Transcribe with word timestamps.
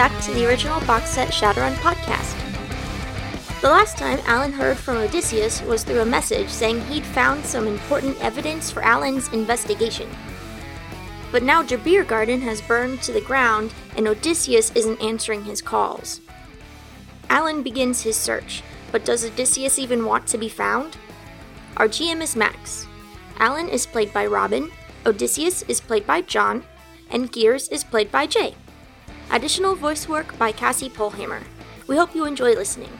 Back 0.00 0.18
to 0.22 0.32
the 0.32 0.48
original 0.48 0.80
box 0.86 1.10
set 1.10 1.28
Shadowrun 1.28 1.74
podcast. 1.74 2.34
The 3.60 3.68
last 3.68 3.98
time 3.98 4.18
Alan 4.24 4.50
heard 4.50 4.78
from 4.78 4.96
Odysseus 4.96 5.60
was 5.60 5.84
through 5.84 6.00
a 6.00 6.06
message 6.06 6.48
saying 6.48 6.80
he'd 6.86 7.04
found 7.04 7.44
some 7.44 7.66
important 7.66 8.18
evidence 8.22 8.70
for 8.70 8.82
Alan's 8.82 9.28
investigation. 9.34 10.08
But 11.30 11.42
now 11.42 11.62
Biergarten 11.62 12.40
has 12.40 12.62
burned 12.62 13.02
to 13.02 13.12
the 13.12 13.20
ground 13.20 13.74
and 13.94 14.08
Odysseus 14.08 14.72
isn't 14.74 15.02
answering 15.02 15.44
his 15.44 15.60
calls. 15.60 16.22
Alan 17.28 17.62
begins 17.62 18.00
his 18.00 18.16
search, 18.16 18.62
but 18.92 19.04
does 19.04 19.22
Odysseus 19.22 19.78
even 19.78 20.06
want 20.06 20.26
to 20.28 20.38
be 20.38 20.48
found? 20.48 20.96
Our 21.76 21.88
GM 21.88 22.22
is 22.22 22.34
Max. 22.34 22.86
Alan 23.38 23.68
is 23.68 23.84
played 23.84 24.14
by 24.14 24.24
Robin, 24.24 24.70
Odysseus 25.04 25.60
is 25.68 25.78
played 25.78 26.06
by 26.06 26.22
John, 26.22 26.64
and 27.10 27.30
Gears 27.30 27.68
is 27.68 27.84
played 27.84 28.10
by 28.10 28.24
Jay. 28.24 28.54
Additional 29.32 29.76
voice 29.76 30.08
work 30.08 30.36
by 30.38 30.50
Cassie 30.50 30.90
Polhammer. 30.90 31.40
We 31.86 31.96
hope 31.96 32.16
you 32.16 32.24
enjoy 32.24 32.54
listening. 32.54 32.90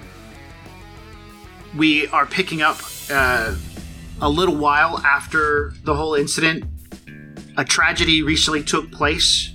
We 1.76 2.06
are 2.08 2.24
picking 2.24 2.62
up 2.62 2.78
uh, 3.10 3.56
a 4.20 4.28
little 4.28 4.54
while 4.54 4.98
after 4.98 5.72
the 5.82 5.94
whole 5.94 6.14
incident. 6.14 6.64
A 7.56 7.64
tragedy 7.64 8.22
recently 8.22 8.62
took 8.62 8.92
place, 8.92 9.52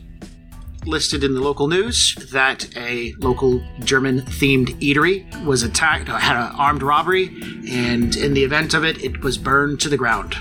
listed 0.85 1.23
in 1.23 1.33
the 1.33 1.39
local 1.39 1.67
news, 1.67 2.13
that 2.33 2.75
a 2.75 3.13
local 3.19 3.63
German 3.79 4.21
themed 4.21 4.77
eatery 4.81 5.45
was 5.45 5.63
attacked, 5.63 6.09
had 6.09 6.35
an 6.35 6.55
armed 6.57 6.83
robbery, 6.83 7.27
and 7.69 8.17
in 8.17 8.33
the 8.33 8.43
event 8.43 8.73
of 8.73 8.83
it, 8.83 9.01
it 9.01 9.23
was 9.23 9.37
burned 9.37 9.79
to 9.79 9.87
the 9.87 9.97
ground. 9.97 10.35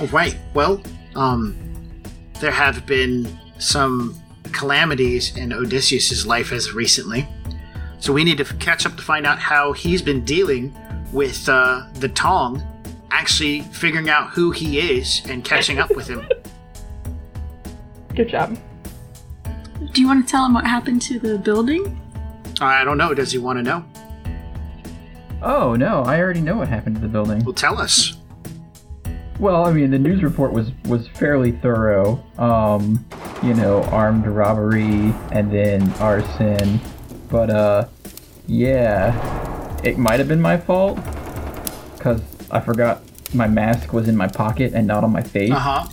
All 0.00 0.08
right, 0.08 0.36
well, 0.54 0.82
um, 1.14 1.56
there 2.40 2.50
have 2.50 2.84
been 2.84 3.26
some 3.58 4.14
calamities 4.52 5.36
in 5.36 5.52
Odysseus's 5.52 6.26
life 6.26 6.52
as 6.52 6.72
recently. 6.72 7.28
So 8.00 8.12
we 8.12 8.24
need 8.24 8.38
to 8.38 8.44
catch 8.44 8.86
up 8.86 8.96
to 8.96 9.02
find 9.02 9.26
out 9.26 9.38
how 9.38 9.72
he's 9.72 10.02
been 10.02 10.24
dealing 10.24 10.74
with 11.12 11.48
uh, 11.48 11.86
the 11.94 12.08
Tong, 12.08 12.62
actually 13.10 13.62
figuring 13.62 14.08
out 14.08 14.30
who 14.30 14.50
he 14.50 14.78
is 14.78 15.22
and 15.28 15.44
catching 15.44 15.78
up 15.78 15.94
with 15.94 16.08
him. 16.08 16.26
Good 18.14 18.28
job. 18.28 18.58
Do 19.92 20.00
you 20.00 20.06
want 20.06 20.26
to 20.26 20.30
tell 20.30 20.44
him 20.44 20.54
what 20.54 20.64
happened 20.66 21.02
to 21.02 21.18
the 21.18 21.38
building? 21.38 22.00
I 22.60 22.84
don't 22.84 22.98
know. 22.98 23.14
Does 23.14 23.32
he 23.32 23.38
want 23.38 23.58
to 23.58 23.62
know? 23.62 23.84
Oh 25.40 25.76
no, 25.76 26.02
I 26.02 26.20
already 26.20 26.40
know 26.40 26.56
what 26.56 26.68
happened 26.68 26.96
to 26.96 27.00
the 27.00 27.08
building. 27.08 27.44
Well, 27.44 27.54
tell 27.54 27.78
us. 27.78 28.16
Well, 29.38 29.66
I 29.66 29.72
mean, 29.72 29.90
the 29.90 29.98
news 29.98 30.22
report 30.22 30.52
was 30.52 30.72
was 30.86 31.06
fairly 31.08 31.52
thorough. 31.52 32.24
Um, 32.38 33.04
you 33.42 33.54
know, 33.54 33.82
armed 33.84 34.26
robbery 34.26 35.12
and 35.32 35.50
then 35.52 35.90
arson. 35.94 36.80
But 37.28 37.50
uh, 37.50 37.88
yeah, 38.46 39.76
it 39.84 39.98
might 39.98 40.18
have 40.18 40.28
been 40.28 40.40
my 40.40 40.56
fault 40.56 40.98
because 41.96 42.20
I 42.50 42.60
forgot 42.60 43.02
my 43.34 43.46
mask 43.46 43.92
was 43.92 44.08
in 44.08 44.16
my 44.16 44.26
pocket 44.28 44.72
and 44.74 44.86
not 44.86 45.04
on 45.04 45.12
my 45.12 45.22
face 45.22 45.52
Uh 45.52 45.58
huh. 45.58 45.86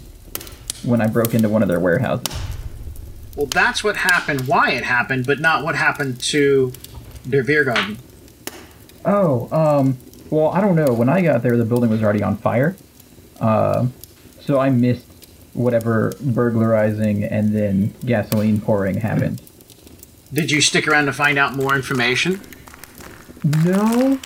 when 0.83 1.01
I 1.01 1.07
broke 1.07 1.33
into 1.33 1.49
one 1.49 1.61
of 1.61 1.67
their 1.67 1.79
warehouses. 1.79 2.33
Well, 3.35 3.47
that's 3.47 3.83
what 3.83 3.97
happened, 3.97 4.47
why 4.47 4.71
it 4.71 4.85
happened, 4.85 5.25
but 5.25 5.39
not 5.41 5.63
what 5.65 5.75
happened 5.75 6.21
to 6.21 6.71
their 7.25 7.43
beer 7.43 7.65
Garden. 7.65 7.97
Oh, 9.03 9.49
um, 9.51 9.97
well, 10.29 10.47
I 10.49 10.61
don't 10.61 10.75
know. 10.75 10.93
When 10.93 11.09
I 11.09 11.21
got 11.21 11.43
there, 11.43 11.57
the 11.57 11.65
building 11.65 11.89
was 11.89 12.01
already 12.01 12.23
on 12.23 12.37
fire. 12.37 12.77
Uh, 13.39 13.87
so 14.39 14.57
I 14.59 14.69
missed 14.69 15.14
whatever 15.55 16.13
burglarizing 16.21 17.23
and 17.23 17.55
then 17.55 17.93
gasoline 18.05 18.61
pouring 18.61 18.97
happened. 18.97 19.41
Did 20.31 20.51
you 20.51 20.61
stick 20.61 20.87
around 20.87 21.05
to 21.05 21.13
find 21.13 21.37
out 21.37 21.55
more 21.55 21.75
information? 21.75 22.41
No, 23.43 24.19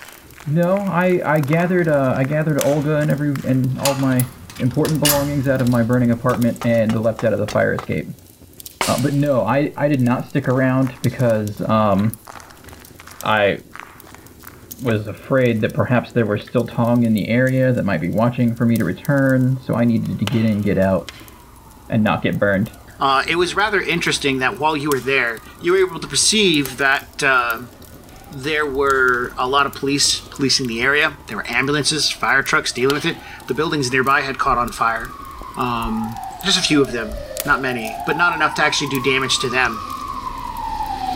no. 0.46 0.76
I 0.76 1.20
I 1.24 1.40
gathered 1.40 1.88
uh, 1.88 2.14
I 2.16 2.24
gathered 2.24 2.64
Olga 2.64 2.96
and 2.96 3.10
every 3.10 3.34
and 3.46 3.78
all 3.80 3.94
my 3.96 4.24
important 4.58 5.02
belongings 5.02 5.46
out 5.48 5.60
of 5.60 5.70
my 5.70 5.82
burning 5.82 6.10
apartment 6.10 6.66
and 6.66 7.00
left 7.02 7.24
out 7.24 7.32
of 7.32 7.38
the 7.38 7.46
fire 7.46 7.74
escape. 7.74 8.08
Uh, 8.88 9.00
but 9.02 9.12
no, 9.12 9.42
I 9.42 9.72
I 9.76 9.88
did 9.88 10.00
not 10.00 10.28
stick 10.28 10.48
around 10.48 10.94
because 11.02 11.60
um 11.62 12.12
I 13.22 13.60
was 14.82 15.06
afraid 15.06 15.60
that 15.60 15.74
perhaps 15.74 16.12
there 16.12 16.26
were 16.26 16.38
still 16.38 16.66
Tong 16.66 17.04
in 17.04 17.14
the 17.14 17.28
area 17.28 17.72
that 17.72 17.84
might 17.84 18.00
be 18.00 18.08
watching 18.08 18.54
for 18.54 18.64
me 18.64 18.76
to 18.76 18.84
return, 18.84 19.60
so 19.62 19.74
I 19.74 19.84
needed 19.84 20.18
to 20.18 20.24
get 20.24 20.44
in, 20.44 20.62
get 20.62 20.78
out, 20.78 21.12
and 21.88 22.02
not 22.02 22.22
get 22.22 22.38
burned. 22.38 22.70
Uh, 22.98 23.24
it 23.26 23.36
was 23.36 23.54
rather 23.54 23.80
interesting 23.80 24.38
that 24.38 24.58
while 24.58 24.76
you 24.76 24.90
were 24.90 25.00
there, 25.00 25.38
you 25.62 25.72
were 25.72 25.78
able 25.78 25.98
to 26.00 26.06
perceive 26.06 26.76
that 26.76 27.22
uh, 27.22 27.62
there 28.30 28.66
were 28.66 29.32
a 29.38 29.48
lot 29.48 29.66
of 29.66 29.74
police 29.74 30.20
policing 30.20 30.66
the 30.66 30.82
area. 30.82 31.16
There 31.26 31.36
were 31.36 31.46
ambulances, 31.48 32.10
fire 32.10 32.42
trucks 32.42 32.72
dealing 32.72 32.94
with 32.94 33.06
it. 33.06 33.16
The 33.48 33.54
buildings 33.54 33.90
nearby 33.90 34.20
had 34.20 34.38
caught 34.38 34.58
on 34.58 34.70
fire. 34.70 35.08
Um, 35.56 36.14
just 36.44 36.58
a 36.58 36.62
few 36.62 36.80
of 36.80 36.92
them, 36.92 37.10
not 37.44 37.60
many, 37.60 37.94
but 38.06 38.16
not 38.16 38.34
enough 38.34 38.54
to 38.56 38.62
actually 38.62 38.90
do 38.90 39.02
damage 39.02 39.38
to 39.40 39.48
them. 39.48 39.78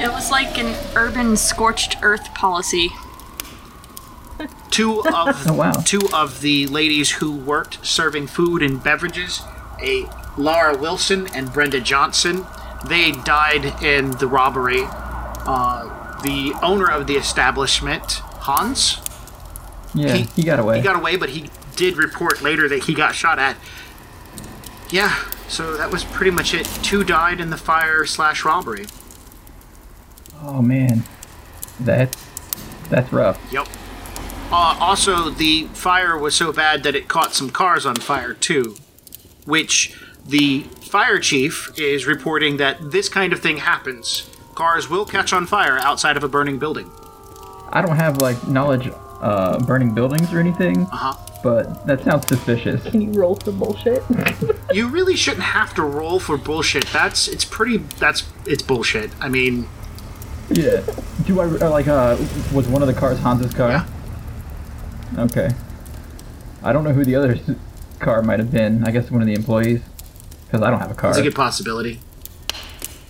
It 0.01 0.11
was 0.11 0.31
like 0.31 0.59
an 0.59 0.75
urban 0.97 1.37
scorched 1.37 1.99
earth 2.03 2.35
policy. 2.35 2.91
Two 4.71 5.01
of 5.15 5.47
Oh, 5.49 5.53
wow. 5.55 5.73
two 5.73 6.01
of 6.13 6.41
the 6.41 6.67
ladies 6.67 7.11
who 7.13 7.33
worked 7.37 7.85
serving 7.87 8.27
food 8.27 8.63
and 8.63 8.83
beverages, 8.83 9.43
a 9.81 10.07
Laura 10.37 10.77
Wilson 10.77 11.29
and 11.35 11.53
Brenda 11.53 11.81
Johnson, 11.81 12.45
they 12.87 13.13
died 13.13 13.83
in 13.83 14.13
the 14.13 14.27
robbery. 14.27 14.83
Uh, 15.47 16.21
the 16.23 16.55
owner 16.63 16.91
of 16.91 17.07
the 17.07 17.15
establishment, 17.15 18.13
Hans, 18.45 18.99
Yeah, 19.95 20.15
He- 20.15 20.29
he, 20.37 20.43
got 20.43 20.59
away. 20.59 20.79
he 20.79 20.83
got 20.83 20.97
away, 20.97 21.17
but 21.17 21.31
he 21.31 21.51
did 21.77 21.97
report 21.97 22.43
later 22.43 22.69
that 22.69 22.85
he 22.85 22.95
got 22.95 23.15
shot 23.15 23.39
at. 23.39 23.57
Yeah, 24.91 25.15
so 25.49 25.77
that 25.77 25.91
was 25.93 26.03
pretty 26.05 26.31
much 26.31 26.53
it. 26.55 26.67
Two 26.83 27.05
died 27.05 27.41
in 27.41 27.51
the 27.51 27.57
fire 27.57 28.05
slash 28.05 28.45
robbery. 28.45 28.87
oh 30.43 30.61
man, 30.63 31.05
that's 31.81 32.17
that's 32.91 33.13
rough. 33.13 33.39
Yep. 33.53 33.67
Uh, 34.57 34.77
also, 34.79 35.31
the 35.31 35.65
fire 35.75 36.17
was 36.17 36.33
so 36.37 36.53
bad 36.53 36.85
that 36.85 36.95
it 36.95 37.09
caught 37.09 37.35
some 37.35 37.51
cars 37.51 37.85
on 37.85 37.97
fire 37.97 38.33
too, 38.35 38.77
which 39.47 39.93
the 40.25 40.61
fire 40.81 41.19
chief 41.19 41.73
is 41.77 42.07
reporting 42.07 42.57
that 42.59 42.93
this 42.93 43.09
kind 43.09 43.33
of 43.33 43.41
thing 43.41 43.57
happens. 43.57 44.31
Cars 44.55 44.89
will 44.89 45.05
catch 45.07 45.33
on 45.33 45.45
fire 45.47 45.77
outside 45.79 46.17
of 46.17 46.23
a 46.23 46.29
burning 46.29 46.61
building. 46.61 46.89
I 47.73 47.83
don't 47.83 47.97
have 47.97 48.19
like 48.23 48.47
knowledge 48.47 48.89
uh, 49.21 49.59
burning 49.65 49.93
buildings 49.93 50.33
or 50.33 50.39
anything, 50.39 50.83
Uh 50.93 50.97
huh. 50.97 51.15
but 51.43 51.85
that 51.89 52.05
sounds 52.05 52.29
suspicious. 52.29 52.81
Can 52.89 53.01
you 53.01 53.11
roll 53.21 53.37
some 53.41 53.59
bullshit? 53.59 54.05
You 54.73 54.89
really 54.89 55.15
shouldn't 55.17 55.43
have 55.45 55.75
to 55.75 55.83
roll 55.83 56.19
for 56.19 56.37
bullshit. 56.37 56.87
That's 56.87 57.29
it's 57.29 57.45
pretty. 57.45 57.77
That's 57.99 58.25
it's 58.47 58.63
bullshit. 58.63 59.11
I 59.21 59.29
mean, 59.29 59.69
Yeah. 60.51 60.83
Do 61.27 61.41
I 61.41 61.45
uh, 61.47 61.71
like 61.71 61.87
uh 61.89 62.17
was 62.53 62.67
one 62.69 62.83
of 62.83 62.89
the 62.89 62.95
cars 62.95 63.19
Hans's 63.19 63.53
car? 63.53 63.71
Yeah. 63.71 63.87
Okay. 65.19 65.51
I 66.63 66.73
don't 66.73 66.85
know 66.85 66.93
who 66.93 67.05
the 67.05 67.15
other 67.17 67.39
car 68.01 68.23
might 68.23 68.39
have 68.39 68.51
been. 68.51 68.85
I 68.85 68.91
guess 68.91 69.11
one 69.11 69.21
of 69.21 69.27
the 69.27 69.35
employees, 69.35 69.81
because 70.47 70.63
I 70.63 70.71
don't 70.71 70.81
have 70.81 70.91
a 70.91 70.95
car. 70.95 71.11
it's 71.11 71.19
a 71.19 71.23
good 71.23 71.35
possibility. 71.35 72.01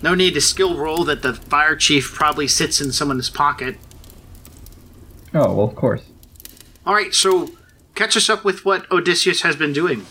No 0.01 0.13
need 0.13 0.33
to 0.33 0.41
skill 0.41 0.77
roll 0.77 1.03
that 1.05 1.21
the 1.21 1.33
fire 1.33 1.75
chief 1.75 2.13
probably 2.13 2.47
sits 2.47 2.79
in 2.81 2.91
someone's 2.91 3.29
pocket. 3.29 3.77
Oh 5.33 5.53
well, 5.53 5.67
of 5.67 5.75
course. 5.75 6.03
All 6.85 6.93
right, 6.93 7.13
so 7.13 7.49
catch 7.95 8.15
us 8.15 8.29
up 8.29 8.43
with 8.45 8.65
what 8.65 8.89
Odysseus 8.91 9.41
has 9.41 9.55
been 9.55 9.73
doing. 9.73 10.05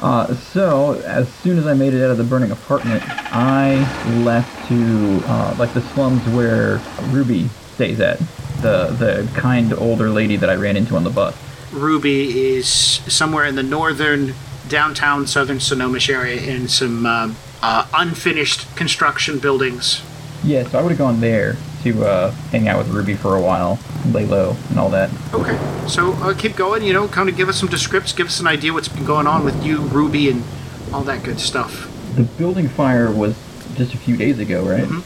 Uh, 0.00 0.34
so 0.34 0.94
as 1.04 1.28
soon 1.32 1.58
as 1.58 1.66
I 1.66 1.74
made 1.74 1.94
it 1.94 2.02
out 2.02 2.10
of 2.10 2.16
the 2.18 2.24
burning 2.24 2.50
apartment, 2.50 3.02
I 3.06 3.76
left 4.24 4.68
to 4.68 5.20
uh, 5.26 5.54
like 5.58 5.72
the 5.74 5.82
slums 5.82 6.26
where 6.30 6.78
Ruby 7.10 7.48
stays 7.74 8.00
at. 8.00 8.20
The 8.62 8.88
the 8.98 9.28
kind 9.34 9.72
older 9.72 10.10
lady 10.10 10.36
that 10.36 10.50
I 10.50 10.54
ran 10.54 10.76
into 10.76 10.96
on 10.96 11.04
the 11.04 11.10
bus. 11.10 11.34
Ruby 11.72 12.56
is 12.56 12.68
somewhere 12.68 13.44
in 13.44 13.54
the 13.54 13.62
northern 13.62 14.34
downtown 14.68 15.26
southern 15.26 15.60
Snohomish 15.60 16.10
area 16.10 16.40
in 16.40 16.68
some 16.68 17.06
um, 17.06 17.36
uh, 17.62 17.86
unfinished 17.94 18.74
construction 18.76 19.38
buildings. 19.38 20.02
Yeah, 20.44 20.66
so 20.66 20.78
I 20.78 20.82
would 20.82 20.90
have 20.90 20.98
gone 20.98 21.20
there 21.20 21.56
to 21.82 22.04
uh, 22.04 22.30
hang 22.50 22.68
out 22.68 22.78
with 22.78 22.88
Ruby 22.88 23.14
for 23.14 23.36
a 23.36 23.40
while, 23.40 23.78
lay 24.12 24.26
low, 24.26 24.56
and 24.68 24.78
all 24.78 24.90
that. 24.90 25.10
Okay, 25.32 25.58
so 25.88 26.12
uh, 26.14 26.34
keep 26.34 26.56
going. 26.56 26.82
You 26.82 26.92
know, 26.92 27.08
kind 27.08 27.28
of 27.28 27.36
give 27.36 27.48
us 27.48 27.58
some 27.58 27.68
descripts, 27.68 28.12
give 28.12 28.26
us 28.26 28.40
an 28.40 28.46
idea 28.46 28.72
what's 28.72 28.88
been 28.88 29.04
going 29.04 29.26
on 29.26 29.44
with 29.44 29.64
you, 29.64 29.78
Ruby, 29.78 30.28
and 30.30 30.44
all 30.92 31.02
that 31.02 31.22
good 31.22 31.40
stuff. 31.40 31.86
The 32.16 32.22
building 32.24 32.68
fire 32.68 33.10
was 33.10 33.38
just 33.76 33.94
a 33.94 33.98
few 33.98 34.16
days 34.16 34.38
ago, 34.38 34.62
right? 34.62 34.84
Mhm. 34.84 35.02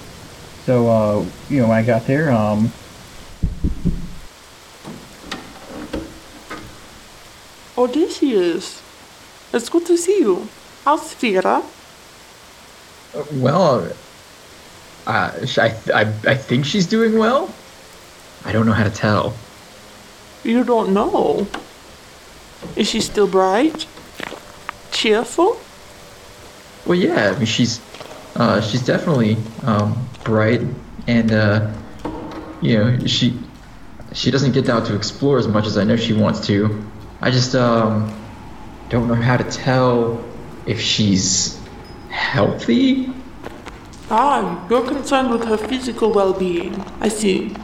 So, 0.66 0.88
uh, 0.88 1.24
you 1.50 1.60
know, 1.60 1.68
when 1.68 1.76
I 1.78 1.82
got 1.82 2.06
there, 2.06 2.32
um, 2.32 2.72
Odysseus, 7.84 8.82
it's 9.52 9.68
good 9.68 9.84
to 9.84 9.98
see 9.98 10.20
you. 10.20 10.48
How's 10.86 11.12
Vera? 11.14 11.62
Well, 13.34 13.92
uh, 15.06 15.30
I, 15.58 15.76
I, 15.94 16.00
I 16.26 16.34
think 16.34 16.64
she's 16.64 16.86
doing 16.86 17.18
well. 17.18 17.54
I 18.46 18.52
don't 18.52 18.64
know 18.64 18.72
how 18.72 18.84
to 18.84 18.90
tell. 18.90 19.34
You 20.44 20.64
don't 20.64 20.94
know. 20.94 21.46
Is 22.74 22.88
she 22.88 23.02
still 23.02 23.26
bright? 23.26 23.86
Cheerful? 24.90 25.58
Well, 26.86 26.98
yeah, 26.98 27.32
I 27.34 27.36
mean, 27.36 27.44
she's, 27.44 27.82
uh, 28.34 28.62
she's 28.62 28.84
definitely 28.84 29.36
um, 29.62 30.08
bright, 30.24 30.62
and 31.06 31.30
uh, 31.32 31.70
you 32.62 32.78
know, 32.78 33.06
she, 33.06 33.38
she 34.14 34.30
doesn't 34.30 34.52
get 34.52 34.70
out 34.70 34.86
to 34.86 34.96
explore 34.96 35.36
as 35.38 35.46
much 35.46 35.66
as 35.66 35.76
I 35.76 35.84
know 35.84 35.96
she 35.96 36.14
wants 36.14 36.46
to. 36.46 36.82
I 37.24 37.30
just 37.30 37.54
um, 37.54 38.14
don't 38.90 39.08
know 39.08 39.14
how 39.14 39.38
to 39.38 39.44
tell 39.44 40.22
if 40.66 40.78
she's 40.78 41.58
healthy. 42.10 43.14
Ah, 44.10 44.68
you're 44.68 44.86
concerned 44.86 45.30
with 45.30 45.42
her 45.44 45.56
physical 45.56 46.12
well-being. 46.12 46.84
I 47.00 47.08
see. 47.08 47.56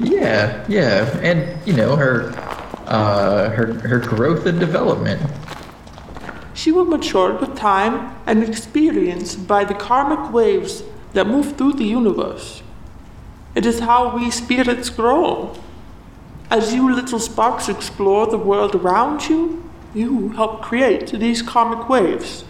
Yeah, 0.00 0.66
yeah, 0.68 1.06
and 1.22 1.64
you 1.64 1.72
know 1.72 1.94
her, 1.94 2.32
uh, 2.86 3.50
her 3.50 3.74
her 3.74 4.00
growth 4.00 4.44
and 4.46 4.58
development. 4.58 5.22
She 6.52 6.72
will 6.72 6.84
mature 6.84 7.34
with 7.34 7.54
time 7.54 8.16
and 8.26 8.42
experience 8.42 9.36
by 9.36 9.62
the 9.62 9.74
karmic 9.74 10.32
waves 10.32 10.82
that 11.12 11.28
move 11.28 11.56
through 11.56 11.74
the 11.74 11.84
universe. 11.84 12.64
It 13.54 13.64
is 13.64 13.78
how 13.78 14.16
we 14.16 14.32
spirits 14.32 14.90
grow. 14.90 15.54
As 16.50 16.74
you 16.74 16.92
little 16.92 17.20
sparks 17.20 17.68
explore 17.68 18.26
the 18.26 18.38
world 18.38 18.74
around 18.74 19.28
you, 19.28 19.62
you 19.94 20.30
help 20.30 20.62
create 20.62 21.12
these 21.12 21.42
karmic 21.42 21.88
waves. 21.88 22.44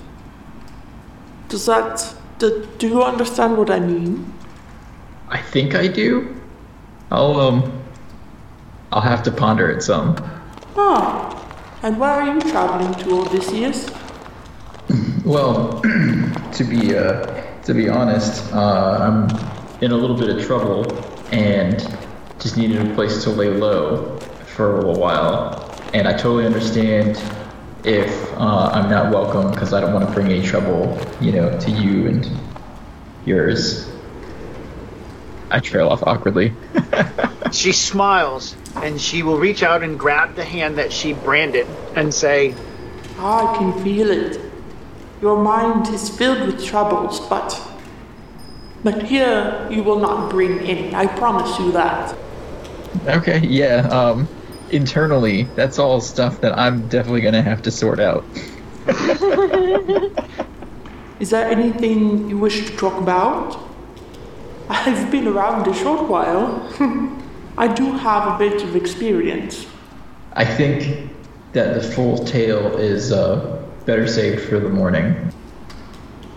Does 1.48 1.66
that. 1.66 2.14
Do, 2.38 2.66
do 2.78 2.88
you 2.88 3.02
understand 3.02 3.58
what 3.58 3.70
I 3.70 3.78
mean? 3.80 4.32
I 5.28 5.42
think 5.42 5.74
I 5.74 5.86
do. 5.86 6.34
I'll 7.10 7.38
um, 7.40 7.82
I'll 8.90 9.02
have 9.02 9.22
to 9.24 9.30
ponder 9.30 9.68
it 9.70 9.82
some. 9.82 10.16
Ah, 10.76 11.78
and 11.82 12.00
where 12.00 12.10
are 12.10 12.34
you 12.34 12.40
traveling 12.40 12.94
to, 12.94 13.20
Odysseus? 13.20 13.90
Well, 15.24 15.80
to 16.52 16.64
be 16.64 16.96
uh, 16.96 17.26
to 17.62 17.74
be 17.74 17.88
honest, 17.88 18.52
uh, 18.52 18.98
I'm 19.00 19.28
in 19.82 19.92
a 19.92 19.96
little 19.96 20.16
bit 20.16 20.30
of 20.30 20.44
trouble 20.44 20.84
and 21.30 21.78
just 22.40 22.56
needed 22.56 22.86
a 22.86 22.94
place 22.94 23.22
to 23.24 23.30
lay 23.30 23.48
low 23.48 24.18
for 24.54 24.74
a 24.74 24.76
little 24.78 25.00
while. 25.00 25.66
And 25.94 26.08
I 26.08 26.12
totally 26.12 26.46
understand 26.46 27.20
if 27.84 28.32
uh, 28.34 28.70
I'm 28.72 28.90
not 28.90 29.12
welcome 29.12 29.50
because 29.50 29.72
I 29.72 29.80
don't 29.80 29.92
want 29.92 30.08
to 30.08 30.14
bring 30.14 30.26
any 30.28 30.44
trouble, 30.44 30.98
you 31.20 31.32
know, 31.32 31.58
to 31.58 31.70
you 31.70 32.06
and 32.06 32.30
yours. 33.24 33.90
I 35.50 35.60
trail 35.60 35.88
off 35.88 36.02
awkwardly. 36.02 36.54
She 37.52 37.72
smiles 37.72 38.54
and 38.76 39.00
she 39.00 39.22
will 39.22 39.38
reach 39.38 39.62
out 39.62 39.82
and 39.82 39.98
grab 39.98 40.36
the 40.36 40.44
hand 40.44 40.78
that 40.78 40.92
she 40.92 41.14
branded 41.14 41.66
and 41.96 42.14
say, 42.14 42.54
I 43.18 43.56
can 43.58 43.82
feel 43.82 44.10
it. 44.10 44.40
Your 45.20 45.42
mind 45.42 45.88
is 45.88 46.08
filled 46.08 46.46
with 46.46 46.64
troubles, 46.64 47.20
but. 47.28 47.60
But 48.84 49.02
here 49.02 49.66
you 49.70 49.82
will 49.82 49.98
not 49.98 50.30
bring 50.30 50.60
any, 50.60 50.94
I 50.94 51.06
promise 51.06 51.58
you 51.58 51.72
that. 51.72 52.16
Okay, 53.06 53.38
yeah. 53.46 53.88
Um, 53.88 54.28
internally, 54.70 55.44
that's 55.56 55.78
all 55.78 56.00
stuff 56.00 56.40
that 56.40 56.58
I'm 56.58 56.88
definitely 56.88 57.20
gonna 57.22 57.42
have 57.42 57.62
to 57.62 57.70
sort 57.70 58.00
out. 58.00 58.24
Is 61.20 61.30
there 61.30 61.48
anything 61.50 62.28
you 62.30 62.38
wish 62.38 62.66
to 62.70 62.76
talk 62.76 62.98
about? 63.00 63.58
I've 64.68 65.10
been 65.10 65.26
around 65.28 65.66
a 65.66 65.74
short 65.74 66.08
while. 66.08 66.66
I 67.58 67.68
do 67.68 67.92
have 67.92 68.34
a 68.34 68.38
bit 68.38 68.62
of 68.62 68.74
experience. 68.76 69.66
I 70.32 70.44
think 70.44 71.10
that 71.52 71.74
the 71.74 71.82
full 71.82 72.24
tale 72.24 72.76
is 72.78 73.12
uh, 73.12 73.62
better 73.84 74.06
saved 74.06 74.48
for 74.48 74.58
the 74.60 74.68
morning. 74.68 75.32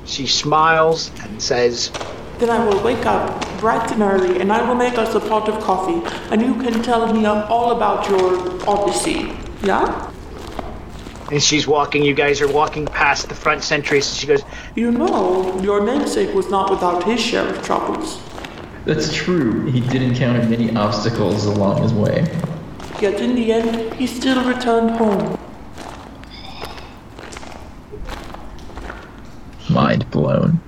she 0.06 0.28
smiles 0.28 1.12
and 1.22 1.42
says, 1.42 1.92
Then 2.40 2.50
I 2.50 2.66
will 2.66 2.84
wake 2.84 3.06
up 3.06 3.46
bright 3.60 3.92
and 3.92 4.02
early 4.02 4.42
and 4.42 4.52
I 4.52 4.68
will 4.68 4.76
make 4.76 4.98
us 4.98 5.16
a 5.16 5.20
pot 5.20 5.48
of 5.48 5.62
coffee 5.64 6.02
and 6.32 6.42
you 6.42 6.56
can 6.56 6.82
tell 6.84 7.14
me 7.14 7.26
all 7.26 7.72
about 7.72 8.10
your 8.10 8.70
odyssey. 8.70 9.34
Yeah? 9.64 10.12
and 11.34 11.42
she's 11.42 11.66
walking, 11.66 12.04
you 12.04 12.14
guys 12.14 12.42
are 12.42 12.52
walking 12.52 12.86
past 12.86 13.28
the 13.28 13.34
front 13.34 13.64
sentries, 13.64 14.08
and 14.08 14.18
she 14.18 14.28
goes, 14.28 14.44
You 14.76 14.92
know, 14.92 15.60
your 15.62 15.84
namesake 15.84 16.34
was 16.36 16.50
not 16.52 16.70
without 16.70 17.04
his 17.04 17.20
share 17.20 17.48
of 17.48 17.64
troubles. 17.64 18.22
That's 18.86 19.12
true. 19.12 19.66
He 19.72 19.80
did 19.80 20.04
encounter 20.04 20.48
many 20.48 20.76
obstacles 20.76 21.46
along 21.46 21.82
his 21.82 21.92
way. 21.92 22.28
Yet 23.02 23.20
in 23.20 23.34
the 23.34 23.52
end, 23.52 23.94
he 23.96 24.06
still 24.06 24.44
returned 24.48 24.92
home. 24.92 25.40
Mind 29.70 30.10
blown. 30.12 30.60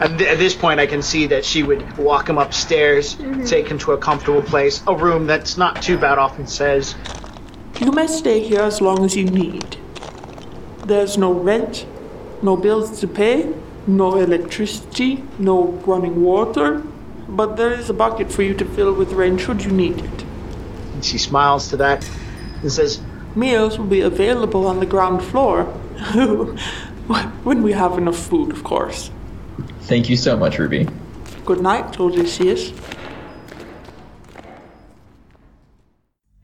And 0.00 0.18
th- 0.18 0.30
at 0.30 0.38
this 0.38 0.54
point, 0.54 0.80
I 0.80 0.86
can 0.86 1.02
see 1.02 1.26
that 1.28 1.44
she 1.44 1.62
would 1.62 1.96
walk 1.96 2.28
him 2.28 2.38
upstairs, 2.38 3.14
mm-hmm. 3.14 3.44
take 3.44 3.68
him 3.68 3.78
to 3.80 3.92
a 3.92 3.98
comfortable 3.98 4.42
place, 4.42 4.82
a 4.86 4.94
room 4.94 5.26
that's 5.26 5.56
not 5.56 5.82
too 5.82 5.98
bad 5.98 6.18
off, 6.18 6.38
and 6.38 6.48
says, 6.48 6.94
You 7.80 7.92
may 7.92 8.06
stay 8.06 8.40
here 8.40 8.62
as 8.62 8.80
long 8.80 9.04
as 9.04 9.14
you 9.16 9.24
need. 9.24 9.76
There's 10.84 11.16
no 11.16 11.32
rent, 11.32 11.86
no 12.42 12.56
bills 12.56 13.00
to 13.00 13.08
pay, 13.08 13.54
no 13.86 14.16
electricity, 14.16 15.24
no 15.38 15.64
running 15.86 16.22
water, 16.22 16.82
but 17.28 17.56
there 17.56 17.72
is 17.72 17.88
a 17.88 17.94
bucket 17.94 18.30
for 18.32 18.42
you 18.42 18.54
to 18.54 18.64
fill 18.64 18.92
with 18.92 19.12
rain 19.12 19.38
should 19.38 19.64
you 19.64 19.70
need 19.70 19.98
it. 19.98 20.24
and 20.92 21.04
she 21.04 21.18
smiles 21.18 21.68
to 21.68 21.76
that, 21.76 22.08
and 22.62 22.70
says, 22.70 23.00
Meals 23.34 23.78
will 23.78 23.86
be 23.86 24.00
available 24.00 24.66
on 24.66 24.78
the 24.78 24.86
ground 24.86 25.22
floor. 25.22 25.72
when 27.44 27.62
we 27.62 27.72
have 27.72 27.98
enough 27.98 28.16
food, 28.16 28.50
of 28.52 28.64
course. 28.64 29.10
Thank 29.82 30.08
you 30.08 30.16
so 30.16 30.36
much, 30.36 30.58
Ruby. 30.58 30.88
Good 31.44 31.60
night, 31.60 31.98
Odysseus. 32.00 32.72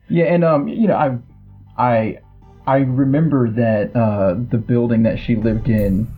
Yeah, 0.09 0.25
and 0.27 0.45
um, 0.45 0.69
you 0.69 0.89
know, 0.89 0.97
I, 0.97 1.19
I, 1.79 2.19
I 2.67 2.79
remember 2.79 3.49
that 3.51 3.97
uh, 3.97 4.35
the 4.51 4.59
building 4.59 5.05
that 5.05 5.19
she 5.19 5.37
lived 5.37 5.69
in 5.69 6.09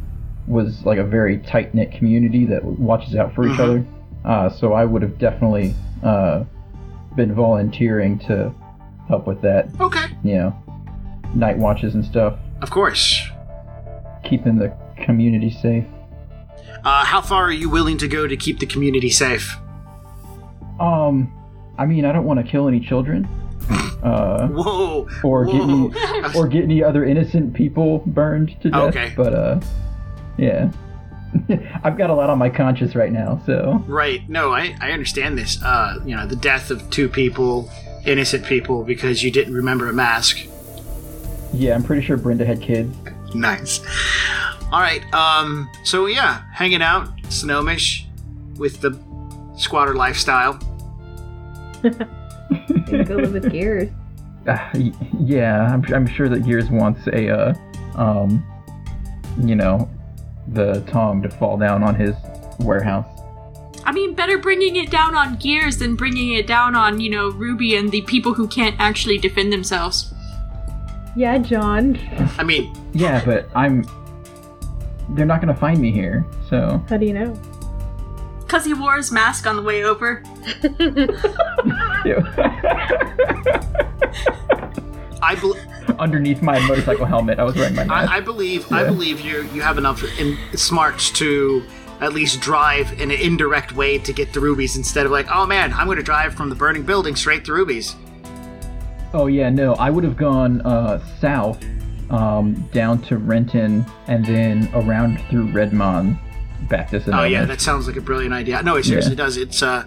was 0.48 0.84
like 0.84 0.98
a 0.98 1.04
very 1.04 1.38
tight 1.38 1.74
knit 1.74 1.92
community 1.92 2.46
that 2.46 2.64
watches 2.64 3.14
out 3.14 3.34
for 3.34 3.46
each 3.46 3.60
other. 3.60 3.86
Uh, 4.24 4.48
so 4.48 4.72
I 4.72 4.84
would 4.84 5.02
have 5.02 5.18
definitely 5.18 5.74
uh, 6.02 6.44
been 7.16 7.34
volunteering 7.34 8.18
to 8.20 8.52
help 9.08 9.26
with 9.26 9.40
that. 9.42 9.68
Okay. 9.80 10.06
You 10.24 10.34
know, 10.34 10.62
night 11.34 11.58
watches 11.58 11.94
and 11.94 12.04
stuff, 12.04 12.38
Of 12.60 12.70
course. 12.70 13.28
Keeping 14.24 14.56
the 14.56 14.76
community 15.04 15.50
safe. 15.50 15.84
Uh, 16.84 17.04
how 17.04 17.20
far 17.20 17.44
are 17.44 17.52
you 17.52 17.70
willing 17.70 17.98
to 17.98 18.08
go 18.08 18.26
to 18.26 18.36
keep 18.36 18.58
the 18.58 18.66
community 18.66 19.10
safe? 19.10 19.56
Um, 20.80 21.32
I 21.78 21.86
mean, 21.86 22.04
I 22.04 22.12
don't 22.12 22.24
want 22.24 22.44
to 22.44 22.50
kill 22.50 22.68
any 22.68 22.80
children. 22.80 23.28
Uh, 24.02 24.48
Whoa. 24.48 25.08
or 25.22 25.44
get 25.44 25.60
any 25.60 25.92
or 26.34 26.48
get 26.48 26.64
any 26.64 26.82
other 26.82 27.04
innocent 27.04 27.54
people 27.54 28.02
burned 28.04 28.60
to 28.60 28.68
death. 28.68 28.82
Okay. 28.88 29.12
But 29.16 29.32
uh, 29.32 29.60
yeah, 30.36 30.72
I've 31.84 31.96
got 31.96 32.10
a 32.10 32.14
lot 32.14 32.28
on 32.28 32.36
my 32.36 32.50
conscience 32.50 32.96
right 32.96 33.12
now. 33.12 33.40
So 33.46 33.80
Right. 33.86 34.28
No, 34.28 34.52
I, 34.52 34.74
I 34.80 34.90
understand 34.90 35.38
this. 35.38 35.62
Uh, 35.62 36.00
you 36.04 36.16
know, 36.16 36.26
the 36.26 36.34
death 36.34 36.72
of 36.72 36.90
two 36.90 37.08
people, 37.08 37.70
innocent 38.04 38.44
people, 38.44 38.82
because 38.82 39.22
you 39.22 39.30
didn't 39.30 39.54
remember 39.54 39.88
a 39.88 39.92
mask. 39.92 40.38
yeah, 41.52 41.76
I'm 41.76 41.84
pretty 41.84 42.04
sure 42.04 42.16
Brenda 42.16 42.44
had 42.44 42.60
kids. 42.60 42.92
Nice. 43.34 43.80
All 44.70 44.80
right. 44.80 45.02
Um. 45.14 45.70
So 45.84 46.06
yeah, 46.06 46.42
hanging 46.52 46.82
out, 46.82 47.08
Snohomish, 47.28 48.06
with 48.56 48.80
the 48.80 48.98
squatter 49.56 49.94
lifestyle. 49.94 50.58
Gonna 51.82 53.04
go 53.04 53.16
live 53.16 53.32
with 53.32 53.50
Gears. 53.50 53.90
Uh, 54.44 54.58
yeah, 55.20 55.72
I'm, 55.72 55.84
I'm 55.94 56.04
sure 56.04 56.28
that 56.28 56.44
Gears 56.44 56.68
wants 56.68 57.06
a 57.06 57.28
uh, 57.28 57.54
um, 57.94 58.44
you 59.40 59.54
know, 59.54 59.88
the 60.48 60.80
Tong 60.88 61.22
to 61.22 61.30
fall 61.30 61.56
down 61.56 61.82
on 61.82 61.94
his 61.94 62.14
warehouse. 62.60 63.06
I 63.84 63.92
mean, 63.92 64.14
better 64.14 64.38
bringing 64.38 64.76
it 64.76 64.90
down 64.90 65.14
on 65.14 65.36
Gears 65.36 65.78
than 65.78 65.96
bringing 65.96 66.32
it 66.32 66.46
down 66.46 66.74
on, 66.74 67.00
you 67.00 67.10
know, 67.10 67.30
Ruby 67.30 67.76
and 67.76 67.90
the 67.90 68.02
people 68.02 68.34
who 68.34 68.46
can't 68.46 68.76
actually 68.78 69.18
defend 69.18 69.52
themselves. 69.52 70.12
Yeah, 71.16 71.38
John. 71.38 71.98
I 72.38 72.42
mean, 72.42 72.74
Yeah, 72.92 73.24
but 73.24 73.48
I'm. 73.54 73.84
They're 75.10 75.26
not 75.26 75.40
gonna 75.40 75.54
find 75.54 75.78
me 75.80 75.90
here, 75.92 76.24
so 76.48 76.82
How 76.88 76.96
do 76.96 77.04
you 77.06 77.12
know? 77.12 77.38
Because 78.40 78.64
he 78.64 78.74
wore 78.74 78.96
his 78.96 79.10
mask 79.10 79.46
on 79.46 79.56
the 79.56 79.62
way 79.62 79.84
over. 79.84 80.22
I 85.22 85.36
bel 85.36 85.54
underneath 85.98 86.42
my 86.42 86.58
motorcycle 86.66 87.06
helmet. 87.06 87.38
I 87.38 87.44
was 87.44 87.54
wearing 87.54 87.74
my 87.74 87.84
mask. 87.84 88.10
I, 88.10 88.16
I 88.16 88.20
believe 88.20 88.70
I 88.72 88.84
believe 88.84 89.20
you 89.20 89.48
you 89.52 89.62
have 89.62 89.78
enough 89.78 90.02
in, 90.18 90.36
smarts 90.54 91.10
to 91.12 91.64
at 92.00 92.12
least 92.12 92.40
drive 92.40 92.92
in 93.00 93.10
an 93.10 93.20
indirect 93.20 93.72
way 93.72 93.96
to 93.96 94.12
get 94.12 94.32
to 94.32 94.40
Ruby's 94.40 94.76
instead 94.76 95.06
of 95.06 95.12
like, 95.12 95.28
oh 95.30 95.46
man, 95.46 95.72
I'm 95.72 95.86
going 95.86 95.98
to 95.98 96.02
drive 96.02 96.34
from 96.34 96.48
the 96.50 96.56
burning 96.56 96.82
building 96.82 97.14
straight 97.14 97.44
to 97.44 97.52
Ruby's. 97.52 97.94
Oh 99.14 99.26
yeah, 99.26 99.50
no, 99.50 99.74
I 99.74 99.90
would 99.90 100.04
have 100.04 100.16
gone 100.16 100.60
uh, 100.62 100.98
south, 101.20 101.62
um, 102.10 102.54
down 102.72 103.00
to 103.02 103.18
Renton, 103.18 103.84
and 104.06 104.24
then 104.24 104.70
around 104.74 105.20
through 105.28 105.52
Redmond, 105.52 106.16
back 106.68 106.90
to 106.90 107.00
Sonoma. 107.00 107.22
Oh 107.22 107.26
yeah, 107.26 107.44
that 107.44 107.60
sounds 107.60 107.86
like 107.86 107.96
a 107.96 108.00
brilliant 108.00 108.32
idea. 108.34 108.62
No, 108.62 108.76
it 108.76 108.84
seriously 108.84 109.12
Yeah. 109.12 109.16
does. 109.24 109.36
It's 109.36 109.62
uh, 109.62 109.86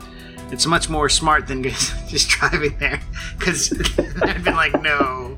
it's 0.52 0.68
much 0.68 0.90
more 0.90 1.10
smart 1.10 1.48
than 1.48 1.64
just 1.64 2.08
just 2.10 2.30
driving 2.30 2.78
there 2.78 3.00
because 3.40 3.72
I'd 4.22 4.44
been 4.44 4.56
like, 4.56 4.80
no, 4.84 5.38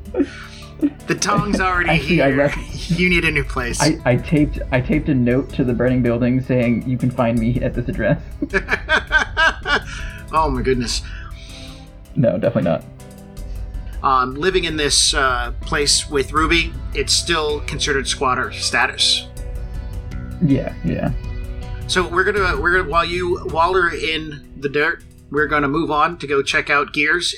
the 1.08 1.15
Tong's 1.15 1.62
already 1.62 1.89
Actually, 1.91 2.22
I 2.24 2.27
here. 2.27 2.38
left- 2.38 2.89
you 2.89 3.10
need 3.10 3.24
a 3.24 3.32
new 3.32 3.46
place. 3.46 3.82
I, 3.82 4.00
I 4.06 4.15
taped 4.17 4.60
I 4.74 4.82
taped 4.82 5.08
a 5.08 5.15
note 5.15 5.50
to 5.53 5.63
the 5.63 5.74
burning 5.74 6.01
building 6.03 6.41
saying 6.41 6.88
you 6.89 6.98
can 6.98 7.10
find 7.10 7.39
me 7.39 7.62
at 7.62 7.74
this 7.74 7.88
address. 7.88 8.22
oh 10.34 10.50
my 10.51 10.62
goodness. 10.62 11.01
no, 12.17 12.34
definitely 12.38 12.63
not. 12.70 12.84
Um, 14.04 14.36
living 14.36 14.66
in 14.66 14.77
this 14.77 15.13
uh, 15.13 15.54
place 15.62 16.10
with 16.10 16.32
Ruby, 16.32 16.72
it's 16.94 17.13
still 17.13 17.62
considered 17.62 18.08
squatter 18.08 18.51
status. 18.51 19.27
Yeah, 20.42 20.75
yeah. 20.86 21.12
So 21.88 22.08
we're 22.08 22.24
gonna 22.24 22.60
we're 22.62 22.77
gonna 22.77 22.89
while 22.89 23.06
you 23.06 23.46
waller 23.48 23.89
in 23.89 24.51
the 24.58 24.70
dirt, 24.70 25.04
we're 25.32 25.48
gonna 25.48 25.68
move 25.68 25.89
on 25.89 26.18
to 26.20 26.27
go 26.27 26.44
check 26.44 26.70
out 26.70 26.94
Gears. 26.94 27.36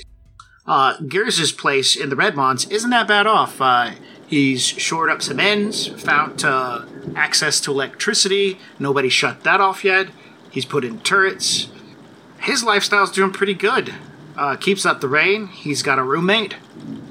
Uh, 0.66 0.98
Gears' 1.00 1.52
place 1.52 1.96
in 1.96 2.10
the 2.10 2.16
Redmonts 2.16 2.70
isn't 2.70 2.90
that 2.90 3.08
bad 3.08 3.26
off. 3.26 3.60
Uh, 3.60 3.92
he's 4.26 4.64
shored 4.64 5.10
up 5.10 5.22
some 5.22 5.40
ends, 5.40 5.86
found 5.86 6.44
uh, 6.44 6.84
access 7.16 7.60
to 7.62 7.70
electricity. 7.70 8.58
Nobody 8.78 9.08
shut 9.08 9.42
that 9.44 9.60
off 9.60 9.84
yet. 9.84 10.08
He's 10.50 10.64
put 10.64 10.84
in 10.84 11.00
turrets. 11.00 11.68
His 12.40 12.62
lifestyle's 12.62 13.10
doing 13.10 13.32
pretty 13.32 13.54
good. 13.54 13.94
Uh, 14.40 14.56
keeps 14.56 14.86
up 14.86 15.02
the 15.02 15.06
rain. 15.08 15.48
He's 15.48 15.82
got 15.82 15.98
a 15.98 16.02
roommate. 16.02 16.56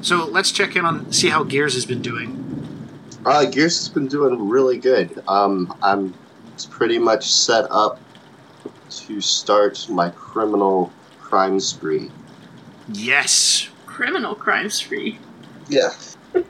So 0.01 0.25
let's 0.25 0.51
check 0.51 0.75
in 0.75 0.83
on 0.83 1.13
see 1.13 1.29
how 1.29 1.43
Gears 1.43 1.75
has 1.75 1.85
been 1.85 2.01
doing. 2.01 2.89
Uh, 3.23 3.45
Gears 3.45 3.77
has 3.77 3.87
been 3.87 4.07
doing 4.07 4.49
really 4.49 4.79
good. 4.79 5.23
Um, 5.27 5.77
I'm 5.83 6.15
pretty 6.71 6.97
much 6.97 7.31
set 7.31 7.67
up 7.69 7.99
to 8.89 9.21
start 9.21 9.87
my 9.91 10.09
criminal 10.09 10.91
crime 11.21 11.59
spree. 11.59 12.09
Yes. 12.91 13.69
Criminal 13.85 14.33
crime 14.33 14.71
spree. 14.71 15.19
Yeah. 15.69 15.91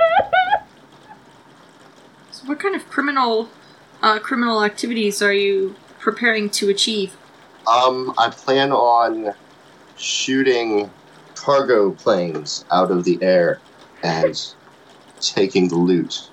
So 2.31 2.47
what 2.47 2.59
kind 2.61 2.73
of 2.73 2.87
criminal 2.87 3.49
uh, 4.01 4.19
criminal 4.19 4.63
activities 4.63 5.21
are 5.21 5.33
you 5.33 5.75
preparing 5.99 6.49
to 6.51 6.69
achieve? 6.69 7.17
Um, 7.67 8.13
I 8.17 8.29
plan 8.29 8.71
on 8.71 9.33
shooting 9.99 10.89
cargo 11.35 11.91
planes 11.91 12.65
out 12.71 12.91
of 12.91 13.03
the 13.03 13.21
air 13.21 13.59
and 14.03 14.53
taking 15.21 15.67
the 15.67 15.75
loot. 15.75 16.29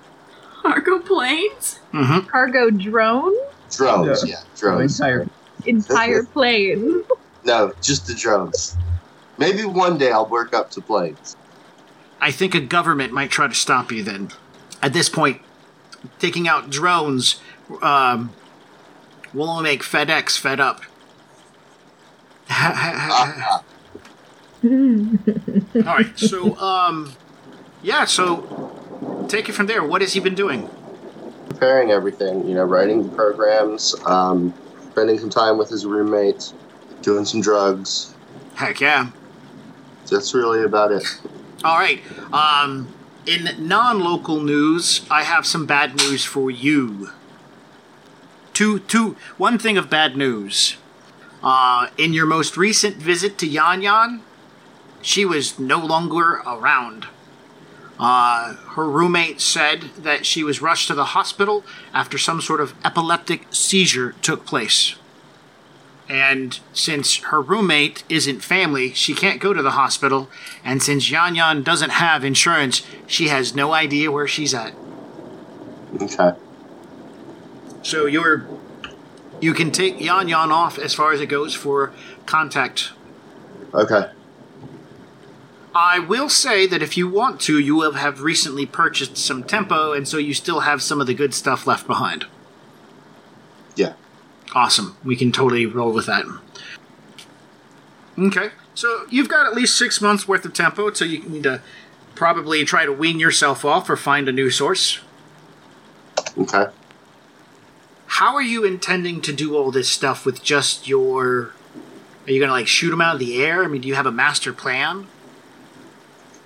Cargo 0.62 0.98
planes? 1.00 1.80
Mm-hmm. 1.92 2.26
Cargo 2.28 2.70
drone? 2.70 3.34
Drones, 3.70 4.24
Yeah. 4.26 4.36
yeah, 4.36 4.42
drones. 4.56 4.98
Entire 5.00 5.26
Entire 5.64 6.22
plane. 6.32 7.02
No, 7.44 7.72
just 7.82 8.06
the 8.06 8.14
drones. 8.14 8.76
Maybe 9.38 9.64
one 9.64 9.98
day 9.98 10.10
I'll 10.10 10.26
work 10.26 10.54
up 10.54 10.70
to 10.72 10.80
planes. 10.80 11.36
I 12.20 12.30
think 12.30 12.54
a 12.54 12.60
government 12.60 13.12
might 13.12 13.30
try 13.30 13.46
to 13.48 13.54
stop 13.54 13.92
you 13.92 14.02
then. 14.02 14.30
At 14.82 14.92
this 14.92 15.08
point, 15.08 15.40
taking 16.18 16.48
out 16.48 16.70
drones 16.70 17.40
um, 17.82 18.32
will 19.34 19.50
only 19.50 19.64
make 19.64 19.82
FedEx 19.82 20.38
fed 20.38 20.60
up. 20.60 20.82
All 24.64 25.82
right, 25.82 26.18
so 26.18 26.56
um, 26.56 27.12
yeah, 27.82 28.04
so 28.04 29.26
take 29.28 29.48
it 29.48 29.52
from 29.52 29.66
there. 29.66 29.84
What 29.84 30.00
has 30.00 30.12
he 30.14 30.20
been 30.20 30.34
doing? 30.34 30.70
preparing 31.56 31.90
everything, 31.90 32.46
you 32.46 32.54
know, 32.54 32.64
writing 32.64 33.02
the 33.02 33.08
programs, 33.16 33.94
um, 34.04 34.52
spending 34.90 35.18
some 35.18 35.30
time 35.30 35.56
with 35.56 35.70
his 35.70 35.86
roommate, 35.86 36.52
doing 37.00 37.24
some 37.24 37.40
drugs. 37.40 38.14
Heck 38.54 38.80
yeah! 38.80 39.10
That's 40.10 40.34
really 40.34 40.62
about 40.64 40.92
it. 40.92 41.04
All 41.64 41.78
right. 41.78 42.02
Um, 42.32 42.92
in 43.26 43.48
non-local 43.58 44.40
news, 44.40 45.04
I 45.10 45.24
have 45.24 45.46
some 45.46 45.66
bad 45.66 45.96
news 45.96 46.24
for 46.24 46.50
you. 46.50 47.10
Two, 48.52 48.80
two, 48.80 49.16
one 49.36 49.58
thing 49.58 49.76
of 49.76 49.90
bad 49.90 50.16
news. 50.16 50.76
Uh, 51.46 51.90
in 51.96 52.12
your 52.12 52.26
most 52.26 52.56
recent 52.56 52.96
visit 52.96 53.38
to 53.38 53.46
Yan 53.46 53.80
Yan, 53.80 54.20
she 55.00 55.24
was 55.24 55.60
no 55.60 55.78
longer 55.78 56.42
around. 56.44 57.06
Uh, 58.00 58.54
her 58.74 58.90
roommate 58.90 59.40
said 59.40 59.82
that 59.96 60.26
she 60.26 60.42
was 60.42 60.60
rushed 60.60 60.88
to 60.88 60.94
the 60.94 61.04
hospital 61.04 61.64
after 61.94 62.18
some 62.18 62.40
sort 62.40 62.60
of 62.60 62.74
epileptic 62.84 63.46
seizure 63.50 64.16
took 64.22 64.44
place. 64.44 64.96
And 66.08 66.58
since 66.72 67.18
her 67.18 67.40
roommate 67.40 68.02
isn't 68.08 68.40
family, 68.42 68.92
she 68.92 69.14
can't 69.14 69.40
go 69.40 69.52
to 69.52 69.62
the 69.62 69.70
hospital. 69.70 70.28
And 70.64 70.82
since 70.82 71.12
Yan 71.12 71.36
Yan 71.36 71.62
doesn't 71.62 71.90
have 71.90 72.24
insurance, 72.24 72.84
she 73.06 73.28
has 73.28 73.54
no 73.54 73.72
idea 73.72 74.10
where 74.10 74.26
she's 74.26 74.52
at. 74.52 74.74
Okay. 76.02 76.32
So 77.82 78.06
you're 78.06 78.48
you 79.40 79.52
can 79.52 79.70
take 79.70 80.00
Yan 80.00 80.28
Yan 80.28 80.50
off 80.50 80.78
as 80.78 80.94
far 80.94 81.12
as 81.12 81.20
it 81.20 81.26
goes 81.26 81.54
for 81.54 81.92
contact. 82.24 82.92
Okay. 83.74 84.10
I 85.74 85.98
will 85.98 86.30
say 86.30 86.66
that 86.66 86.80
if 86.80 86.96
you 86.96 87.06
want 87.06 87.38
to, 87.42 87.58
you 87.58 87.76
will 87.76 87.92
have 87.92 88.22
recently 88.22 88.64
purchased 88.64 89.18
some 89.18 89.44
tempo, 89.44 89.92
and 89.92 90.08
so 90.08 90.16
you 90.16 90.32
still 90.32 90.60
have 90.60 90.82
some 90.82 91.02
of 91.02 91.06
the 91.06 91.12
good 91.12 91.34
stuff 91.34 91.66
left 91.66 91.86
behind. 91.86 92.24
Yeah. 93.74 93.92
Awesome. 94.54 94.96
We 95.04 95.16
can 95.16 95.32
totally 95.32 95.66
roll 95.66 95.92
with 95.92 96.06
that. 96.06 96.24
Okay. 98.18 98.50
So 98.74 99.04
you've 99.10 99.28
got 99.28 99.46
at 99.46 99.54
least 99.54 99.76
six 99.76 100.00
months 100.00 100.26
worth 100.26 100.46
of 100.46 100.54
tempo, 100.54 100.90
so 100.92 101.04
you 101.04 101.22
need 101.24 101.42
to 101.42 101.60
probably 102.14 102.64
try 102.64 102.86
to 102.86 102.92
wean 102.92 103.20
yourself 103.20 103.62
off 103.62 103.90
or 103.90 103.96
find 103.96 104.30
a 104.30 104.32
new 104.32 104.50
source. 104.50 105.00
Okay. 106.38 106.66
How 108.06 108.34
are 108.34 108.42
you 108.42 108.64
intending 108.64 109.20
to 109.22 109.32
do 109.32 109.56
all 109.56 109.70
this 109.70 109.88
stuff 109.88 110.24
with 110.24 110.42
just 110.42 110.88
your. 110.88 111.52
Are 112.26 112.32
you 112.32 112.40
going 112.40 112.48
to 112.48 112.54
like 112.54 112.66
shoot 112.66 112.90
them 112.90 113.00
out 113.00 113.14
of 113.14 113.20
the 113.20 113.42
air? 113.42 113.64
I 113.64 113.68
mean, 113.68 113.82
do 113.82 113.88
you 113.88 113.94
have 113.94 114.06
a 114.06 114.12
master 114.12 114.52
plan? 114.52 115.06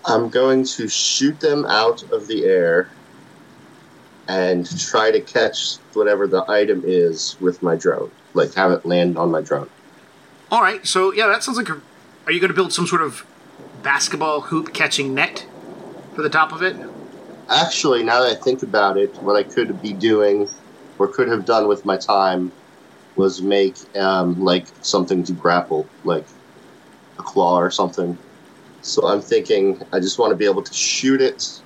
I'm 0.04 0.28
going 0.28 0.64
to 0.64 0.88
shoot 0.88 1.40
them 1.40 1.64
out 1.66 2.02
of 2.10 2.26
the 2.26 2.44
air 2.44 2.88
and 4.28 4.68
try 4.78 5.10
to 5.10 5.20
catch 5.20 5.76
whatever 5.94 6.26
the 6.26 6.48
item 6.50 6.82
is 6.84 7.36
with 7.40 7.62
my 7.62 7.76
drone. 7.76 8.10
Like, 8.32 8.54
have 8.54 8.70
it 8.72 8.86
land 8.86 9.18
on 9.18 9.30
my 9.30 9.40
drone. 9.40 9.68
All 10.50 10.62
right, 10.62 10.86
so 10.86 11.12
yeah, 11.12 11.26
that 11.28 11.42
sounds 11.42 11.58
like 11.58 11.68
a. 11.68 11.80
Are 12.26 12.32
you 12.32 12.40
going 12.40 12.48
to 12.48 12.54
build 12.54 12.72
some 12.72 12.86
sort 12.86 13.02
of 13.02 13.26
basketball 13.82 14.42
hoop 14.42 14.72
catching 14.74 15.14
net 15.14 15.46
for 16.14 16.22
the 16.22 16.30
top 16.30 16.52
of 16.52 16.62
it? 16.62 16.76
Actually, 17.48 18.02
now 18.02 18.20
that 18.20 18.38
I 18.38 18.40
think 18.40 18.62
about 18.62 18.96
it, 18.96 19.14
what 19.22 19.36
I 19.36 19.42
could 19.42 19.80
be 19.82 19.92
doing 19.92 20.48
or 21.00 21.08
could 21.08 21.28
have 21.28 21.46
done 21.46 21.66
with 21.66 21.86
my 21.86 21.96
time 21.96 22.52
was 23.16 23.40
make 23.40 23.74
um, 23.96 24.44
like 24.44 24.66
something 24.82 25.24
to 25.24 25.32
grapple, 25.32 25.88
like 26.04 26.26
a 27.18 27.22
claw 27.22 27.58
or 27.58 27.70
something. 27.70 28.16
So 28.82 29.08
I'm 29.08 29.22
thinking 29.22 29.82
I 29.92 29.98
just 29.98 30.18
want 30.18 30.30
to 30.30 30.36
be 30.36 30.44
able 30.44 30.62
to 30.62 30.74
shoot 30.74 31.22
it 31.22 31.60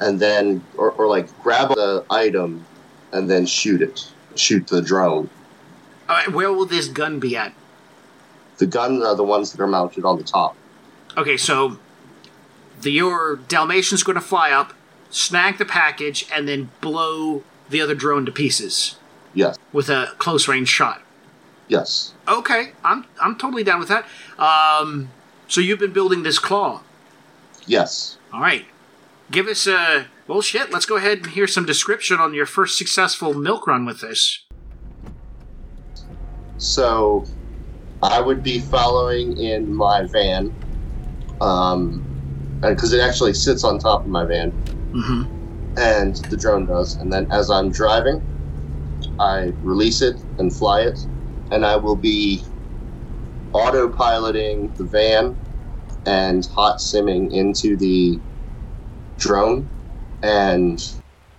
and 0.00 0.18
then, 0.18 0.62
or, 0.76 0.90
or 0.92 1.06
like 1.06 1.26
grab 1.40 1.68
the 1.68 2.04
item 2.10 2.66
and 3.12 3.30
then 3.30 3.46
shoot 3.46 3.80
it, 3.80 4.10
shoot 4.34 4.66
the 4.66 4.82
drone. 4.82 5.30
All 6.08 6.16
right, 6.16 6.28
where 6.28 6.52
will 6.52 6.66
this 6.66 6.88
gun 6.88 7.20
be 7.20 7.36
at? 7.36 7.54
The 8.58 8.66
guns 8.66 9.04
are 9.04 9.14
the 9.14 9.24
ones 9.24 9.52
that 9.52 9.60
are 9.60 9.68
mounted 9.68 10.04
on 10.04 10.18
the 10.18 10.24
top. 10.24 10.56
Okay, 11.16 11.36
so 11.36 11.78
the 12.80 12.90
your 12.90 13.36
Dalmatian's 13.36 14.02
going 14.02 14.16
to 14.16 14.20
fly 14.20 14.50
up, 14.50 14.72
snag 15.10 15.58
the 15.58 15.64
package, 15.64 16.26
and 16.32 16.48
then 16.48 16.70
blow 16.80 17.44
the 17.70 17.80
other 17.80 17.94
drone 17.94 18.24
to 18.26 18.32
pieces 18.32 18.96
Yes, 19.34 19.56
with 19.72 19.88
a 19.88 20.12
close 20.18 20.48
range 20.48 20.68
shot. 20.68 21.02
yes. 21.68 22.12
Okay, 22.28 22.72
I'm 22.84 23.04
I'm 23.20 23.36
totally 23.36 23.64
down 23.64 23.78
with 23.80 23.88
that. 23.88 24.04
Um, 24.38 25.10
so 25.48 25.60
you've 25.60 25.78
been 25.78 25.92
building 25.92 26.22
this 26.22 26.38
claw. 26.38 26.80
Yes. 27.66 28.16
All 28.32 28.40
right, 28.40 28.64
give 29.30 29.46
us 29.46 29.66
a 29.66 30.06
well, 30.26 30.40
shit. 30.42 30.72
Let's 30.72 30.86
go 30.86 30.96
ahead 30.96 31.18
and 31.18 31.26
hear 31.28 31.46
some 31.46 31.64
description 31.66 32.18
on 32.18 32.34
your 32.34 32.46
first 32.46 32.76
successful 32.78 33.32
milk 33.34 33.66
run 33.66 33.84
with 33.86 34.00
this. 34.00 34.42
So 36.58 37.24
I 38.02 38.20
would 38.20 38.42
be 38.42 38.60
following 38.60 39.36
in 39.38 39.72
my 39.74 40.02
van, 40.06 40.54
um, 41.40 42.02
because 42.60 42.92
it 42.92 43.00
actually 43.00 43.34
sits 43.34 43.62
on 43.64 43.78
top 43.78 44.00
of 44.02 44.08
my 44.08 44.24
van, 44.24 44.52
Mm-hmm. 44.92 45.35
And 45.76 46.16
the 46.30 46.36
drone 46.38 46.66
does. 46.66 46.96
And 47.00 47.12
then 47.12 47.26
as 47.30 47.50
I'm 47.50 47.70
driving, 47.70 48.22
I 49.18 49.52
release 49.62 50.02
it 50.02 50.20
and 50.38 50.56
fly 50.56 50.82
it, 50.82 50.98
and 51.50 51.66
I 51.66 51.76
will 51.76 51.96
be 51.96 52.44
autopiloting 53.54 54.76
the 54.76 54.88
van 54.90 55.38
and 56.06 56.44
hot 56.54 56.78
simming 56.80 57.28
into 57.32 57.76
the 57.78 58.22
drone, 59.18 59.70
and 60.22 60.78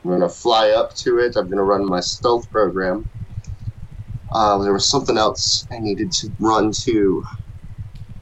I'm 0.05 0.11
gonna 0.11 0.29
fly 0.29 0.71
up 0.71 0.91
to 1.03 1.19
it. 1.19 1.35
I'm 1.37 1.49
gonna 1.49 1.63
run 1.63 1.85
my 1.87 2.01
stealth 2.01 2.49
program. 2.51 3.07
Uh, 4.31 4.57
there 4.59 4.73
was 4.73 4.89
something 4.89 5.17
else 5.17 5.65
I 5.71 5.79
needed 5.79 6.11
to 6.13 6.29
run 6.39 6.71
too. 6.77 7.23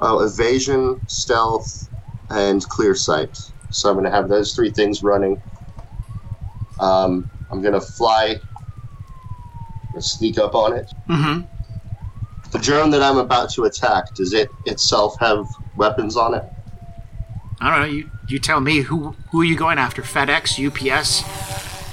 Oh, 0.02 0.20
evasion, 0.26 1.02
stealth, 1.08 1.90
and 2.30 2.64
clear 2.70 2.96
sight. 2.96 3.36
So 3.72 3.90
I'm 3.90 3.96
going 3.96 4.06
to 4.06 4.12
have 4.12 4.30
those 4.30 4.54
three 4.54 4.72
things 4.72 5.02
running. 5.04 5.42
Um, 6.80 7.30
I'm 7.52 7.62
going 7.62 7.74
to 7.74 7.82
fly, 7.82 8.40
gonna 9.92 10.02
sneak 10.02 10.38
up 10.38 10.56
on 10.56 10.74
it. 10.74 10.92
Mm-hmm. 11.10 11.46
The 12.52 12.60
drone 12.60 12.90
that 12.92 13.02
I'm 13.02 13.18
about 13.18 13.50
to 13.52 13.64
attack, 13.64 14.14
does 14.16 14.34
it 14.34 14.50
itself 14.66 15.20
have 15.20 15.46
weapons 15.76 16.16
on 16.16 16.34
it? 16.34 16.44
I 17.60 17.70
don't 17.70 17.80
know. 17.82 17.94
You 17.94 18.12
you 18.28 18.40
tell 18.40 18.60
me 18.60 18.82
who 18.82 19.16
who 19.32 19.42
are 19.42 19.46
you 19.46 19.56
going 19.56 19.78
after? 19.78 20.02
FedEx, 20.02 20.60
UPS? 20.60 21.24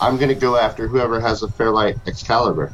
I'm 0.01 0.17
going 0.17 0.29
to 0.29 0.35
go 0.35 0.57
after 0.57 0.89
whoever 0.89 1.21
has 1.21 1.43
a 1.43 1.49
Fairlight 1.49 1.97
Excalibur. 2.07 2.73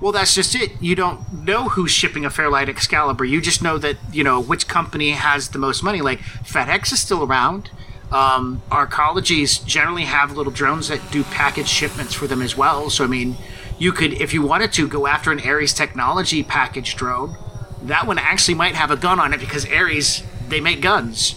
Well, 0.00 0.12
that's 0.12 0.34
just 0.34 0.54
it. 0.54 0.72
You 0.80 0.94
don't 0.94 1.44
know 1.44 1.70
who's 1.70 1.90
shipping 1.90 2.24
a 2.24 2.30
Fairlight 2.30 2.68
Excalibur. 2.68 3.24
You 3.24 3.40
just 3.40 3.62
know 3.62 3.78
that 3.78 3.96
you 4.12 4.22
know 4.22 4.40
which 4.40 4.68
company 4.68 5.10
has 5.10 5.48
the 5.48 5.58
most 5.58 5.82
money. 5.82 6.00
Like 6.00 6.20
FedEx 6.20 6.92
is 6.92 7.00
still 7.00 7.24
around. 7.24 7.70
Um, 8.12 8.62
our 8.70 8.86
colleges 8.86 9.58
generally 9.58 10.04
have 10.04 10.36
little 10.36 10.52
drones 10.52 10.88
that 10.88 11.00
do 11.10 11.24
package 11.24 11.68
shipments 11.68 12.14
for 12.14 12.26
them 12.26 12.40
as 12.40 12.56
well. 12.56 12.88
So 12.90 13.04
I 13.04 13.08
mean, 13.08 13.36
you 13.78 13.92
could, 13.92 14.12
if 14.14 14.32
you 14.32 14.42
wanted 14.42 14.72
to, 14.74 14.88
go 14.88 15.06
after 15.06 15.32
an 15.32 15.40
Ares 15.40 15.74
Technology 15.74 16.42
package 16.42 16.94
drone. 16.96 17.36
That 17.82 18.06
one 18.06 18.18
actually 18.18 18.54
might 18.54 18.74
have 18.74 18.90
a 18.90 18.96
gun 18.96 19.20
on 19.20 19.34
it 19.34 19.40
because 19.40 19.66
Ares 19.70 20.22
they 20.48 20.60
make 20.60 20.80
guns. 20.80 21.34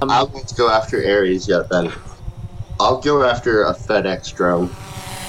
I 0.00 0.22
won't 0.24 0.56
go 0.56 0.68
after 0.68 0.96
Ares 0.96 1.48
yet 1.48 1.68
then. 1.68 1.92
I'll 2.80 3.00
go 3.00 3.22
after 3.22 3.64
a 3.64 3.74
FedEx 3.74 4.34
drone. 4.34 4.70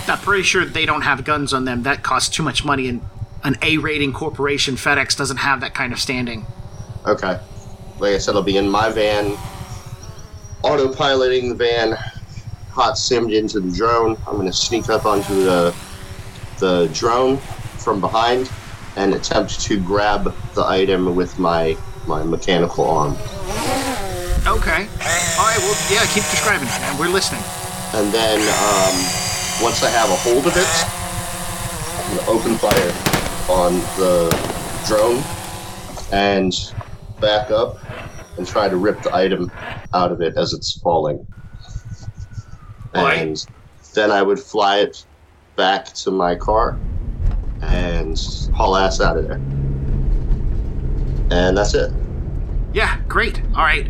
I'm 0.08 0.18
pretty 0.18 0.44
sure 0.44 0.66
they 0.66 0.86
don't 0.86 1.04
have 1.04 1.24
guns 1.24 1.54
on 1.54 1.66
them. 1.66 1.84
That 1.84 2.04
costs 2.04 2.36
too 2.36 2.44
much 2.44 2.66
money, 2.66 2.88
and 2.88 3.02
an 3.44 3.58
A 3.62 3.78
rating 3.78 4.14
corporation, 4.14 4.76
FedEx, 4.76 5.16
doesn't 5.16 5.38
have 5.38 5.62
that 5.62 5.74
kind 5.74 5.94
of 5.94 6.00
standing. 6.00 6.46
Okay. 7.06 7.40
Like 8.00 8.16
I 8.16 8.18
said, 8.18 8.36
I'll 8.36 8.44
be 8.44 8.58
in 8.58 8.70
my 8.70 8.90
van, 8.90 9.38
autopiloting 10.64 11.50
the 11.50 11.56
van, 11.56 11.94
hot 12.72 12.96
simmed 12.96 13.34
into 13.34 13.60
the 13.60 13.72
drone. 13.72 14.18
I'm 14.28 14.36
going 14.36 14.48
to 14.48 14.54
sneak 14.54 14.90
up 14.90 15.06
onto 15.06 15.44
the 15.44 15.76
the 16.60 16.90
drone 16.94 17.38
from 17.78 18.00
behind 18.00 18.50
and 18.96 19.14
attempt 19.14 19.60
to 19.60 19.80
grab 19.80 20.34
the 20.56 20.66
item 20.66 21.16
with 21.16 21.38
my 21.38 21.78
my 22.08 22.24
mechanical 22.24 22.90
arm. 22.90 23.14
Okay. 24.46 24.88
All 25.38 25.46
right. 25.46 25.58
Well, 25.60 25.78
yeah. 25.92 26.06
Keep 26.14 26.24
describing 26.32 26.68
it, 26.68 26.80
man. 26.80 26.98
We're 26.98 27.10
listening. 27.10 27.44
And 27.94 28.12
then 28.12 28.40
um, 28.42 28.96
once 29.62 29.84
I 29.84 29.90
have 29.90 30.10
a 30.10 30.16
hold 30.16 30.48
of 30.48 30.58
it, 30.58 30.68
I'm 32.00 32.16
going 32.16 32.26
to 32.26 32.32
open 32.32 32.58
fire 32.58 33.14
on 33.50 33.74
the 33.98 34.30
drone 34.88 35.24
and 36.12 36.54
back 37.20 37.52
up 37.52 37.78
and 38.38 38.48
try 38.48 38.68
to 38.70 38.76
rip 38.78 39.02
the 39.04 39.14
item 39.16 39.52
out 39.94 40.12
of 40.12 40.22
it 40.22 40.36
as 40.38 40.54
it's 40.54 40.80
falling. 40.80 41.26
Alright. 42.96 43.20
And 43.20 43.46
then 43.94 44.12
I 44.12 44.22
would 44.22 44.40
fly 44.40 44.80
it 44.80 45.06
back 45.56 45.86
to 45.86 46.12
my 46.12 46.36
car 46.36 46.78
and 47.62 48.18
haul 48.56 48.76
ass 48.76 49.00
out 49.02 49.18
of 49.18 49.28
there. 49.28 49.40
And 51.32 51.58
that's 51.58 51.74
it. 51.74 51.92
Yeah. 52.74 53.00
Great. 53.08 53.42
All 53.56 53.64
right. 53.64 53.90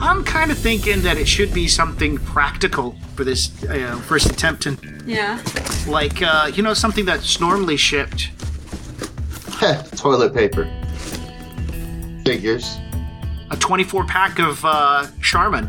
I'm 0.00 0.24
kind 0.24 0.50
of 0.50 0.58
thinking 0.58 1.02
that 1.02 1.18
it 1.18 1.28
should 1.28 1.52
be 1.54 1.68
something 1.68 2.18
practical 2.18 2.96
for 3.14 3.22
this 3.22 3.50
uh, 3.64 4.00
first 4.06 4.26
attempt, 4.26 4.66
and 4.66 4.78
Yeah. 5.06 5.40
like 5.86 6.20
uh, 6.20 6.50
you 6.52 6.64
know 6.64 6.74
something 6.74 7.04
that's 7.04 7.38
normally 7.40 7.76
shipped. 7.76 8.30
Toilet 9.96 10.34
paper. 10.34 10.68
Figures. 12.24 12.76
A 13.50 13.56
24 13.56 14.04
pack 14.06 14.38
of 14.38 14.64
uh, 14.64 15.06
Charmin 15.20 15.68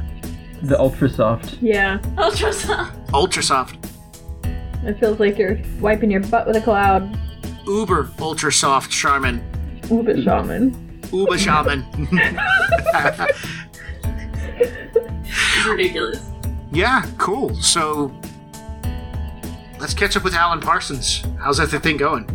The 0.63 0.79
ultra 0.79 1.09
soft. 1.09 1.57
Yeah. 1.61 1.99
Ultra 2.17 2.53
soft. 2.53 2.97
Ultra 3.13 3.43
Soft, 3.43 3.77
It 4.83 4.99
feels 4.99 5.19
like 5.19 5.37
you're 5.37 5.59
wiping 5.79 6.11
your 6.11 6.21
butt 6.21 6.47
with 6.47 6.55
a 6.57 6.61
cloud. 6.61 7.17
Uber 7.65 8.09
Ultra 8.19 8.51
Soft 8.51 8.91
Charmin, 8.91 9.43
Uber 9.89 10.21
shaman. 10.21 11.01
Uber 11.11 11.37
Shaman. 11.37 11.85
It's 14.59 15.65
ridiculous. 15.67 16.21
Yeah, 16.71 17.05
cool. 17.17 17.53
So 17.55 18.11
let's 19.79 19.93
catch 19.93 20.17
up 20.17 20.23
with 20.23 20.33
Alan 20.33 20.59
Parsons. 20.59 21.23
How's 21.39 21.57
that 21.57 21.67
thing 21.81 21.97
going? 21.97 22.27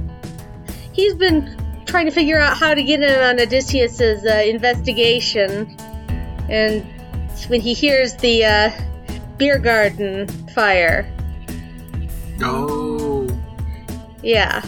He's 0.92 1.14
been 1.14 1.57
trying 1.90 2.07
to 2.07 2.12
figure 2.12 2.38
out 2.38 2.57
how 2.57 2.72
to 2.72 2.83
get 2.83 3.03
in 3.03 3.20
on 3.20 3.40
Odysseus's 3.40 4.24
uh, 4.24 4.42
investigation, 4.46 5.76
and 6.48 6.85
when 7.48 7.61
he 7.61 7.74
hears 7.74 8.14
the 8.16 8.44
uh, 8.44 8.70
beer 9.37 9.59
garden 9.59 10.26
fire, 10.55 11.12
Oh, 12.42 13.29
yeah. 14.22 14.64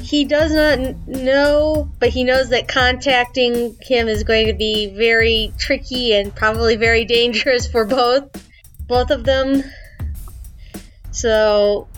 He 0.00 0.24
does 0.24 0.52
not 0.52 1.08
know, 1.08 1.90
but 1.98 2.10
he 2.10 2.22
knows 2.22 2.50
that 2.50 2.68
contacting 2.68 3.76
him 3.80 4.06
is 4.06 4.22
going 4.22 4.46
to 4.46 4.52
be 4.52 4.94
very 4.94 5.52
tricky 5.58 6.14
and 6.14 6.34
probably 6.34 6.76
very 6.76 7.04
dangerous 7.16 7.66
for 7.66 7.84
both 7.84 8.30
both 8.86 9.10
of 9.10 9.24
them. 9.24 9.64
So 11.10 11.88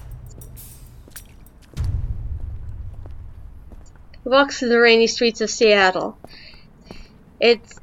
walks 4.28 4.58
through 4.58 4.68
the 4.68 4.78
rainy 4.78 5.06
streets 5.06 5.40
of 5.40 5.50
Seattle. 5.50 6.18
It's 7.40 7.80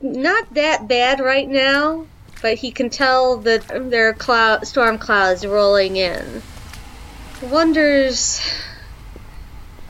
not 0.00 0.52
that 0.54 0.88
bad 0.88 1.20
right 1.20 1.48
now, 1.48 2.06
but 2.42 2.56
he 2.56 2.70
can 2.72 2.90
tell 2.90 3.38
that 3.38 3.68
there 3.68 4.08
are 4.08 4.14
cloud, 4.14 4.66
storm 4.66 4.98
clouds 4.98 5.46
rolling 5.46 5.96
in. 5.96 6.42
Wonders 7.42 8.40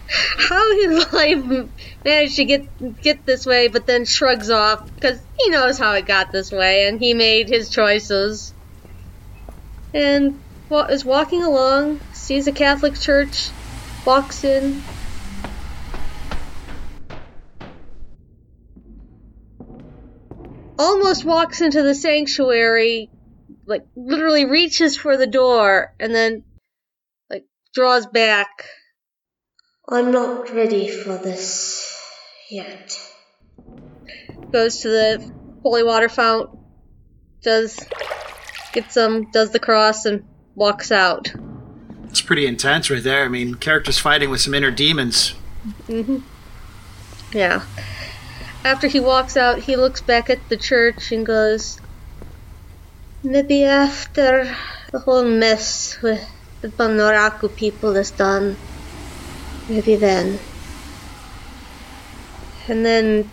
how 0.08 0.76
his 0.76 1.12
life 1.12 1.68
managed 2.04 2.36
to 2.36 2.44
get 2.44 3.02
get 3.02 3.24
this 3.26 3.46
way, 3.46 3.68
but 3.68 3.86
then 3.86 4.04
shrugs 4.04 4.50
off 4.50 4.94
because 4.94 5.20
he 5.38 5.50
knows 5.50 5.78
how 5.78 5.92
it 5.92 6.06
got 6.06 6.32
this 6.32 6.52
way, 6.52 6.86
and 6.86 7.00
he 7.00 7.14
made 7.14 7.48
his 7.48 7.70
choices. 7.70 8.52
And 9.92 10.40
is 10.90 11.04
walking 11.04 11.42
along, 11.42 12.00
sees 12.12 12.46
a 12.48 12.52
Catholic 12.52 12.98
church, 12.98 13.50
walks 14.04 14.42
in. 14.44 14.82
Almost 20.78 21.24
walks 21.24 21.60
into 21.60 21.82
the 21.82 21.94
sanctuary, 21.94 23.10
like 23.66 23.86
literally 23.96 24.44
reaches 24.44 24.96
for 24.96 25.16
the 25.16 25.26
door, 25.26 25.94
and 26.00 26.14
then 26.14 26.42
like 27.30 27.44
draws 27.74 28.06
back. 28.06 28.66
I'm 29.88 30.10
not 30.10 30.50
ready 30.52 30.88
for 30.88 31.16
this 31.18 31.96
yet. 32.50 32.98
Goes 34.52 34.78
to 34.80 34.88
the 34.88 35.32
holy 35.62 35.82
water 35.84 36.08
fount, 36.08 36.50
does 37.42 37.78
gets 38.72 38.94
some, 38.94 39.30
does 39.30 39.50
the 39.50 39.60
cross, 39.60 40.06
and 40.06 40.24
walks 40.56 40.90
out. 40.90 41.28
it's 42.08 42.20
pretty 42.20 42.46
intense 42.46 42.90
right 42.90 43.02
there. 43.02 43.24
I 43.24 43.28
mean, 43.28 43.54
characters 43.54 43.98
fighting 43.98 44.30
with 44.30 44.40
some 44.40 44.54
inner 44.54 44.70
demons. 44.70 45.34
hmm 45.86 46.18
Yeah. 47.32 47.62
After 48.64 48.88
he 48.88 48.98
walks 48.98 49.36
out, 49.36 49.58
he 49.58 49.76
looks 49.76 50.00
back 50.00 50.30
at 50.30 50.48
the 50.48 50.56
church 50.56 51.12
and 51.12 51.26
goes, 51.26 51.78
Maybe 53.22 53.64
after 53.64 54.56
the 54.90 55.00
whole 55.00 55.24
mess 55.24 56.00
with 56.00 56.26
the 56.62 56.68
Bunraku 56.68 57.54
people 57.54 57.94
is 57.96 58.10
done, 58.10 58.56
maybe 59.68 59.96
then. 59.96 60.38
And 62.66 62.86
then, 62.86 63.30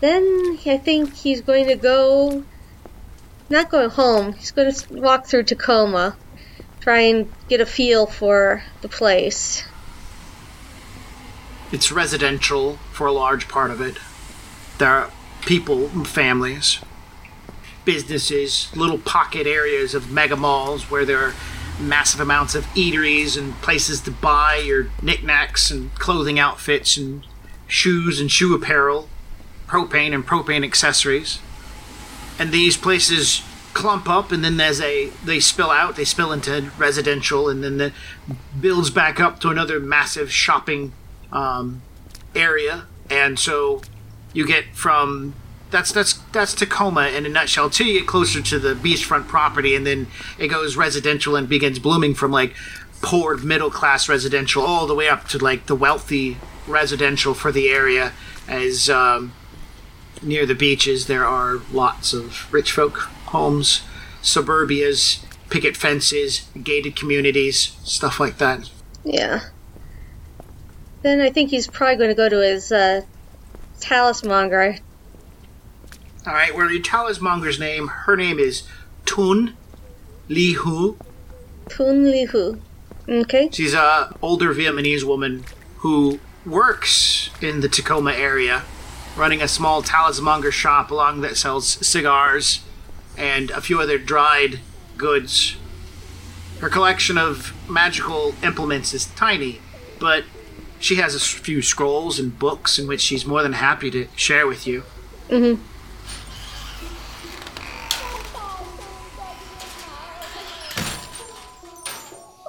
then 0.00 0.58
I 0.64 0.78
think 0.78 1.14
he's 1.14 1.42
going 1.42 1.66
to 1.66 1.76
go, 1.76 2.44
not 3.50 3.70
going 3.70 3.90
home, 3.90 4.32
he's 4.32 4.52
going 4.52 4.72
to 4.72 4.94
walk 4.94 5.26
through 5.26 5.42
Tacoma, 5.42 6.16
try 6.80 7.00
and 7.00 7.30
get 7.50 7.60
a 7.60 7.66
feel 7.66 8.06
for 8.06 8.62
the 8.80 8.88
place. 8.88 9.67
It's 11.70 11.92
residential 11.92 12.76
for 12.92 13.06
a 13.06 13.12
large 13.12 13.46
part 13.46 13.70
of 13.70 13.80
it. 13.80 13.98
There 14.78 14.88
are 14.88 15.10
people, 15.42 15.88
families, 16.04 16.78
businesses, 17.84 18.74
little 18.74 18.98
pocket 18.98 19.46
areas 19.46 19.94
of 19.94 20.10
mega 20.10 20.36
malls 20.36 20.90
where 20.90 21.04
there 21.04 21.18
are 21.18 21.34
massive 21.78 22.20
amounts 22.20 22.54
of 22.54 22.64
eateries 22.68 23.36
and 23.36 23.54
places 23.62 24.00
to 24.02 24.10
buy 24.10 24.56
your 24.56 24.88
knickknacks 25.02 25.70
and 25.70 25.94
clothing 25.94 26.38
outfits 26.38 26.96
and 26.96 27.24
shoes 27.66 28.20
and 28.20 28.30
shoe 28.30 28.54
apparel, 28.54 29.08
propane 29.66 30.14
and 30.14 30.26
propane 30.26 30.64
accessories. 30.64 31.38
And 32.38 32.50
these 32.50 32.76
places 32.76 33.42
clump 33.74 34.08
up 34.08 34.32
and 34.32 34.42
then 34.42 34.60
as 34.60 34.80
a 34.80 35.10
they 35.24 35.38
spill 35.38 35.70
out, 35.70 35.96
they 35.96 36.04
spill 36.04 36.32
into 36.32 36.70
residential 36.78 37.48
and 37.48 37.62
then 37.62 37.76
the 37.76 37.92
builds 38.58 38.90
back 38.90 39.20
up 39.20 39.38
to 39.40 39.50
another 39.50 39.78
massive 39.78 40.32
shopping 40.32 40.92
um, 41.32 41.82
area. 42.34 42.86
And 43.10 43.38
so 43.38 43.82
you 44.32 44.46
get 44.46 44.74
from 44.74 45.34
that's 45.70 45.92
that's 45.92 46.14
that's 46.32 46.54
Tacoma 46.54 47.08
in 47.08 47.26
a 47.26 47.28
nutshell. 47.28 47.70
Till 47.70 47.86
you 47.86 47.98
get 48.00 48.06
closer 48.06 48.40
to 48.40 48.58
the 48.58 48.74
beachfront 48.74 49.28
property, 49.28 49.74
and 49.74 49.86
then 49.86 50.06
it 50.38 50.48
goes 50.48 50.76
residential 50.76 51.36
and 51.36 51.48
begins 51.48 51.78
blooming 51.78 52.14
from 52.14 52.30
like 52.30 52.54
poor 53.00 53.36
middle 53.36 53.70
class 53.70 54.08
residential 54.08 54.62
all 54.62 54.86
the 54.86 54.94
way 54.94 55.08
up 55.08 55.28
to 55.28 55.38
like 55.38 55.66
the 55.66 55.74
wealthy 55.74 56.36
residential 56.66 57.34
for 57.34 57.52
the 57.52 57.68
area. 57.68 58.12
As 58.46 58.88
um, 58.88 59.32
near 60.22 60.46
the 60.46 60.54
beaches, 60.54 61.06
there 61.06 61.24
are 61.24 61.58
lots 61.70 62.12
of 62.12 62.52
rich 62.52 62.72
folk 62.72 62.96
homes, 63.26 63.82
suburbias, 64.22 65.24
picket 65.50 65.76
fences, 65.76 66.48
gated 66.62 66.96
communities, 66.96 67.76
stuff 67.84 68.18
like 68.18 68.38
that. 68.38 68.70
Yeah. 69.04 69.40
Then 71.02 71.20
I 71.20 71.30
think 71.30 71.50
he's 71.50 71.66
probably 71.66 71.96
going 71.96 72.10
to 72.10 72.14
go 72.14 72.28
to 72.28 72.42
his 72.42 72.72
uh, 72.72 73.02
talismonger. 73.80 74.80
All 76.26 76.32
right, 76.34 76.54
well, 76.54 76.70
your 76.70 76.82
talismonger's 76.82 77.58
name, 77.58 77.88
her 77.88 78.16
name 78.16 78.38
is 78.38 78.64
Tun 79.06 79.56
Li 80.28 80.52
Hu. 80.52 80.98
Tun 81.68 82.10
Li 82.10 82.24
Hu. 82.24 82.60
Okay. 83.08 83.48
She's 83.52 83.74
a 83.74 84.14
older 84.20 84.52
Vietnamese 84.52 85.04
woman 85.04 85.44
who 85.78 86.20
works 86.44 87.30
in 87.40 87.60
the 87.60 87.68
Tacoma 87.68 88.12
area, 88.12 88.64
running 89.16 89.40
a 89.40 89.48
small 89.48 89.82
talismonger 89.82 90.52
shop 90.52 90.90
along 90.90 91.22
that 91.22 91.36
sells 91.36 91.86
cigars 91.86 92.60
and 93.16 93.50
a 93.52 93.60
few 93.60 93.80
other 93.80 93.98
dried 93.98 94.60
goods. 94.96 95.56
Her 96.60 96.68
collection 96.68 97.16
of 97.16 97.54
magical 97.70 98.34
implements 98.42 98.92
is 98.92 99.06
tiny, 99.06 99.60
but 99.98 100.24
she 100.80 100.96
has 100.96 101.14
a 101.14 101.20
few 101.20 101.62
scrolls 101.62 102.18
and 102.18 102.38
books 102.38 102.78
in 102.78 102.86
which 102.86 103.00
she's 103.00 103.26
more 103.26 103.42
than 103.42 103.54
happy 103.54 103.90
to 103.90 104.06
share 104.16 104.46
with 104.46 104.66
you. 104.66 104.82
Mm-hmm. 105.28 105.62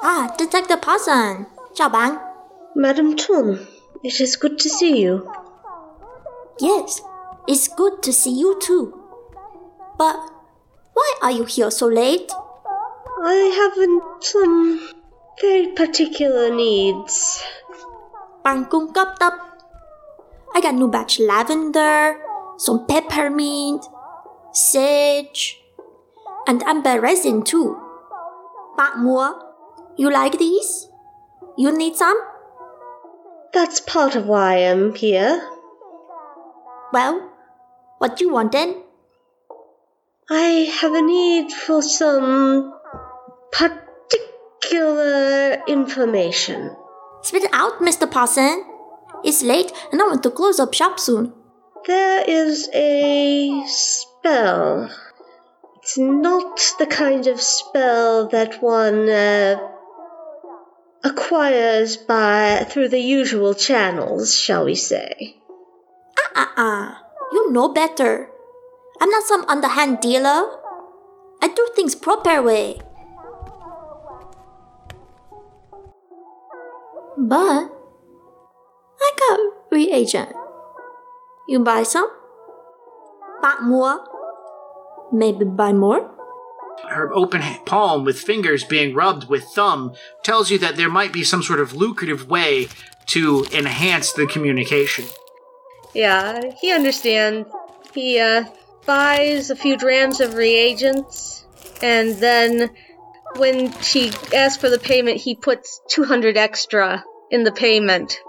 Ah, 0.02 0.34
Detective 0.38 0.82
Parson. 0.82 1.46
Chào 1.74 1.90
bạn. 1.90 2.16
Madam 2.76 3.16
Tun, 3.18 3.58
it 4.04 4.22
is 4.22 4.38
good 4.38 4.58
to 4.60 4.70
see 4.70 5.02
you. 5.02 5.28
Yes, 6.60 7.02
it's 7.48 7.68
good 7.68 8.02
to 8.04 8.12
see 8.12 8.40
you 8.40 8.60
too. 8.62 8.94
But 9.98 10.16
why 10.94 11.14
are 11.22 11.32
you 11.32 11.46
here 11.46 11.72
so 11.72 11.88
late? 11.88 12.32
I 13.24 13.34
haven't 13.60 14.24
some 14.24 14.80
very 15.42 15.68
particular 15.76 16.54
needs. 16.54 17.44
Bạn 18.50 18.64
cung 18.70 18.94
cấp 18.94 19.08
tấp. 19.20 19.34
I 20.54 20.62
got 20.62 20.74
new 20.74 20.92
batch 20.92 21.20
lavender, 21.20 22.16
some 22.58 22.80
peppermint, 22.88 23.82
sage, 24.54 25.58
and 26.46 26.64
amber 26.64 27.02
resin 27.02 27.42
too. 27.46 27.76
Bạn 28.78 29.04
mua? 29.04 29.34
You 29.98 30.10
like 30.10 30.38
these? 30.40 30.88
You 31.58 31.78
need 31.78 31.96
some? 31.96 32.18
That's 33.54 33.82
part 33.94 34.16
of 34.16 34.26
why 34.26 34.56
I 34.56 34.58
am 34.58 34.94
here. 34.96 35.42
Well, 36.94 37.22
what 38.00 38.18
do 38.18 38.26
you 38.26 38.34
want 38.34 38.52
then? 38.52 38.74
I 40.30 40.72
have 40.82 40.96
a 40.96 41.02
need 41.02 41.52
for 41.52 41.84
some 41.84 42.74
particular 43.52 45.58
information. 45.68 46.79
Spit 47.22 47.44
it 47.44 47.54
out, 47.54 47.80
Mr. 47.80 48.10
Parson. 48.10 48.64
It's 49.24 49.44
late 49.44 49.72
and 49.92 50.02
I 50.02 50.06
want 50.06 50.24
to 50.24 50.32
close 50.32 50.60
up 50.60 50.74
shop 50.74 51.00
soon. 51.00 51.34
There 51.86 52.24
is 52.28 52.70
a 52.74 53.64
spell. 53.68 54.90
It's 55.82 55.98
not 55.98 56.76
the 56.78 56.86
kind 56.86 57.28
of 57.28 57.42
spell 57.42 58.28
that 58.30 58.62
one 58.62 59.10
uh, 59.10 59.58
acquires 61.04 61.98
by 61.98 62.66
through 62.70 62.90
the 62.90 63.00
usual 63.00 63.54
channels, 63.54 64.36
shall 64.36 64.66
we 64.66 64.76
say. 64.76 65.36
Ah 66.18 66.32
ah 66.36 66.54
ah. 66.58 67.04
You 67.32 67.52
know 67.52 67.70
better. 67.70 68.30
I'm 69.02 69.10
not 69.10 69.24
some 69.24 69.46
underhand 69.48 70.00
dealer. 70.02 70.58
I 71.42 71.48
do 71.48 71.68
things 71.76 71.96
proper 71.96 72.42
way. 72.42 72.82
But 77.20 77.70
I 79.02 79.12
got 79.20 79.40
reagent. 79.72 80.34
You 81.50 81.60
buy 81.60 81.84
some? 81.84 82.10
Buy 83.42 83.58
more? 83.62 84.00
Maybe 85.12 85.44
buy 85.44 85.74
more? 85.74 86.16
Her 86.88 87.14
open 87.14 87.42
palm 87.66 88.06
with 88.06 88.20
fingers 88.20 88.64
being 88.64 88.96
rubbed 88.96 89.28
with 89.28 89.44
thumb 89.44 89.94
tells 90.24 90.50
you 90.50 90.58
that 90.60 90.78
there 90.78 90.90
might 90.90 91.12
be 91.12 91.26
some 91.26 91.44
sort 91.44 91.60
of 91.60 91.74
lucrative 91.74 92.30
way 92.30 92.70
to 93.08 93.46
enhance 93.52 94.14
the 94.14 94.26
communication. 94.26 95.06
Yeah, 95.94 96.40
he 96.62 96.72
understands. 96.72 97.50
He 97.94 98.18
uh, 98.18 98.46
buys 98.86 99.50
a 99.50 99.58
few 99.58 99.76
drams 99.76 100.22
of 100.22 100.36
reagents, 100.36 101.46
and 101.82 102.16
then 102.16 102.70
when 103.36 103.74
she 103.82 104.12
asks 104.34 104.62
for 104.62 104.70
the 104.70 104.80
payment, 104.80 105.18
he 105.18 105.36
puts 105.36 105.82
200 105.90 106.38
extra 106.38 107.04
in 107.30 107.44
the 107.44 107.52
payment. 107.52 108.22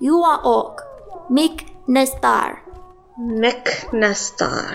You 0.00 0.22
are 0.22 0.40
orc. 0.44 0.82
Mick 1.30 1.66
Nestar. 1.86 2.62
Mick 3.18 3.90
Nestar. 3.92 4.74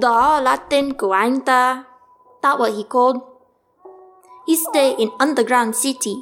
Đó 0.00 0.40
Latin 0.40 0.68
tên 0.68 0.92
của 0.92 1.12
anh 1.12 1.40
ta. 1.40 1.84
What 2.42 2.72
he 2.76 2.82
called. 2.90 3.16
He 4.46 4.54
stay 4.70 4.94
in 4.98 5.08
underground 5.18 5.74
city. 5.74 6.14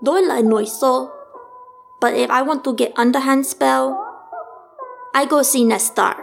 Lại 0.00 0.42
nổi 0.42 0.66
số. 0.66 1.08
But 2.00 2.14
if 2.14 2.28
I 2.28 2.42
want 2.42 2.62
to 2.64 2.72
get 2.72 2.92
underhand 2.94 3.46
spell, 3.46 3.94
I 5.12 5.24
go 5.26 5.42
see 5.42 5.64
Nestar. 5.64 6.14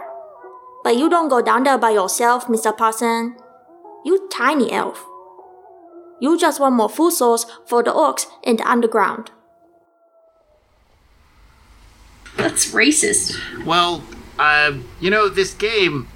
But 0.84 0.96
you 0.96 1.08
don't 1.08 1.28
go 1.28 1.40
down 1.40 1.64
there 1.64 1.78
by 1.78 1.90
yourself, 1.90 2.48
Mr. 2.48 2.72
Parson. 2.78 3.32
You 4.04 4.28
tiny 4.30 4.70
elf. 4.70 5.09
You 6.20 6.38
just 6.38 6.60
want 6.60 6.74
more 6.76 6.88
food 6.88 7.12
source 7.12 7.46
for 7.66 7.82
the 7.82 7.92
orcs 7.92 8.26
in 8.42 8.56
the 8.56 8.68
underground. 8.68 9.30
That's 12.36 12.72
racist. 12.72 13.36
Well, 13.64 14.04
uh, 14.38 14.74
you 15.00 15.10
know, 15.10 15.28
this 15.28 15.54
game. 15.54 16.08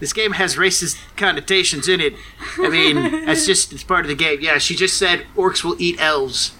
This 0.00 0.12
game 0.12 0.32
has 0.32 0.56
racist 0.56 0.98
connotations 1.16 1.86
in 1.88 2.00
it. 2.00 2.14
I 2.58 2.68
mean, 2.68 2.96
that's 3.26 3.46
just 3.46 3.72
it's 3.72 3.84
part 3.84 4.04
of 4.04 4.08
the 4.08 4.16
game. 4.16 4.40
Yeah, 4.40 4.58
she 4.58 4.74
just 4.74 4.96
said 4.96 5.26
orcs 5.36 5.62
will 5.62 5.80
eat 5.80 6.00
elves 6.00 6.52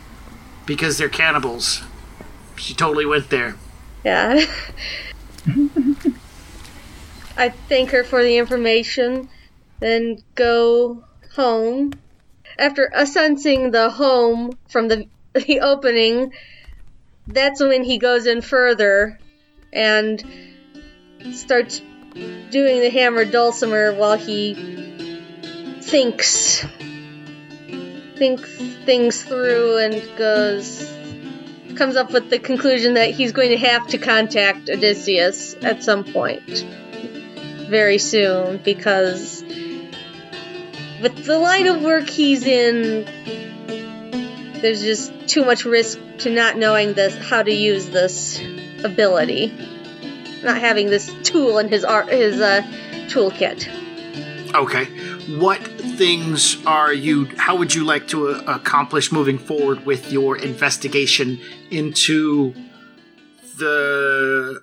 because 0.64 0.96
they're 0.96 1.08
cannibals. 1.08 1.82
She 2.56 2.72
totally 2.72 3.04
went 3.04 3.30
there. 3.30 3.56
Yeah. 4.04 4.46
I 7.36 7.48
thank 7.68 7.90
her 7.90 8.04
for 8.04 8.22
the 8.22 8.36
information, 8.36 9.28
then 9.80 10.22
go 10.36 11.04
home. 11.34 11.94
After 12.58 12.90
assessing 12.92 13.70
the 13.70 13.90
home 13.90 14.58
from 14.68 14.88
the, 14.88 15.06
the 15.34 15.60
opening, 15.60 16.32
that's 17.26 17.60
when 17.60 17.84
he 17.84 17.98
goes 17.98 18.26
in 18.26 18.40
further 18.42 19.18
and 19.72 20.22
starts 21.32 21.80
doing 22.50 22.80
the 22.80 22.90
hammer 22.90 23.24
dulcimer 23.24 23.94
while 23.94 24.18
he 24.18 24.54
thinks 25.80 26.64
thinks 28.16 28.48
things 28.84 29.22
through 29.22 29.78
and 29.78 30.16
goes 30.16 30.92
comes 31.76 31.96
up 31.96 32.12
with 32.12 32.28
the 32.28 32.38
conclusion 32.38 32.94
that 32.94 33.10
he's 33.10 33.32
going 33.32 33.48
to 33.48 33.56
have 33.56 33.86
to 33.86 33.98
contact 33.98 34.68
Odysseus 34.68 35.54
at 35.62 35.82
some 35.82 36.04
point 36.04 36.64
very 37.68 37.98
soon 37.98 38.58
because 38.58 39.42
with 41.02 41.24
the 41.24 41.38
line 41.38 41.66
of 41.66 41.82
work 41.82 42.08
he's 42.08 42.46
in 42.46 43.04
there's 44.62 44.82
just 44.82 45.12
too 45.28 45.44
much 45.44 45.64
risk 45.64 45.98
to 46.18 46.30
not 46.30 46.56
knowing 46.56 46.94
this 46.94 47.16
how 47.16 47.42
to 47.42 47.52
use 47.52 47.88
this 47.88 48.40
ability. 48.84 49.52
not 50.42 50.58
having 50.58 50.86
this 50.86 51.12
tool 51.24 51.58
in 51.58 51.68
his 51.68 51.84
art 51.84 52.08
his 52.08 52.40
uh, 52.40 52.62
toolkit. 53.08 53.68
Okay. 54.54 54.84
What 55.38 55.60
things 55.62 56.64
are 56.66 56.92
you? 56.92 57.26
How 57.36 57.56
would 57.56 57.74
you 57.74 57.84
like 57.84 58.08
to 58.08 58.28
uh, 58.28 58.42
accomplish 58.46 59.12
moving 59.12 59.38
forward 59.38 59.86
with 59.86 60.12
your 60.12 60.36
investigation 60.36 61.40
into 61.70 62.54
the 63.58 64.62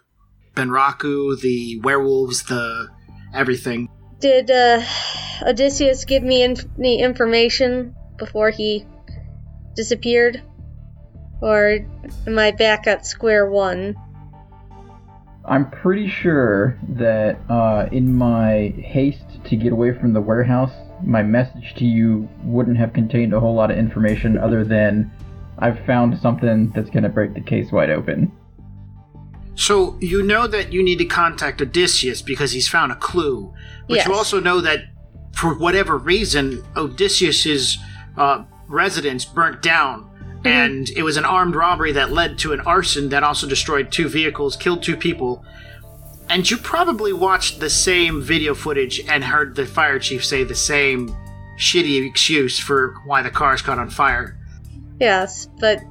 Bunraku, 0.56 1.40
the 1.42 1.80
werewolves, 1.82 2.44
the 2.44 2.90
everything? 3.34 3.90
Did 4.20 4.52
uh, 4.52 4.82
Odysseus 5.42 6.06
give 6.06 6.24
me 6.24 6.44
inf- 6.44 6.66
any 6.78 7.02
information 7.02 7.96
before 8.18 8.50
he 8.50 8.86
disappeared? 9.76 10.42
Or 11.42 11.80
am 12.28 12.38
I 12.38 12.52
back 12.52 12.86
at 12.86 13.06
square 13.06 13.50
one? 13.50 13.96
I'm 15.46 15.72
pretty 15.72 16.10
sure 16.10 16.78
that 16.90 17.40
uh, 17.50 17.88
in 17.92 18.14
my 18.14 18.74
haste 18.78 19.44
to 19.46 19.56
get 19.56 19.72
away 19.72 19.98
from 19.98 20.14
the 20.14 20.22
warehouse, 20.22 20.74
my 21.02 21.24
message 21.24 21.74
to 21.78 21.86
you 21.86 22.28
wouldn't 22.44 22.78
have 22.78 22.92
contained 22.92 23.34
a 23.34 23.40
whole 23.40 23.56
lot 23.56 23.72
of 23.72 23.78
information 23.78 24.38
other 24.38 24.66
than 24.66 25.10
I've 25.58 25.86
found 25.86 26.20
something 26.20 26.72
that's 26.72 26.90
going 26.90 27.04
to 27.04 27.10
break 27.10 27.34
the 27.34 27.42
case 27.42 27.72
wide 27.72 27.90
open. 27.90 28.32
So 29.60 29.98
you 30.00 30.24
know 30.24 30.48
that 30.48 30.72
you 30.72 30.82
need 30.82 31.00
to 31.00 31.06
contact 31.06 31.62
Odysseus 31.62 32.22
because 32.22 32.54
he's 32.54 32.70
found 32.70 32.94
a 32.94 32.96
clue, 32.96 33.54
but 33.90 33.98
Yes. 33.98 34.08
you 34.08 34.14
also 34.14 34.40
know 34.40 34.62
that 34.62 34.86
for 35.36 35.54
whatever 35.54 35.98
reason, 35.98 36.64
Odysseus's 36.78 37.78
uh, 38.16 38.46
residence 38.70 39.26
burnt 39.26 39.62
down, 39.62 40.10
and 40.46 40.90
it 40.92 41.04
was 41.04 41.18
an 41.18 41.26
armed 41.26 41.56
robbery 41.56 41.92
that 41.92 42.10
led 42.14 42.38
to 42.40 42.54
an 42.54 42.62
arson 42.62 43.10
that 43.10 43.22
also 43.22 43.48
destroyed 43.48 43.92
two 43.92 44.08
vehicles, 44.08 44.56
killed 44.56 44.82
two 44.82 44.96
people. 44.96 45.44
And 46.30 46.50
you 46.50 46.56
probably 46.56 47.12
watched 47.12 47.60
the 47.60 47.70
same 47.70 48.22
video 48.22 48.54
footage 48.54 49.02
and 49.10 49.26
heard 49.26 49.58
the 49.58 49.66
fire 49.66 50.00
chief 50.00 50.24
say 50.24 50.46
the 50.46 50.56
same 50.56 51.14
shitty 51.58 52.08
excuse 52.08 52.58
for 52.58 52.96
why 53.06 53.22
the 53.24 53.30
cars 53.30 53.62
caught 53.62 53.78
on 53.78 53.90
fire. 53.90 54.38
Yes, 55.02 55.50
but 55.60 55.82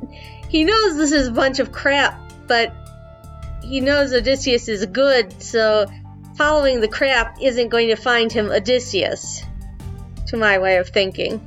he 0.48 0.64
knows 0.64 0.96
this 0.96 1.12
is 1.12 1.28
a 1.28 1.32
bunch 1.32 1.58
of 1.58 1.70
crap, 1.70 2.18
but 2.46 2.74
he 3.68 3.80
knows 3.80 4.12
Odysseus 4.12 4.68
is 4.68 4.86
good, 4.86 5.42
so 5.42 5.86
following 6.36 6.80
the 6.80 6.88
crap 6.88 7.36
isn't 7.40 7.68
going 7.68 7.88
to 7.88 7.96
find 7.96 8.32
him 8.32 8.50
Odysseus, 8.50 9.42
to 10.26 10.36
my 10.36 10.58
way 10.58 10.76
of 10.78 10.88
thinking. 10.88 11.46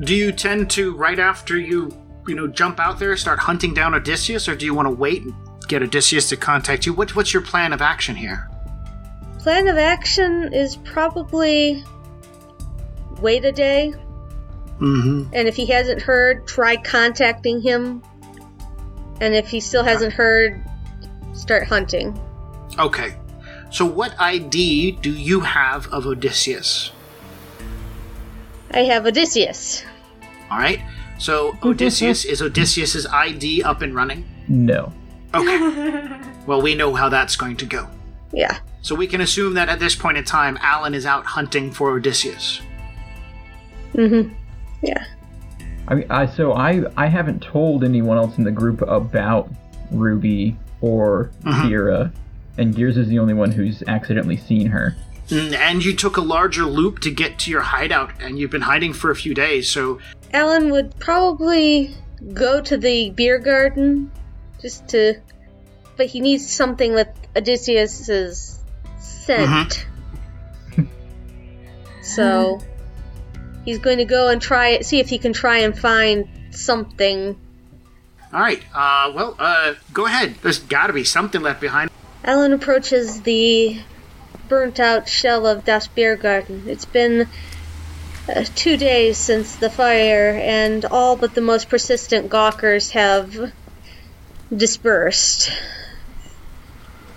Do 0.00 0.14
you 0.14 0.32
tend 0.32 0.70
to 0.70 0.94
right 0.96 1.18
after 1.18 1.58
you 1.58 1.96
you 2.26 2.34
know 2.34 2.46
jump 2.46 2.78
out 2.78 2.98
there 2.98 3.16
start 3.16 3.38
hunting 3.38 3.74
down 3.74 3.94
Odysseus, 3.94 4.48
or 4.48 4.54
do 4.54 4.64
you 4.64 4.74
want 4.74 4.86
to 4.86 4.94
wait 4.94 5.22
and 5.22 5.34
get 5.68 5.82
Odysseus 5.82 6.28
to 6.28 6.36
contact 6.36 6.86
you? 6.86 6.92
What, 6.94 7.14
what's 7.16 7.32
your 7.32 7.42
plan 7.42 7.72
of 7.72 7.82
action 7.82 8.14
here? 8.16 8.48
Plan 9.40 9.68
of 9.68 9.78
action 9.78 10.52
is 10.52 10.76
probably 10.76 11.82
wait 13.20 13.44
a 13.44 13.52
day, 13.52 13.94
Mm-hmm. 14.80 15.34
and 15.34 15.46
if 15.46 15.56
he 15.56 15.66
hasn't 15.66 16.00
heard, 16.00 16.46
try 16.46 16.76
contacting 16.76 17.60
him. 17.60 18.02
And 19.20 19.34
if 19.34 19.48
he 19.48 19.60
still 19.60 19.84
hasn't 19.84 20.14
heard, 20.14 20.64
start 21.40 21.66
hunting. 21.66 22.18
Okay. 22.78 23.16
So 23.70 23.84
what 23.84 24.14
ID 24.18 24.92
do 24.92 25.10
you 25.10 25.40
have 25.40 25.86
of 25.88 26.06
Odysseus? 26.06 26.92
I 28.72 28.80
have 28.80 29.06
Odysseus. 29.06 29.84
All 30.50 30.58
right. 30.58 30.80
So 31.18 31.56
Odysseus 31.62 32.24
is 32.24 32.42
Odysseus's 32.42 33.06
ID 33.06 33.62
up 33.62 33.82
and 33.82 33.94
running. 33.94 34.24
No. 34.48 34.92
Okay. 35.34 36.20
well, 36.46 36.60
we 36.60 36.74
know 36.74 36.94
how 36.94 37.08
that's 37.08 37.36
going 37.36 37.56
to 37.58 37.66
go. 37.66 37.88
Yeah. 38.32 38.58
So 38.82 38.94
we 38.94 39.06
can 39.06 39.20
assume 39.20 39.54
that 39.54 39.68
at 39.68 39.78
this 39.78 39.94
point 39.94 40.18
in 40.18 40.24
time, 40.24 40.58
Alan 40.60 40.94
is 40.94 41.06
out 41.06 41.26
hunting 41.26 41.70
for 41.70 41.92
Odysseus. 41.92 42.60
Mm-hmm. 43.92 44.34
Yeah. 44.82 45.04
I 45.88 45.94
mean, 45.94 46.06
I 46.10 46.26
so 46.26 46.52
I 46.52 46.84
I 46.96 47.06
haven't 47.06 47.42
told 47.42 47.84
anyone 47.84 48.16
else 48.16 48.38
in 48.38 48.44
the 48.44 48.52
group 48.52 48.80
about 48.82 49.50
Ruby 49.90 50.56
or 50.80 51.30
Mhm. 51.44 51.68
Kira, 51.68 52.12
and 52.58 52.74
Gears 52.74 52.96
is 52.96 53.08
the 53.08 53.18
only 53.18 53.34
one 53.34 53.52
who's 53.52 53.82
accidentally 53.86 54.36
seen 54.36 54.68
her. 54.68 54.96
Mm, 55.28 55.54
And 55.54 55.84
you 55.84 55.94
took 55.94 56.16
a 56.16 56.20
larger 56.20 56.64
loop 56.64 56.98
to 57.00 57.10
get 57.10 57.38
to 57.40 57.50
your 57.50 57.60
hideout, 57.60 58.10
and 58.20 58.38
you've 58.38 58.50
been 58.50 58.62
hiding 58.62 58.92
for 58.92 59.10
a 59.10 59.16
few 59.16 59.32
days. 59.34 59.68
So 59.68 59.98
Alan 60.32 60.70
would 60.70 60.98
probably 60.98 61.94
go 62.34 62.60
to 62.60 62.76
the 62.76 63.10
beer 63.10 63.38
garden 63.38 64.10
just 64.60 64.88
to. 64.88 65.14
But 65.96 66.06
he 66.06 66.20
needs 66.20 66.50
something 66.50 66.94
with 66.94 67.08
Odysseus's 67.36 68.58
scent. 68.98 69.86
so 72.02 72.60
he's 73.64 73.78
going 73.78 73.98
to 73.98 74.04
go 74.04 74.28
and 74.28 74.40
try 74.40 74.70
it, 74.70 74.86
see 74.86 74.98
if 75.00 75.08
he 75.08 75.18
can 75.18 75.32
try 75.32 75.58
and 75.58 75.78
find 75.78 76.26
something. 76.50 77.36
All 78.32 78.40
right. 78.40 78.62
Uh, 78.72 79.12
well, 79.14 79.36
uh, 79.38 79.74
go 79.92 80.06
ahead. 80.06 80.36
There's 80.42 80.60
got 80.60 80.86
to 80.86 80.92
be 80.92 81.04
something 81.04 81.40
left 81.40 81.60
behind. 81.60 81.90
Alan 82.22 82.52
approaches 82.52 83.22
the 83.22 83.80
burnt 84.48 84.78
out 84.78 85.08
shell 85.08 85.46
of 85.46 85.64
Das 85.64 85.88
Biergarten. 85.88 86.68
It's 86.68 86.84
been 86.84 87.28
uh, 88.28 88.44
two 88.54 88.76
days 88.76 89.18
since 89.18 89.56
the 89.56 89.70
fire, 89.70 90.38
and 90.40 90.84
all 90.84 91.16
but 91.16 91.34
the 91.34 91.40
most 91.40 91.68
persistent 91.68 92.28
gawkers 92.28 92.90
have 92.90 93.52
dispersed. 94.54 95.50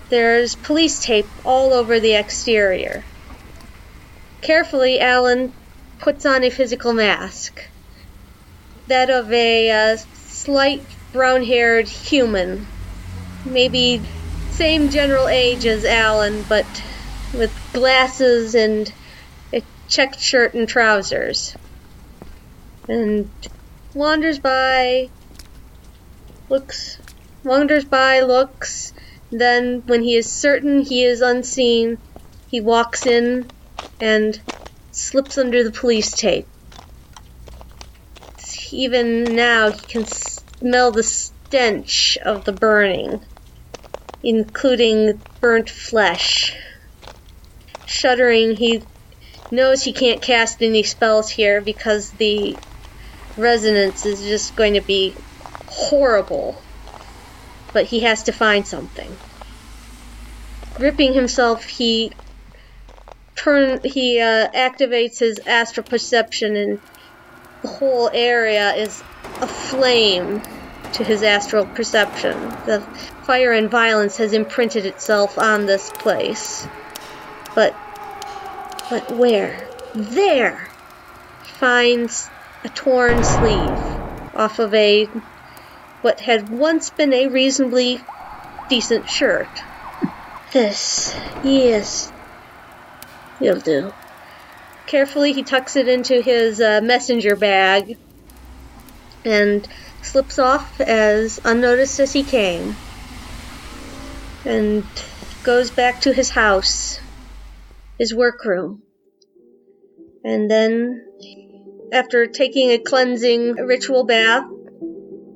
There's 0.08 0.56
police 0.56 1.00
tape 1.00 1.26
all 1.44 1.72
over 1.72 2.00
the 2.00 2.14
exterior. 2.14 3.04
Carefully, 4.40 5.00
Alan 5.00 5.52
puts 6.00 6.26
on 6.26 6.44
a 6.44 6.50
physical 6.50 6.92
mask. 6.92 7.64
That 8.88 9.10
of 9.10 9.32
a 9.32 9.70
uh, 9.70 9.96
slight 9.96 10.82
brown 11.14 11.44
haired 11.44 11.88
human. 11.88 12.66
Maybe 13.44 14.02
same 14.50 14.90
general 14.90 15.28
age 15.28 15.64
as 15.64 15.84
Alan, 15.84 16.42
but 16.42 16.82
with 17.32 17.52
glasses 17.72 18.56
and 18.56 18.92
a 19.52 19.62
checked 19.88 20.18
shirt 20.20 20.54
and 20.54 20.68
trousers. 20.68 21.56
And 22.88 23.30
wanders 23.94 24.40
by, 24.40 25.08
looks, 26.48 26.98
wanders 27.44 27.84
by, 27.84 28.20
looks, 28.20 28.92
then 29.30 29.84
when 29.86 30.02
he 30.02 30.16
is 30.16 30.30
certain 30.30 30.82
he 30.82 31.04
is 31.04 31.20
unseen, 31.20 31.96
he 32.48 32.60
walks 32.60 33.06
in 33.06 33.52
and 34.00 34.40
slips 34.90 35.38
under 35.38 35.62
the 35.62 35.70
police 35.70 36.12
tape. 36.14 36.48
Even 38.72 39.36
now, 39.36 39.70
he 39.70 39.80
can 39.86 40.04
smell 40.60 40.92
the 40.92 41.02
stench 41.02 42.18
of 42.24 42.44
the 42.44 42.52
burning 42.52 43.20
including 44.24 45.20
burnt 45.40 45.68
flesh. 45.68 46.56
Shuddering, 47.84 48.56
he 48.56 48.82
knows 49.50 49.82
he 49.82 49.92
can't 49.92 50.22
cast 50.22 50.62
any 50.62 50.82
spells 50.82 51.30
here 51.30 51.60
because 51.60 52.10
the 52.12 52.56
resonance 53.36 54.06
is 54.06 54.22
just 54.22 54.56
going 54.56 54.74
to 54.74 54.80
be 54.80 55.14
horrible. 55.68 56.60
But 57.72 57.84
he 57.86 58.00
has 58.00 58.24
to 58.24 58.32
find 58.32 58.66
something. 58.66 59.16
Gripping 60.74 61.12
himself, 61.12 61.64
he 61.64 62.12
turn 63.36 63.80
he 63.84 64.20
uh, 64.20 64.48
activates 64.52 65.18
his 65.18 65.40
astral 65.46 65.86
perception, 65.86 66.56
and 66.56 66.78
the 67.64 67.70
whole 67.70 68.10
area 68.12 68.74
is 68.74 69.02
aflame 69.40 70.42
to 70.92 71.02
his 71.02 71.22
astral 71.22 71.64
perception. 71.64 72.38
The 72.66 72.82
fire 73.22 73.52
and 73.52 73.70
violence 73.70 74.18
has 74.18 74.34
imprinted 74.34 74.84
itself 74.84 75.38
on 75.38 75.64
this 75.64 75.90
place. 75.90 76.68
But 77.54 77.74
but 78.90 79.10
where? 79.16 79.66
There! 79.94 80.68
He 81.44 81.52
finds 81.52 82.28
a 82.64 82.68
torn 82.68 83.24
sleeve 83.24 83.78
off 84.34 84.58
of 84.58 84.74
a 84.74 85.06
what 86.02 86.20
had 86.20 86.50
once 86.50 86.90
been 86.90 87.14
a 87.14 87.28
reasonably 87.28 87.98
decent 88.68 89.08
shirt. 89.08 89.48
This, 90.52 91.16
yes, 91.42 92.12
will 93.40 93.58
do. 93.58 93.94
Carefully, 94.86 95.32
he 95.32 95.42
tucks 95.42 95.76
it 95.76 95.88
into 95.88 96.20
his 96.20 96.60
uh, 96.60 96.80
messenger 96.82 97.36
bag 97.36 97.96
and 99.24 99.66
slips 100.02 100.38
off 100.38 100.80
as 100.80 101.40
unnoticed 101.44 101.98
as 102.00 102.12
he 102.12 102.22
came 102.22 102.74
and 104.44 104.84
goes 105.42 105.70
back 105.70 106.02
to 106.02 106.12
his 106.12 106.30
house, 106.30 107.00
his 107.98 108.14
workroom. 108.14 108.82
And 110.22 110.50
then, 110.50 111.06
after 111.92 112.26
taking 112.26 112.70
a 112.70 112.78
cleansing 112.78 113.54
ritual 113.54 114.04
bath, 114.04 114.44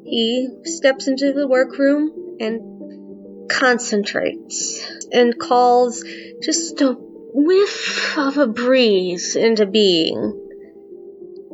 he 0.04 0.48
steps 0.64 1.08
into 1.08 1.32
the 1.32 1.46
workroom 1.46 2.36
and 2.40 3.50
concentrates 3.50 4.82
and 5.12 5.38
calls 5.38 6.04
just 6.42 6.80
a 6.80 7.07
whiff 7.38 8.18
of 8.18 8.36
a 8.36 8.46
breeze 8.46 9.36
into 9.36 9.64
being. 9.64 10.34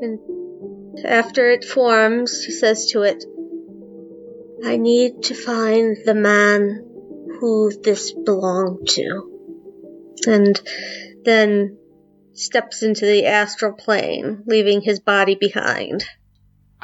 And 0.01 1.05
after 1.05 1.51
it 1.51 1.65
forms, 1.65 2.43
he 2.43 2.53
says 2.53 2.91
to 2.93 3.03
it, 3.03 3.25
I 4.65 4.77
need 4.77 5.25
to 5.25 5.35
find 5.35 5.97
the 6.05 6.15
man 6.15 6.85
who 7.39 7.71
this 7.83 8.13
belonged 8.13 8.89
to. 8.89 9.31
And 10.27 10.61
then 11.25 11.77
steps 12.33 12.83
into 12.83 13.05
the 13.05 13.27
astral 13.27 13.75
plane, 13.75 14.43
leaving 14.47 14.81
his 14.81 15.01
body 15.01 15.35
behind. 15.35 16.05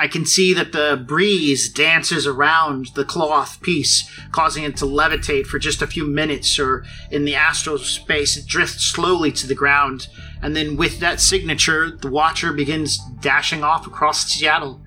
I 0.01 0.09
can 0.09 0.25
see 0.25 0.55
that 0.55 0.73
the 0.73 0.97
breeze 1.07 1.69
dances 1.69 2.27
around 2.27 2.87
the 2.95 3.05
cloth 3.05 3.61
piece, 3.61 4.11
causing 4.33 4.65
it 4.65 4.75
to 4.79 4.87
levitate 4.87 5.47
for 5.47 5.59
just 5.59 5.83
a 5.83 5.87
few 5.87 6.07
minutes, 6.07 6.59
or 6.59 6.87
in 7.11 7.27
the 7.27 7.35
astral 7.35 7.77
space, 7.77 8.35
it 8.39 8.47
drifts 8.47 8.83
slowly 8.83 9.31
to 9.33 9.47
the 9.47 9.55
ground. 9.55 10.09
And 10.41 10.57
then, 10.57 10.79
with 10.79 11.01
that 11.01 11.21
signature, 11.21 11.91
the 11.91 12.11
Watcher 12.11 12.55
begins 12.55 12.99
dashing 13.21 13.63
off 13.63 13.87
across 13.87 14.25
Seattle. 14.25 14.81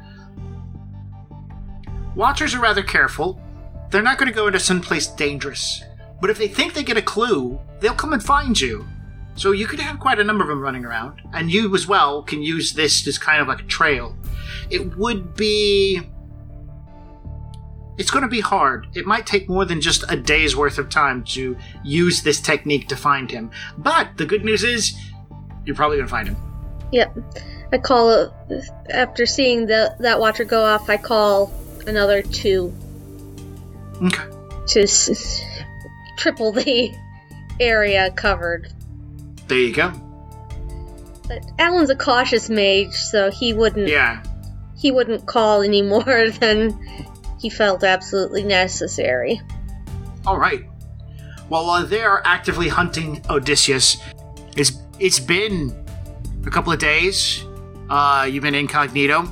Watchers 2.16 2.56
are 2.56 2.62
rather 2.62 2.82
careful. 2.82 3.40
They're 3.92 4.02
not 4.02 4.18
going 4.18 4.32
to 4.32 4.36
go 4.36 4.48
into 4.48 4.60
someplace 4.60 5.06
dangerous. 5.06 5.84
But 6.22 6.32
if 6.32 6.40
they 6.40 6.48
think 6.48 6.74
they 6.74 6.82
get 6.82 6.98
a 6.98 7.04
clue, 7.04 7.60
they'll 7.82 7.94
come 7.94 8.14
and 8.14 8.24
find 8.24 8.60
you. 8.60 8.88
So 9.36 9.52
you 9.52 9.68
could 9.68 9.80
have 9.80 10.00
quite 10.00 10.18
a 10.18 10.24
number 10.24 10.44
of 10.44 10.50
them 10.50 10.60
running 10.60 10.86
around. 10.86 11.22
And 11.34 11.52
you, 11.52 11.76
as 11.76 11.86
well, 11.86 12.24
can 12.24 12.42
use 12.42 12.74
this 12.74 13.08
as 13.08 13.20
kind 13.20 13.44
of 13.44 13.48
like 13.48 13.60
a 13.60 13.66
trail 13.66 14.18
it 14.70 14.98
would 14.98 15.36
be. 15.36 16.02
It's 17.98 18.10
going 18.10 18.24
to 18.24 18.30
be 18.30 18.40
hard. 18.40 18.88
It 18.96 19.06
might 19.06 19.28
take 19.28 19.48
more 19.48 19.66
than 19.66 19.80
just 19.80 20.04
a 20.10 20.16
day's 20.16 20.56
worth 20.56 20.80
of 20.80 20.90
time 20.90 21.24
to 21.26 21.56
use 21.84 22.24
this 22.24 22.42
technique 22.42 22.88
to 22.88 22.96
find 22.96 23.30
him. 23.30 23.52
But 23.78 24.18
the 24.18 24.26
good 24.26 24.44
news 24.44 24.64
is, 24.64 24.94
you're 25.64 25.76
probably 25.76 25.98
going 25.98 26.08
to 26.08 26.12
find 26.12 26.28
him. 26.28 26.38
Yep. 26.92 27.16
I 27.72 27.78
call 27.78 28.34
after 28.90 29.28
seeing 29.28 29.68
the, 29.68 29.96
that 30.00 30.20
watcher 30.20 30.44
go 30.44 30.64
off. 30.64 30.90
I 30.90 30.98
call 30.98 31.54
another 31.86 32.24
two. 32.24 32.74
Okay. 34.02 34.24
To 34.70 34.82
s- 34.82 35.42
triple 36.18 36.52
the 36.52 36.96
area 37.60 38.10
covered. 38.12 38.74
There 39.48 39.58
you 39.60 39.74
go. 39.74 39.92
But 41.28 41.46
Alan's 41.60 41.90
a 41.90 41.96
cautious 41.96 42.50
mage, 42.50 42.94
so 42.94 43.30
he 43.30 43.54
wouldn't. 43.54 43.88
Yeah. 43.88 44.24
He 44.84 44.92
wouldn't 44.92 45.26
call 45.26 45.62
any 45.62 45.82
more 45.82 46.30
than 46.42 46.78
he 47.40 47.50
felt 47.50 47.86
absolutely 47.86 48.44
necessary. 48.44 49.40
All 50.28 50.38
right. 50.38 50.66
Well, 51.50 51.66
while 51.66 51.86
they 51.86 52.02
are 52.02 52.22
actively 52.26 52.68
hunting 52.68 53.24
Odysseus, 53.30 53.98
it's 54.58 54.74
it's 55.00 55.22
been 55.22 55.74
a 56.46 56.50
couple 56.50 56.74
of 56.74 56.80
days. 56.80 57.46
Uh, 57.90 58.28
you've 58.30 58.44
been 58.44 58.56
incognito. 58.56 59.32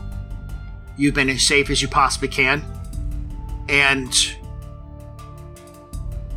You've 0.97 1.15
been 1.15 1.29
as 1.29 1.43
safe 1.43 1.69
as 1.69 1.81
you 1.81 1.89
possibly 1.89 2.29
can, 2.29 2.63
and 3.67 4.35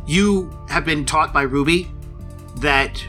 you 0.05 0.51
have 0.67 0.83
been 0.83 1.05
taught 1.05 1.31
by 1.31 1.43
Ruby 1.43 1.89
that 2.57 3.01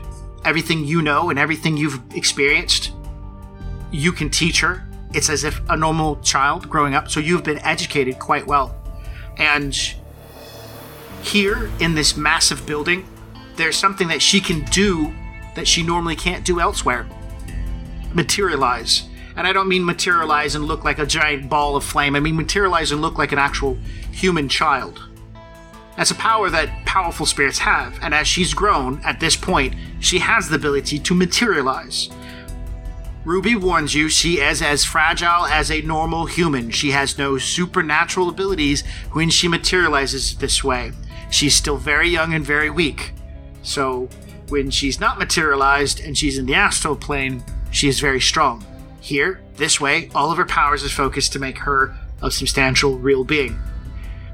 everything 0.44 0.84
you 0.84 1.02
know 1.02 1.30
and 1.30 1.38
everything 1.38 1.76
you've 1.76 2.00
experienced, 2.14 2.92
you 3.90 4.12
can 4.12 4.30
teach 4.30 4.60
her. 4.60 4.85
It's 5.12 5.30
as 5.30 5.44
if 5.44 5.60
a 5.68 5.76
normal 5.76 6.16
child 6.16 6.68
growing 6.68 6.94
up, 6.94 7.10
so 7.10 7.20
you've 7.20 7.44
been 7.44 7.60
educated 7.60 8.18
quite 8.18 8.46
well. 8.46 8.74
And 9.38 9.74
here 11.22 11.70
in 11.80 11.94
this 11.94 12.16
massive 12.16 12.66
building, 12.66 13.06
there's 13.56 13.76
something 13.76 14.08
that 14.08 14.22
she 14.22 14.40
can 14.40 14.64
do 14.66 15.12
that 15.54 15.66
she 15.66 15.82
normally 15.82 16.16
can't 16.16 16.44
do 16.44 16.60
elsewhere 16.60 17.06
materialize. 18.16 19.08
And 19.36 19.46
I 19.46 19.52
don't 19.52 19.68
mean 19.68 19.84
materialize 19.84 20.54
and 20.54 20.64
look 20.64 20.84
like 20.84 20.98
a 20.98 21.06
giant 21.06 21.48
ball 21.50 21.76
of 21.76 21.84
flame, 21.84 22.16
I 22.16 22.20
mean 22.20 22.36
materialize 22.36 22.90
and 22.90 23.02
look 23.02 23.18
like 23.18 23.32
an 23.32 23.38
actual 23.38 23.76
human 24.10 24.48
child. 24.48 25.00
That's 25.96 26.10
a 26.10 26.14
power 26.14 26.50
that 26.50 26.84
powerful 26.86 27.26
spirits 27.26 27.58
have, 27.58 27.98
and 28.02 28.14
as 28.14 28.26
she's 28.26 28.54
grown 28.54 29.00
at 29.04 29.20
this 29.20 29.36
point, 29.36 29.74
she 30.00 30.18
has 30.18 30.48
the 30.48 30.56
ability 30.56 30.98
to 30.98 31.14
materialize. 31.14 32.08
Ruby 33.26 33.56
warns 33.56 33.92
you 33.92 34.08
she 34.08 34.38
is 34.38 34.62
as 34.62 34.84
fragile 34.84 35.46
as 35.46 35.68
a 35.68 35.80
normal 35.80 36.26
human. 36.26 36.70
She 36.70 36.92
has 36.92 37.18
no 37.18 37.38
supernatural 37.38 38.28
abilities 38.28 38.84
when 39.14 39.30
she 39.30 39.48
materializes 39.48 40.36
this 40.36 40.62
way. 40.62 40.92
She's 41.28 41.56
still 41.56 41.76
very 41.76 42.08
young 42.08 42.34
and 42.34 42.46
very 42.46 42.70
weak. 42.70 43.12
So, 43.64 44.08
when 44.46 44.70
she's 44.70 45.00
not 45.00 45.18
materialized 45.18 45.98
and 45.98 46.16
she's 46.16 46.38
in 46.38 46.46
the 46.46 46.54
astral 46.54 46.94
plane, 46.94 47.42
she 47.72 47.88
is 47.88 47.98
very 47.98 48.20
strong. 48.20 48.64
Here, 49.00 49.40
this 49.56 49.80
way, 49.80 50.08
all 50.14 50.30
of 50.30 50.38
her 50.38 50.46
powers 50.46 50.84
is 50.84 50.92
focused 50.92 51.32
to 51.32 51.40
make 51.40 51.58
her 51.58 51.96
a 52.22 52.30
substantial 52.30 52.96
real 52.96 53.24
being. 53.24 53.58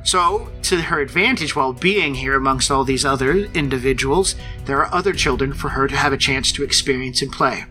So, 0.05 0.50
to 0.64 0.83
her 0.83 1.00
advantage 1.00 1.57
while 1.57 1.72
being 1.72 2.14
here 2.14 2.37
amongst 2.37 2.70
all 2.70 2.85
these 2.85 3.07
other 3.07 3.37
individuals, 3.55 4.35
there 4.66 4.85
are 4.85 4.94
other 4.94 5.14
children 5.14 5.55
for 5.55 5.70
her 5.70 5.88
to 5.88 5.96
have 5.96 6.12
a 6.12 6.18
chance 6.18 6.52
to 6.52 6.62
experience 6.62 7.22
and 7.22 7.33
play. 7.33 7.64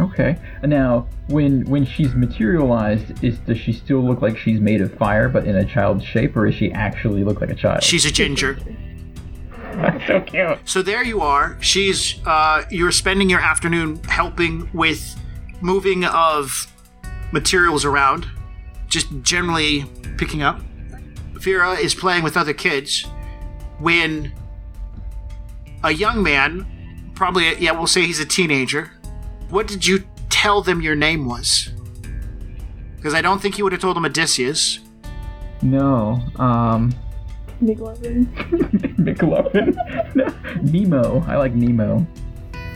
Okay. 0.00 0.38
Now, 0.62 1.06
when 1.26 1.64
when 1.64 1.84
she's 1.84 2.14
materialized, 2.14 3.22
is 3.22 3.38
does 3.38 3.58
she 3.58 3.72
still 3.72 4.00
look 4.00 4.22
like 4.22 4.38
she's 4.38 4.60
made 4.60 4.80
of 4.80 4.92
fire, 4.94 5.28
but 5.28 5.46
in 5.46 5.56
a 5.56 5.64
child's 5.64 6.04
shape, 6.04 6.36
or 6.36 6.46
does 6.46 6.54
she 6.54 6.72
actually 6.72 7.24
look 7.24 7.40
like 7.40 7.50
a 7.50 7.54
child? 7.54 7.82
She's 7.82 8.04
a 8.04 8.10
ginger. 8.10 8.58
That's 9.74 10.06
so 10.06 10.20
cute. 10.20 10.58
So 10.64 10.82
there 10.82 11.02
you 11.02 11.20
are. 11.20 11.56
She's 11.60 12.20
uh, 12.26 12.64
you're 12.70 12.92
spending 12.92 13.28
your 13.28 13.40
afternoon 13.40 14.02
helping 14.04 14.70
with 14.72 15.18
moving 15.60 16.04
of 16.04 16.66
materials 17.32 17.84
around, 17.84 18.26
just 18.88 19.08
generally 19.22 19.84
picking 20.16 20.42
up. 20.42 20.60
Vera 21.34 21.72
is 21.72 21.94
playing 21.94 22.22
with 22.22 22.36
other 22.36 22.52
kids 22.52 23.04
when 23.78 24.32
a 25.82 25.92
young 25.92 26.22
man, 26.22 27.10
probably 27.14 27.58
yeah, 27.58 27.72
we'll 27.72 27.86
say 27.86 28.02
he's 28.06 28.20
a 28.20 28.26
teenager. 28.26 28.92
What 29.52 29.66
did 29.68 29.86
you 29.86 30.04
tell 30.30 30.62
them 30.62 30.80
your 30.80 30.94
name 30.94 31.26
was? 31.26 31.68
Because 32.96 33.12
I 33.12 33.20
don't 33.20 33.38
think 33.42 33.58
you 33.58 33.64
would 33.64 33.72
have 33.72 33.82
told 33.82 33.96
them 33.96 34.06
Odysseus. 34.06 34.78
No. 35.60 36.22
Um. 36.36 36.94
McLovin. 37.62 38.26
McLovin. 38.96 40.62
Nemo. 40.72 41.20
I 41.28 41.36
like 41.36 41.52
Nemo. 41.54 42.06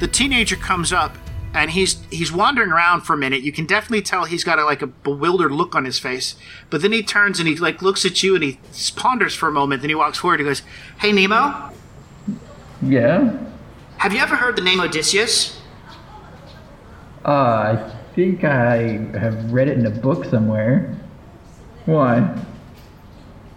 The 0.00 0.06
teenager 0.06 0.56
comes 0.56 0.92
up 0.92 1.16
and 1.54 1.70
he's 1.70 2.04
he's 2.10 2.30
wandering 2.30 2.70
around 2.70 3.00
for 3.00 3.14
a 3.14 3.16
minute. 3.16 3.40
You 3.40 3.52
can 3.52 3.64
definitely 3.64 4.02
tell 4.02 4.26
he's 4.26 4.44
got 4.44 4.58
a, 4.58 4.64
like 4.66 4.82
a 4.82 4.86
bewildered 4.86 5.52
look 5.52 5.74
on 5.74 5.86
his 5.86 5.98
face. 5.98 6.34
But 6.68 6.82
then 6.82 6.92
he 6.92 7.02
turns 7.02 7.38
and 7.38 7.48
he 7.48 7.56
like 7.56 7.80
looks 7.80 8.04
at 8.04 8.22
you 8.22 8.34
and 8.34 8.44
he 8.44 8.60
ponders 8.96 9.34
for 9.34 9.48
a 9.48 9.52
moment. 9.52 9.80
Then 9.80 9.88
he 9.88 9.94
walks 9.94 10.18
forward. 10.18 10.40
and 10.40 10.48
goes, 10.50 10.60
"Hey 11.00 11.10
Nemo, 11.12 11.70
Yeah. 12.82 13.34
have 13.96 14.12
you 14.12 14.18
ever 14.20 14.36
heard 14.36 14.56
the 14.56 14.62
name 14.62 14.80
Odysseus?" 14.80 15.62
Uh, 17.26 17.76
I 17.76 17.92
think 18.14 18.44
I 18.44 18.98
have 19.18 19.52
read 19.52 19.66
it 19.66 19.76
in 19.76 19.86
a 19.86 19.90
book 19.90 20.24
somewhere. 20.26 20.96
Why? 21.84 22.40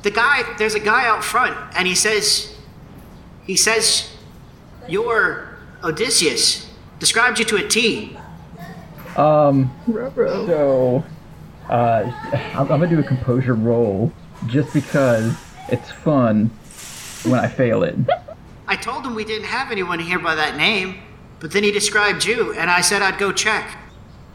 The 0.02 0.10
guy, 0.12 0.42
there's 0.58 0.74
a 0.74 0.80
guy 0.80 1.06
out 1.06 1.24
front, 1.24 1.56
and 1.78 1.88
he 1.88 1.94
says, 1.94 2.56
he 3.46 3.56
says, 3.56 4.10
you're 4.88 5.56
Odysseus. 5.84 6.68
Described 6.98 7.38
you 7.38 7.46
to 7.46 7.58
a 7.58 7.68
T. 7.68 8.18
Um. 9.16 9.72
So, 9.86 11.04
uh, 11.70 12.12
I'm, 12.34 12.60
I'm 12.60 12.68
gonna 12.68 12.88
do 12.88 13.00
a 13.00 13.04
composure 13.04 13.54
roll 13.54 14.12
just 14.48 14.74
because 14.74 15.36
it's 15.68 15.92
fun 15.92 16.48
when 17.24 17.40
I 17.40 17.48
fail 17.48 17.84
it. 17.84 17.96
I 18.68 18.76
told 18.76 19.06
him 19.06 19.16
we 19.16 19.26
didn't 19.26 19.48
have 19.48 19.72
anyone 19.72 20.00
here 20.00 20.20
by 20.20 20.36
that 20.36 20.58
name, 20.58 21.00
but 21.40 21.52
then 21.52 21.64
he 21.64 21.72
described 21.72 22.26
you, 22.26 22.54
and 22.54 22.70
I 22.70 22.82
said 22.82 23.02
I'd 23.02 23.18
go 23.18 23.32
check. 23.32 23.78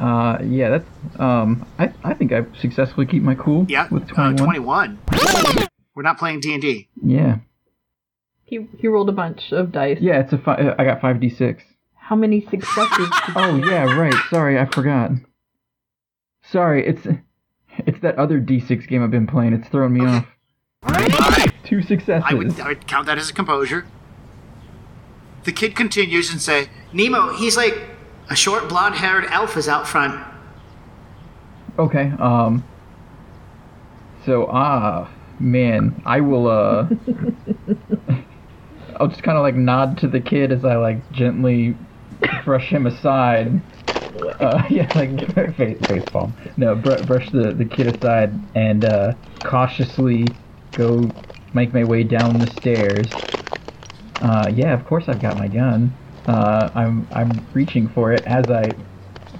Uh, 0.00 0.38
yeah, 0.42 0.70
that's 0.70 1.20
um. 1.20 1.66
I 1.78 1.92
I 2.02 2.14
think 2.14 2.32
I 2.32 2.44
successfully 2.61 3.07
keep 3.07 3.22
my 3.22 3.34
cool. 3.34 3.66
Yeah, 3.68 3.88
with 3.90 4.11
uh, 4.18 4.32
21. 4.32 4.98
21. 5.07 5.68
We're 5.94 6.02
not 6.02 6.18
playing 6.18 6.40
D&D. 6.40 6.88
Yeah. 7.05 7.36
He 8.44 8.66
he 8.78 8.88
rolled 8.88 9.09
a 9.09 9.12
bunch 9.12 9.52
of 9.52 9.70
dice. 9.72 9.98
Yeah, 10.00 10.20
it's 10.20 10.32
a 10.32 10.38
fi- 10.38 10.74
I 10.78 10.84
got 10.84 11.00
five 11.00 11.20
d 11.20 11.30
six. 11.30 11.62
How 11.94 12.16
many 12.16 12.40
successes? 12.50 13.09
Oh 13.36 13.57
yeah, 13.57 13.84
right. 13.98 14.14
Sorry, 14.30 14.59
I 14.59 14.66
forgot. 14.66 15.12
Sorry, 16.50 16.86
it's 16.86 17.07
it's 17.78 18.00
that 18.00 18.18
other 18.18 18.40
d6 18.40 18.86
game 18.88 19.02
I've 19.02 19.11
been 19.11 19.26
playing. 19.26 19.55
It's 19.55 19.68
throwing 19.68 19.94
me 19.94 20.05
off. 20.05 20.26
Two 21.64 21.80
successes. 21.82 22.24
I 22.28 22.34
would, 22.34 22.61
I 22.61 22.68
would 22.68 22.86
count 22.86 23.07
that 23.07 23.16
as 23.16 23.30
a 23.30 23.32
composure. 23.32 23.86
The 25.45 25.53
kid 25.53 25.76
continues 25.76 26.30
and 26.30 26.40
say, 26.40 26.68
Nemo, 26.92 27.34
he's 27.34 27.57
like 27.57 27.74
a 28.30 28.36
short 28.36 28.68
blonde-haired 28.68 29.26
elf 29.26 29.57
is 29.57 29.68
out 29.68 29.86
front. 29.86 30.24
Okay. 31.78 32.12
Um. 32.18 32.64
So 34.24 34.49
ah, 34.51 35.11
man, 35.38 36.01
I 36.07 36.20
will. 36.20 36.49
uh 36.49 36.88
I'll 38.97 39.09
just 39.09 39.22
kind 39.22 39.36
of 39.36 39.42
like 39.42 39.57
nod 39.57 39.99
to 39.99 40.09
the 40.09 40.20
kid 40.20 40.53
as 40.53 40.64
I 40.64 40.76
like 40.76 41.11
gently 41.11 41.76
brush 42.45 42.68
him 42.68 42.86
aside. 42.86 43.61
Uh, 44.40 44.62
yeah, 44.70 44.90
like 44.95 45.34
face, 45.57 45.78
face 45.86 46.05
palm. 46.07 46.32
No, 46.57 46.74
br- 46.74 47.03
brush 47.03 47.30
the, 47.30 47.53
the 47.53 47.64
kid 47.64 47.95
aside 47.95 48.32
and 48.55 48.84
uh, 48.84 49.14
cautiously 49.40 50.26
go 50.72 51.11
make 51.55 51.74
my 51.74 51.84
way 51.84 52.05
down 52.05 52.38
the 52.38 52.51
stairs. 52.53 53.07
Uh, 54.20 54.50
yeah, 54.54 54.72
of 54.72 54.84
course 54.86 55.08
I've 55.08 55.20
got 55.20 55.36
my 55.36 55.48
gun. 55.48 55.92
Uh, 56.26 56.70
I'm 56.74 57.06
I'm 57.12 57.46
reaching 57.52 57.88
for 57.88 58.12
it 58.12 58.22
as 58.26 58.46
I 58.50 58.70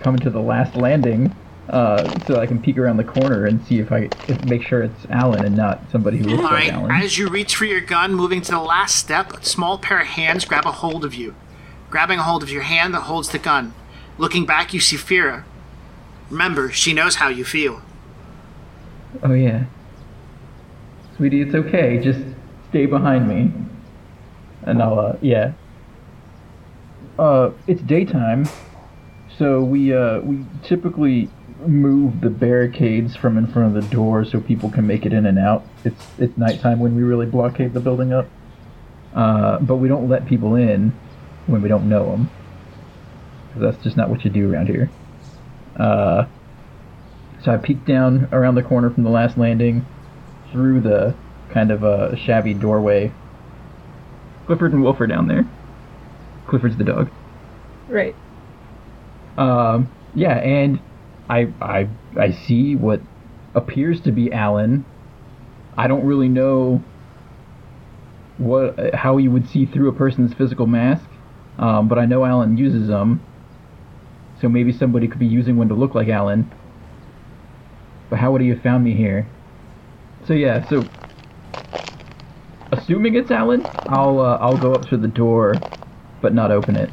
come 0.01 0.17
to 0.19 0.31
the 0.31 0.41
last 0.41 0.77
landing, 0.77 1.35
uh, 1.71 2.19
so 2.27 2.39
I 2.39 2.47
can 2.47 2.61
peek 2.61 2.77
around 2.77 2.99
the 2.99 3.05
corner 3.05 3.47
and 3.47 3.65
see 3.65 3.79
if 3.79 3.91
I 3.91 4.09
if, 4.29 4.45
make 4.45 4.63
sure 4.63 4.83
it's 4.83 5.07
Alan 5.09 5.45
and 5.45 5.57
not 5.57 5.81
somebody 5.91 6.19
who 6.19 6.25
looks 6.25 6.39
All 6.39 6.45
like 6.45 6.53
right, 6.53 6.73
Alan. 6.73 6.91
as 6.91 7.17
you 7.17 7.29
reach 7.29 7.57
for 7.57 7.65
your 7.65 7.81
gun, 7.81 8.15
moving 8.15 8.43
to 8.43 8.51
the 8.53 8.61
last 8.61 8.97
step, 8.97 9.33
a 9.33 9.45
small 9.45 9.79
pair 9.79 10.01
of 10.01 10.07
hands 10.07 10.45
grab 10.45 10.67
a 10.67 10.73
hold 10.73 11.05
of 11.05 11.15
you. 11.15 11.35
Grabbing 11.89 12.19
a 12.19 12.23
hold 12.23 12.43
of 12.43 12.51
your 12.51 12.63
hand 12.63 12.93
that 12.95 13.03
holds 13.03 13.31
the 13.31 13.39
gun. 13.39 13.73
Looking 14.19 14.45
back, 14.45 14.75
you 14.75 14.81
see 14.81 14.97
Fira. 14.97 15.45
Remember, 16.29 16.71
she 16.71 16.93
knows 16.93 17.17
how 17.17 17.29
you 17.29 17.45
feel. 17.45 17.83
Oh 19.23 19.33
yeah. 19.33 19.65
Sweetie, 21.17 21.43
it's 21.43 21.55
okay. 21.55 21.99
Just 22.03 22.21
stay 22.69 22.87
behind 22.87 23.29
me. 23.29 23.53
And 24.67 24.83
I'll 24.83 24.99
uh 24.99 25.17
yeah. 25.21 25.53
Uh 27.19 27.51
it's 27.67 27.83
daytime. 27.83 28.49
So 29.39 29.63
we 29.63 29.95
uh 29.95 30.21
we 30.21 30.45
typically 30.63 31.31
move 31.67 32.21
the 32.21 32.31
barricades 32.31 33.17
from 33.17 33.39
in 33.39 33.47
front 33.47 33.75
of 33.75 33.83
the 33.83 33.89
door 33.91 34.25
so 34.25 34.41
people 34.41 34.71
can 34.71 34.87
make 34.87 35.07
it 35.07 35.13
in 35.13 35.27
and 35.27 35.39
out. 35.39 35.65
It's 35.85 36.07
it's 36.19 36.37
nighttime 36.37 36.81
when 36.81 36.97
we 36.97 37.03
really 37.03 37.27
blockade 37.27 37.75
the 37.75 37.81
building 37.81 38.13
up. 38.13 38.27
Uh 39.15 39.59
but 39.59 39.77
we 39.77 39.89
don't 39.89 40.09
let 40.09 40.27
people 40.27 40.55
in 40.55 40.91
when 41.47 41.63
we 41.63 41.69
don't 41.69 41.89
know 41.89 42.11
them. 42.11 42.31
That's 43.57 43.83
just 43.85 43.97
not 43.97 44.09
what 44.09 44.25
you 44.25 44.31
do 44.31 44.53
around 44.53 44.69
here. 44.69 44.91
Uh 45.77 46.27
so 47.45 47.53
I 47.53 47.59
peeked 47.59 47.85
down 47.85 48.29
around 48.33 48.55
the 48.55 48.63
corner 48.63 48.89
from 48.89 49.03
the 49.03 49.11
last 49.11 49.37
landing, 49.37 49.85
through 50.51 50.81
the 50.81 51.15
kind 51.51 51.71
of 51.71 51.85
uh, 51.85 52.17
shabby 52.17 52.55
doorway. 52.55 53.13
Clifford 54.47 54.73
and 54.73 54.83
Wolf 54.83 55.01
are 55.01 55.07
down 55.07 55.29
there. 55.29 55.49
Clifford's 56.47 56.77
the 56.77 56.85
dog. 56.85 57.11
Right. 57.89 58.15
Um, 59.37 59.91
yeah, 60.15 60.39
and 60.39 60.81
I 61.29 61.49
I 61.61 61.89
I 62.19 62.33
see 62.33 62.77
what 62.77 63.01
appears 63.55 64.01
to 64.03 64.13
be 64.13 64.33
Alan. 64.33 64.85
I 65.77 65.89
don't 65.89 66.05
really 66.05 66.29
know 66.29 66.83
what 68.39 68.95
how 68.95 69.17
you 69.17 69.31
would 69.31 69.49
see 69.49 69.67
through 69.67 69.89
a 69.89 69.93
person's 69.93 70.35
physical 70.35 70.67
mask, 70.67 71.05
um, 71.59 71.89
but 71.89 71.99
I 71.99 72.05
know 72.05 72.25
Alan 72.25 72.57
uses 72.57 72.89
them. 72.89 73.23
So 74.41 74.49
maybe 74.49 74.73
somebody 74.73 75.09
could 75.09 75.21
be 75.21 75.27
using 75.27 75.57
one 75.57 75.69
to 75.69 75.75
look 75.75 75.95
like 75.95 76.09
Alan. 76.09 76.53
But 78.11 78.19
how 78.19 78.33
would 78.33 78.43
he 78.43 78.49
have 78.51 78.61
found 78.61 78.85
me 78.85 78.95
here? 78.95 79.27
So 80.27 80.35
yeah, 80.35 80.69
so 80.69 80.87
assuming 82.79 83.15
it's 83.15 83.31
Alan, 83.31 83.65
I'll 83.65 84.21
uh, 84.21 84.39
I'll 84.41 84.57
go 84.57 84.73
up 84.73 84.89
to 84.89 84.97
the 84.97 85.09
door, 85.09 85.55
but 86.21 86.35
not 86.35 86.51
open 86.51 86.77
it. 86.77 86.91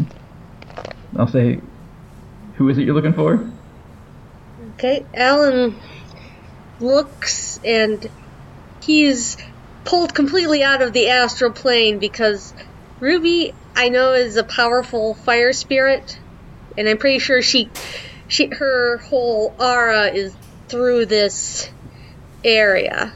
I'll 1.17 1.27
say, 1.27 1.59
"Who 2.55 2.69
is 2.69 2.77
it 2.77 2.86
you're 2.86 2.95
looking 2.95 3.13
for?" 3.13 3.49
Okay, 4.75 5.05
Alan 5.13 5.75
looks 6.79 7.59
and 7.63 8.09
he's 8.82 9.38
pulled 9.84 10.13
completely 10.13 10.63
out 10.63 10.82
of 10.82 10.93
the 10.93 11.09
astral 11.09 11.51
plane 11.51 11.99
because 11.99 12.53
Ruby, 12.99 13.53
I 13.75 13.89
know, 13.89 14.13
is 14.13 14.38
a 14.38 14.43
powerful 14.43 15.13
fire 15.13 15.53
spirit, 15.53 16.19
and 16.77 16.88
I'm 16.88 16.97
pretty 16.97 17.19
sure 17.19 17.41
she, 17.41 17.69
she, 18.27 18.47
her 18.47 18.97
whole 18.97 19.55
aura 19.59 20.07
is 20.07 20.36
through 20.67 21.07
this 21.07 21.69
area. 22.43 23.13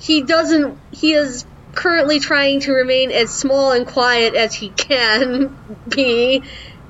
He 0.00 0.22
doesn't. 0.22 0.78
He 0.92 1.12
is 1.12 1.44
currently 1.74 2.20
trying 2.20 2.60
to 2.60 2.72
remain 2.72 3.10
as 3.10 3.30
small 3.30 3.72
and 3.72 3.86
quiet 3.86 4.34
as 4.34 4.54
he 4.54 4.70
can 4.70 5.56
be, 5.88 6.42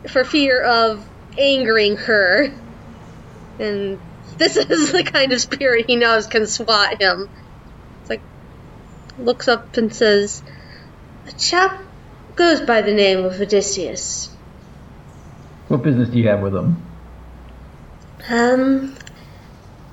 for 0.09 0.25
fear 0.25 0.63
of 0.63 1.07
angering 1.37 1.97
her. 1.97 2.53
And 3.59 3.99
this 4.39 4.57
is 4.57 4.93
the 4.93 5.03
kind 5.03 5.33
of 5.33 5.41
spirit 5.41 5.87
he 5.87 5.97
knows 5.97 6.27
can 6.27 6.47
swat 6.47 7.01
him. 7.01 7.29
It's 8.01 8.11
like, 8.11 8.23
looks 9.19 9.49
up 9.49 9.77
and 9.77 9.95
says, 9.95 10.43
A 11.27 11.33
chap 11.33 11.83
goes 12.37 12.61
by 12.61 12.83
the 12.83 12.95
name 12.95 13.25
of 13.25 13.41
Odysseus. 13.41 14.29
What 15.69 15.83
business 15.83 16.09
do 16.09 16.19
you 16.19 16.29
have 16.29 16.41
with 16.41 16.55
him? 16.55 16.83
Um, 18.29 18.97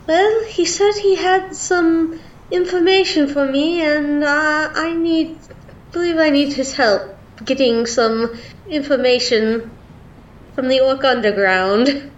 well, 0.05 0.43
he 0.45 0.65
said 0.65 0.93
he 0.93 1.15
had 1.15 1.55
some 1.55 2.20
information 2.52 3.28
for 3.28 3.45
me, 3.45 3.82
and 3.82 4.24
uh, 4.24 4.70
I 4.74 4.93
need, 4.93 5.38
believe 5.91 6.18
I 6.18 6.30
need 6.30 6.54
his 6.54 6.74
help 6.74 7.18
getting 7.43 7.86
some 7.86 8.39
information 8.70 9.72
from 10.56 10.68
the 10.68 10.80
Orc 10.80 11.04
Underground. 11.04 12.12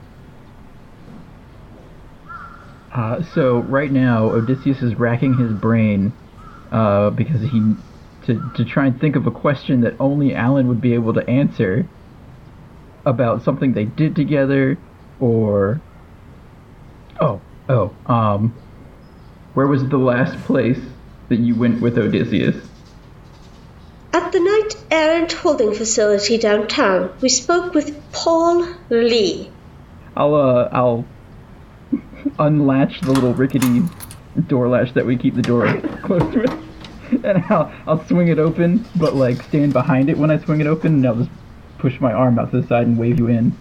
Uh, 2.93 3.21
so 3.34 3.59
right 3.59 3.91
now, 3.91 4.25
Odysseus 4.30 4.82
is 4.82 4.95
racking 4.95 5.36
his 5.36 5.51
brain 5.51 6.11
uh, 6.71 7.09
because 7.11 7.41
he 7.41 7.75
to 8.25 8.41
to 8.55 8.65
try 8.65 8.88
and 8.88 8.99
think 8.99 9.15
of 9.15 9.27
a 9.27 9.32
question 9.32 9.82
that 9.82 9.95
only 9.99 10.34
Alan 10.36 10.67
would 10.67 10.82
be 10.82 10.93
able 10.93 11.13
to 11.13 11.30
answer 11.30 11.88
about 13.05 13.43
something 13.43 13.73
they 13.73 13.86
did 13.86 14.15
together, 14.15 14.77
or 15.19 15.80
oh 17.21 17.41
oh 17.67 17.93
um, 18.07 18.53
where 19.60 19.68
was 19.68 19.86
the 19.89 19.97
last 19.97 20.38
place 20.45 20.80
that 21.28 21.38
you 21.38 21.53
went 21.53 21.82
with 21.82 21.97
Odysseus? 21.97 22.55
At 24.14 24.32
the 24.32 24.39
Knight 24.39 24.82
Errant 24.89 25.34
Holding 25.34 25.74
Facility 25.74 26.38
downtown, 26.38 27.14
we 27.20 27.28
spoke 27.28 27.74
with 27.74 27.93
Paul 28.14 28.66
Lee. 28.89 29.51
I'll 30.16 30.34
uh 30.34 30.70
I'll 30.72 31.05
unlatch 32.39 33.01
the 33.01 33.12
little 33.12 33.34
rickety 33.34 33.82
door 34.47 34.70
latch 34.70 34.93
that 34.93 35.05
we 35.05 35.18
keep 35.18 35.36
the 35.36 35.41
door 35.41 35.66
closed 36.03 36.38
with, 36.38 37.26
and 37.26 37.43
I'll 37.49 37.70
I'll 37.86 38.07
swing 38.07 38.30
it 38.30 38.39
open, 38.39 38.86
but 38.95 39.14
like 39.14 39.43
stand 39.43 39.74
behind 39.74 40.10
it 40.10 40.18
when 40.18 40.32
I 40.32 40.38
swing 40.38 40.62
it 40.62 40.68
open, 40.68 40.93
and 40.93 41.05
I'll 41.05 41.16
just 41.16 41.32
push 41.80 41.99
my 41.99 42.14
arm 42.14 42.39
out 42.39 42.51
to 42.51 42.62
the 42.62 42.68
side 42.70 42.88
and 42.88 42.97
wave 42.97 43.20
you 43.20 43.28
in. 43.28 43.57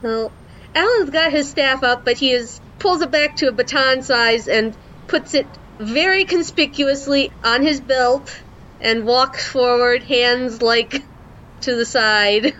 Well, 0.00 0.32
Alan's 0.74 1.10
got 1.10 1.30
his 1.30 1.50
staff 1.50 1.82
up, 1.82 2.06
but 2.06 2.16
he 2.16 2.32
is 2.32 2.58
pulls 2.78 3.02
it 3.02 3.10
back 3.10 3.36
to 3.36 3.48
a 3.48 3.52
baton 3.52 4.02
size 4.02 4.48
and 4.48 4.76
puts 5.06 5.34
it 5.34 5.46
very 5.78 6.24
conspicuously 6.24 7.32
on 7.44 7.62
his 7.62 7.80
belt 7.80 8.42
and 8.80 9.04
walks 9.04 9.46
forward, 9.46 10.02
hands 10.02 10.60
like 10.60 11.02
to 11.60 11.76
the 11.76 11.86
side, 11.86 12.54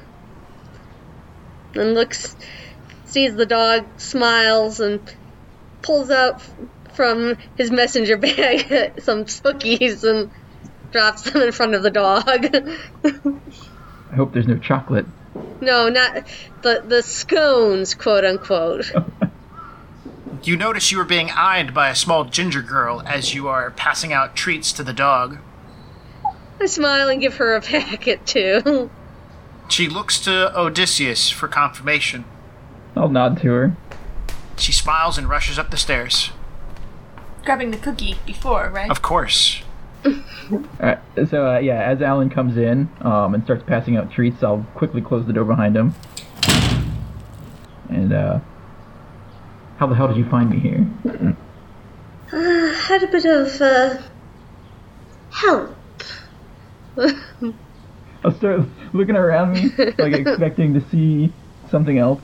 and 1.75 1.95
looks, 1.95 2.37
sees 3.07 3.35
the 3.35 3.47
dog, 3.47 3.85
smiles, 3.97 4.81
and 4.81 5.01
pulls 5.83 6.11
out 6.11 6.41
from 6.95 7.37
his 7.57 7.71
messenger 7.71 8.17
bag 8.17 9.01
some 9.03 9.25
cookies 9.25 10.05
and 10.05 10.31
drops 10.93 11.23
them 11.23 11.43
in 11.43 11.53
front 11.53 11.75
of 11.75 11.83
the 11.83 11.91
dog. 11.91 12.47
I 13.05 14.15
hope 14.15 14.33
there's 14.33 14.47
no 14.47 14.59
chocolate. 14.59 15.07
no, 15.61 15.89
not 15.89 16.27
the 16.63 16.83
the 16.87 17.03
scones, 17.03 17.95
quote 17.95 18.25
unquote. 18.25 18.93
You 20.45 20.57
notice 20.57 20.90
you 20.90 20.99
are 20.99 21.05
being 21.05 21.30
eyed 21.30 21.72
by 21.72 21.88
a 21.88 21.95
small 21.95 22.24
ginger 22.24 22.62
girl 22.62 23.01
as 23.07 23.32
you 23.32 23.47
are 23.47 23.70
passing 23.70 24.12
out 24.12 24.34
treats 24.34 24.72
to 24.72 24.82
the 24.82 24.93
dog. 24.93 25.38
I 26.61 26.66
smile 26.66 27.09
and 27.09 27.20
give 27.20 27.36
her 27.36 27.55
a 27.55 27.61
packet 27.61 28.26
too. 28.26 28.90
She 29.68 29.88
looks 29.88 30.18
to 30.20 30.53
Odysseus 30.59 31.30
for 31.30 31.47
confirmation. 31.47 32.24
I'll 32.97 33.09
nod 33.09 33.40
to 33.43 33.53
her. 33.53 33.76
She 34.57 34.72
smiles 34.72 35.16
and 35.16 35.28
rushes 35.28 35.61
up 35.61 35.70
the 35.70 35.76
stairs. 35.76 36.30
Grabbing 37.45 37.70
the 37.70 37.78
cookie 37.78 38.16
before, 38.26 38.68
right? 38.68 38.90
Of 38.90 39.01
course. 39.01 39.62
Alright, 40.05 40.99
so 41.28 41.55
uh, 41.55 41.59
yeah, 41.61 41.82
as 41.82 42.03
Alan 42.03 42.30
comes 42.30 42.57
in 42.57 42.88
um, 43.01 43.34
and 43.34 43.45
starts 43.45 43.62
passing 43.64 43.97
out 43.97 44.11
treats, 44.11 44.43
I'll 44.43 44.66
quickly 44.74 45.01
close 45.01 45.24
the 45.24 45.32
door 45.32 45.45
behind 45.45 45.76
him. 45.76 45.95
And 47.88 48.12
uh, 48.12 48.40
how 49.83 49.89
the 49.89 49.97
hell 49.97 50.07
did 50.07 50.16
you 50.16 50.30
find 50.30 50.49
me 50.49 50.61
here? 50.61 50.87
Uh, 52.33 52.72
had 52.87 53.03
a 53.03 53.09
bit 53.09 53.24
of 53.24 53.61
uh, 53.61 54.01
help. 55.33 55.76
I'll 58.24 58.37
start 58.37 58.61
looking 58.93 59.16
around 59.16 59.55
me, 59.55 59.72
like 59.99 60.12
expecting 60.24 60.74
to 60.74 60.89
see 60.89 61.33
something 61.68 61.99
else. 61.99 62.20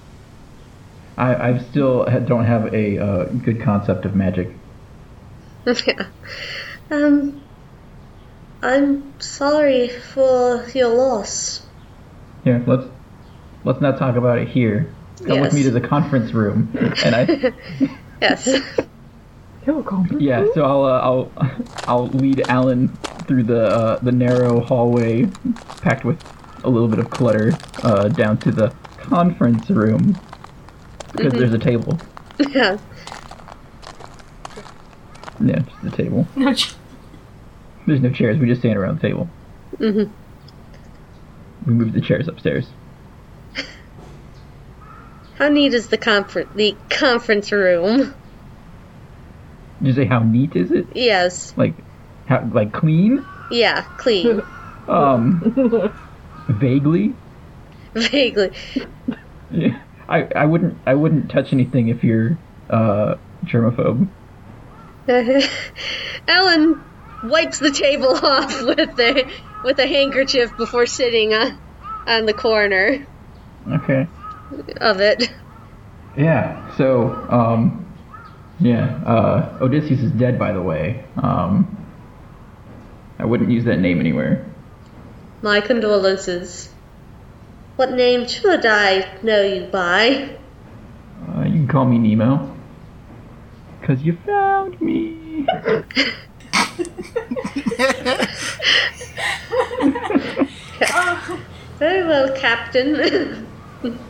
I, 1.17 1.35
I 1.35 1.59
still 1.59 2.05
don't 2.05 2.45
have 2.45 2.73
a 2.73 2.97
uh, 2.97 3.25
good 3.25 3.61
concept 3.61 4.05
of 4.05 4.15
magic. 4.15 4.55
yeah. 5.67 6.07
Um, 6.93 7.43
I'm 8.63 9.21
sorry 9.21 9.89
for 9.89 10.65
your 10.73 10.91
loss. 10.91 11.67
Here, 12.45 12.63
let's 12.69 12.85
let's 13.65 13.81
not 13.81 13.99
talk 13.99 14.15
about 14.15 14.39
it 14.39 14.47
here. 14.47 14.95
Come 15.27 15.41
with 15.41 15.53
me 15.53 15.63
to 15.65 15.71
the 15.71 15.81
conference 15.81 16.33
room, 16.33 16.71
and 17.05 17.15
I 17.15 17.53
Yes. 18.21 18.47
yeah. 20.19 20.47
So 20.55 20.65
I'll 20.65 20.85
uh, 20.85 21.01
I'll 21.01 21.33
I'll 21.87 22.07
lead 22.09 22.41
Alan 22.49 22.89
through 23.27 23.45
the 23.45 23.67
uh, 23.67 23.99
the 23.99 24.13
narrow 24.13 24.61
hallway, 24.61 25.27
packed 25.83 26.05
with 26.05 26.23
a 26.65 26.69
little 26.71 26.89
bit 26.89 26.99
of 26.99 27.11
clutter, 27.11 27.53
uh, 27.83 28.09
down 28.09 28.39
to 28.39 28.51
the 28.53 28.73
conference 28.99 29.69
room 29.71 30.19
because 31.13 31.33
Mhm. 31.33 31.39
there's 31.39 31.53
a 31.53 31.59
table. 31.59 31.99
yeah. 32.51 32.79
Yeah, 35.41 35.61
just 35.83 35.95
a 35.95 35.97
table. 35.97 36.27
No, 36.37 36.53
ch- 36.53 36.75
There's 37.87 38.01
no 38.01 38.11
chairs. 38.11 38.39
We 38.39 38.47
just 38.47 38.61
stand 38.61 38.77
around 38.77 39.01
the 39.01 39.09
table. 39.09 39.29
Mhm. 39.79 40.11
We 41.67 41.73
move 41.75 41.93
the 41.93 42.01
chairs 42.01 42.27
upstairs. 42.29 42.67
How 45.39 45.49
neat 45.49 45.73
is 45.73 45.87
the 45.87 45.97
conference 45.97 46.51
the 46.57 46.75
conference 46.91 47.53
room? 47.53 48.13
You 49.81 49.93
say 49.93 50.05
how 50.05 50.19
neat 50.19 50.57
is 50.57 50.73
it? 50.73 50.89
Yes. 50.95 51.55
Like, 51.57 51.75
how 52.27 52.49
like 52.53 52.73
clean? 52.73 53.25
Yeah. 53.51 53.83
Clean. 53.99 54.43
Um, 54.89 55.93
vaguely. 56.49 57.13
Vaguely. 57.93 58.53
Yeah. 59.51 59.79
I, 60.09 60.27
I 60.35 60.47
wouldn't 60.47 60.79
I 60.87 60.95
wouldn't 60.95 61.31
touch 61.31 61.53
anything 61.53 61.89
if 61.89 62.03
you're 62.03 62.39
uh 62.71 63.17
germaphobe. 63.45 64.09
Alan 66.27 66.83
wipes 67.23 67.59
the 67.59 67.71
table 67.71 68.17
off 68.17 68.63
with 68.63 68.99
a 68.99 69.31
with 69.63 69.79
a 69.79 69.87
handkerchief 69.87 70.57
before 70.57 70.87
sitting 70.87 71.35
on, 71.35 71.59
on 72.07 72.25
the 72.25 72.33
corner 72.33 73.07
Okay. 73.71 74.09
Of 74.81 75.01
it. 75.01 75.31
Yeah. 76.17 76.77
So 76.77 77.13
um, 77.31 77.87
yeah. 78.61 79.01
Uh, 79.07 79.59
Odysseus 79.61 80.01
is 80.01 80.11
dead, 80.13 80.39
by 80.39 80.53
the 80.53 80.63
way. 80.63 81.05
Um, 81.17 81.77
I 83.19 83.25
wouldn't 83.25 83.51
use 83.51 83.65
that 83.65 83.79
name 83.79 84.01
anywhere. 84.01 84.45
My 85.43 85.61
condolences. 85.61 86.71
What 87.77 87.93
name 87.93 88.27
should 88.27 88.67
I 88.67 89.19
know 89.23 89.43
you 89.43 89.67
by? 89.67 90.37
Uh, 91.29 91.45
you 91.45 91.53
can 91.53 91.69
call 91.69 91.85
me 91.85 91.99
Nemo. 91.99 92.57
Cause 93.83 94.03
you 94.03 94.19
found 94.27 94.81
me. 94.81 95.47
Very 101.79 102.07
well, 102.07 102.37
Captain. 102.37 103.47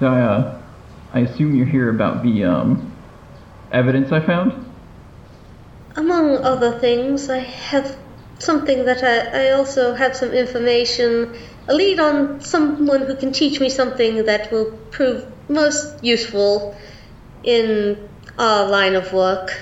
So 0.00 0.06
I, 0.06 0.20
uh, 0.22 0.62
I 1.12 1.20
assume 1.20 1.54
you're 1.54 1.66
here 1.66 1.90
about 1.90 2.22
the 2.22 2.44
um, 2.44 2.90
evidence 3.70 4.10
I 4.10 4.20
found. 4.20 4.64
Among 5.94 6.38
other 6.38 6.78
things, 6.78 7.28
I 7.28 7.40
have 7.40 7.98
something 8.38 8.86
that 8.86 9.04
I, 9.04 9.48
I 9.48 9.50
also 9.50 9.92
have 9.92 10.16
some 10.16 10.32
information, 10.32 11.36
a 11.68 11.74
lead 11.74 12.00
on 12.00 12.40
someone 12.40 13.02
who 13.02 13.14
can 13.14 13.32
teach 13.32 13.60
me 13.60 13.68
something 13.68 14.24
that 14.24 14.50
will 14.50 14.72
prove 14.90 15.26
most 15.50 16.02
useful 16.02 16.74
in 17.44 18.08
our 18.38 18.70
line 18.70 18.94
of 18.94 19.12
work. 19.12 19.52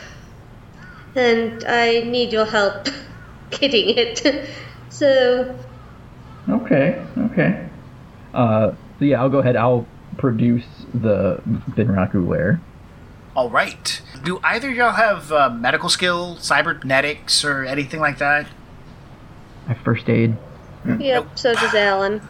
And 1.17 1.65
I 1.65 2.03
need 2.03 2.33
your 2.33 2.45
help 2.45 2.87
getting 3.51 3.99
it. 3.99 4.49
so, 4.89 5.59
Okay. 6.49 7.05
Okay. 7.33 7.69
Uh, 8.33 8.71
so 9.01 9.05
yeah, 9.05 9.21
I'll 9.21 9.31
go 9.31 9.39
ahead. 9.41 9.57
I'll 9.57 9.85
produce 10.19 10.67
the 10.93 11.41
Bunraku 11.47 12.29
lair. 12.29 12.61
All 13.35 13.49
right. 13.49 14.03
Do 14.25 14.41
either 14.43 14.71
of 14.71 14.77
y'all 14.77 14.93
have 14.93 15.33
uh, 15.33 15.49
medical 15.51 15.89
skill, 15.89 16.37
cybernetics, 16.37 17.45
or 17.45 17.65
anything 17.65 18.01
like 18.01 18.19
that? 18.19 18.49
I 19.67 19.75
have 19.75 19.85
first 19.85 20.09
aid. 20.11 20.37
yep, 20.99 21.39
so 21.39 21.55
does 21.55 21.75
Alan. 21.75 22.21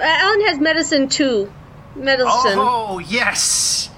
Alan 0.00 0.40
has 0.46 0.58
medicine 0.58 1.08
too. 1.08 1.52
Medicine. 1.94 2.54
Oh, 2.56 2.98
yes! 2.98 3.88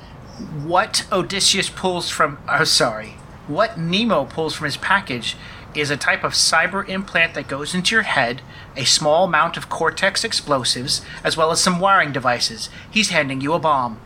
What 0.64 1.06
Odysseus 1.12 1.70
pulls 1.70 2.10
from. 2.10 2.38
Oh, 2.48 2.64
sorry. 2.64 3.14
What 3.46 3.78
Nemo 3.78 4.24
pulls 4.24 4.54
from 4.54 4.64
his 4.64 4.76
package 4.76 5.36
is 5.76 5.90
a 5.90 5.96
type 5.96 6.24
of 6.24 6.32
cyber 6.32 6.88
implant 6.88 7.34
that 7.34 7.48
goes 7.48 7.74
into 7.74 7.94
your 7.94 8.02
head, 8.02 8.42
a 8.76 8.84
small 8.84 9.24
amount 9.24 9.56
of 9.56 9.68
cortex 9.68 10.24
explosives, 10.24 11.02
as 11.22 11.36
well 11.36 11.50
as 11.50 11.60
some 11.60 11.80
wiring 11.80 12.12
devices. 12.12 12.68
He's 12.90 13.10
handing 13.10 13.40
you 13.40 13.52
a 13.54 13.58
bomb. 13.58 14.00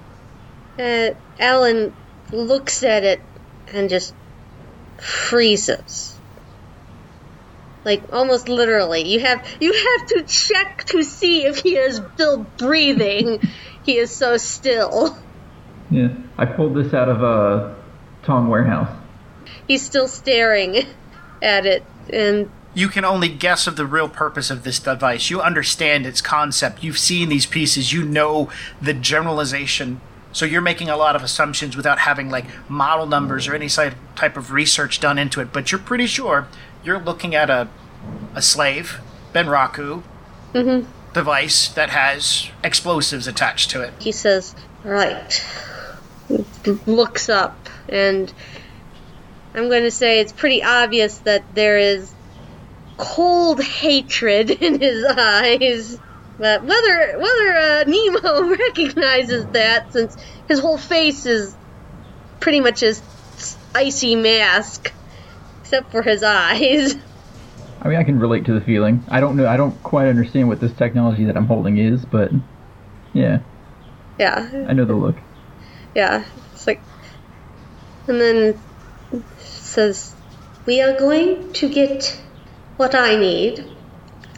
Uh, 0.79 1.11
Alan 1.39 1.95
looks 2.33 2.83
at 2.83 3.05
it 3.05 3.21
and 3.73 3.89
just 3.89 4.14
freezes. 4.99 6.14
Like 7.85 8.12
almost 8.12 8.49
literally. 8.49 9.03
You 9.03 9.21
have 9.21 9.47
you 9.61 9.73
have 9.73 10.09
to 10.09 10.23
check 10.23 10.85
to 10.87 11.03
see 11.03 11.45
if 11.45 11.59
he 11.59 11.77
is 11.77 12.01
still 12.14 12.45
breathing. 12.57 13.41
he 13.85 13.97
is 13.97 14.11
so 14.11 14.37
still. 14.37 15.16
Yeah, 15.91 16.09
I 16.37 16.45
pulled 16.45 16.75
this 16.75 16.93
out 16.93 17.09
of 17.09 17.23
a 17.23 17.77
Tong 18.25 18.49
warehouse. 18.49 18.95
He's 19.66 19.83
still 19.83 20.09
staring 20.09 20.87
at 21.43 21.66
it 21.66 21.84
and 22.12 22.51
You 22.74 22.89
can 22.89 23.05
only 23.05 23.28
guess 23.28 23.66
of 23.66 23.76
the 23.76 23.86
real 23.86 24.09
purpose 24.09 24.51
of 24.51 24.62
this 24.64 24.78
device. 24.78 25.30
You 25.30 25.41
understand 25.41 26.07
its 26.07 26.20
concept. 26.20 26.82
You've 26.82 26.99
seen 26.99 27.28
these 27.28 27.47
pieces. 27.47 27.93
You 27.93 28.05
know 28.05 28.51
the 28.80 28.95
generalization. 28.95 30.01
So 30.32 30.45
you're 30.45 30.61
making 30.61 30.89
a 30.89 30.97
lot 30.97 31.16
of 31.16 31.22
assumptions 31.22 31.76
without 31.76 32.01
having 32.01 32.30
like 32.30 32.45
model 32.68 33.07
numbers 33.07 33.49
or 33.49 33.55
any 33.55 33.68
type 33.68 34.36
of 34.36 34.53
research 34.53 35.01
done 35.01 35.18
into 35.18 35.41
it. 35.41 35.53
But 35.53 35.72
you're 35.72 35.80
pretty 35.80 36.07
sure 36.07 36.47
you're 36.84 37.01
looking 37.01 37.34
at 37.34 37.51
a 37.51 37.68
a 38.34 38.43
slave, 38.43 39.01
Bunraku, 39.34 40.03
mhm. 40.55 40.86
device 41.12 41.68
that 41.68 41.91
has 41.91 42.49
explosives 42.62 43.26
attached 43.26 43.70
to 43.70 43.82
it. 43.82 43.93
he 43.99 44.12
says, 44.12 44.55
Right. 44.84 45.45
Looks 46.86 47.28
up 47.28 47.68
and 47.89 48.32
I'm 49.55 49.69
going 49.69 49.85
to 49.85 49.91
say 49.91 50.21
it's 50.21 50.33
pretty 50.33 50.63
obvious 50.63 51.19
that 51.21 51.55
there 51.55 51.79
is 51.79 52.13
cold 52.97 53.63
hatred 53.63 54.51
in 54.63 54.81
his 54.81 55.05
eyes. 55.05 55.99
But 56.39 56.63
whether 56.63 57.19
whether 57.19 57.57
uh, 57.57 57.85
Nemo 57.87 58.49
recognizes 58.69 59.47
that, 59.53 59.93
since 59.93 60.17
his 60.49 60.61
whole 60.61 60.79
face 60.79 61.27
is 61.27 61.55
pretty 62.39 62.61
much 62.61 62.81
his 62.81 63.03
icy 63.75 64.15
mask, 64.15 64.93
except 65.63 65.91
for 65.91 66.03
his 66.03 66.23
eyes. 66.23 66.95
I 67.83 67.89
mean, 67.89 67.99
I 67.99 68.05
can 68.05 68.19
relate 68.19 68.45
to 68.47 68.53
the 68.55 68.61
feeling. 68.61 69.05
I 69.09 69.21
don't 69.21 69.37
know. 69.37 69.47
I 69.49 69.57
don't 69.57 69.81
quite 69.83 70.09
understand 70.09 70.49
what 70.49 70.61
this 70.61 70.73
technology 70.73 71.25
that 71.25 71.37
I'm 71.37 71.47
holding 71.47 71.79
is, 71.79 72.05
but 72.05 72.31
yeah, 73.15 73.39
Yeah, 74.19 74.67
I 74.69 74.73
know 74.73 74.85
the 74.85 74.95
look. 74.95 75.17
yeah. 75.95 76.25
It's 76.53 76.67
like, 76.67 76.83
and 78.09 78.21
then 78.21 78.61
says, 79.69 80.14
"We 80.66 80.81
are 80.81 80.99
going 80.99 81.53
to 81.53 81.69
get 81.69 82.21
what 82.77 82.95
I 82.95 83.16
need 83.16 83.64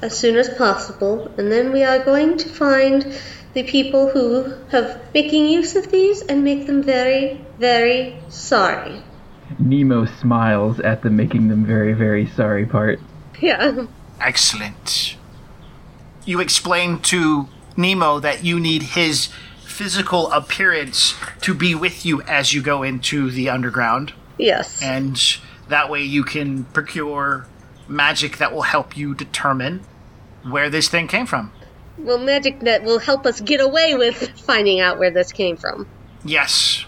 as 0.03 0.19
soon 0.19 0.37
as 0.37 0.49
possible, 0.49 1.31
and 1.39 1.51
then 1.53 1.73
we 1.73 1.85
are 1.85 1.99
going 1.99 2.39
to 2.39 2.49
find 2.49 3.07
the 3.53 3.63
people 3.63 4.11
who 4.11 4.55
have 4.71 5.01
making 5.15 5.49
use 5.49 5.77
of 5.77 5.91
these 5.91 6.23
and 6.23 6.45
make 6.45 6.67
them 6.67 6.83
very, 6.83 7.41
very 7.59 8.17
sorry." 8.29 9.03
Nemo 9.59 10.07
smiles 10.07 10.81
at 10.81 11.03
the 11.03 11.11
making 11.11 11.49
them 11.49 11.65
very, 11.65 11.93
very 11.93 12.27
sorry 12.27 12.67
part. 12.67 13.01
Yeah. 13.41 13.87
Excellent. 14.21 15.17
You 16.25 16.41
explain 16.41 16.99
to 17.13 17.49
Nemo 17.77 18.21
that 18.21 18.45
you 18.45 18.61
need 18.61 18.83
his 18.83 19.29
physical 19.65 20.31
appearance 20.31 21.15
to 21.41 21.55
be 21.55 21.75
with 21.75 22.05
you 22.05 22.23
as 22.23 22.53
you 22.53 22.63
go 22.63 22.83
into 22.83 23.31
the 23.31 23.49
underground. 23.49 24.13
Yes. 24.41 24.83
And 24.83 25.21
that 25.69 25.91
way 25.91 26.03
you 26.03 26.25
can 26.25 26.65
procure 26.65 27.47
magic 27.89 28.39
that 28.39 28.53
will 28.53 28.63
help 28.63 28.97
you 28.97 29.15
determine 29.15 29.83
where 30.43 30.71
this 30.71 30.89
thing 30.89 31.09
came 31.09 31.27
from. 31.27 31.53
Well, 31.99 32.19
Magic 32.19 32.61
that 32.61 32.83
will 32.83 32.99
help 32.99 33.27
us 33.27 33.41
get 33.41 33.61
away 33.61 33.95
with 33.95 34.31
finding 34.41 34.81
out 34.81 34.99
where 34.99 35.11
this 35.11 35.33
came 35.33 35.57
from. 35.57 35.87
Yes. 36.25 36.87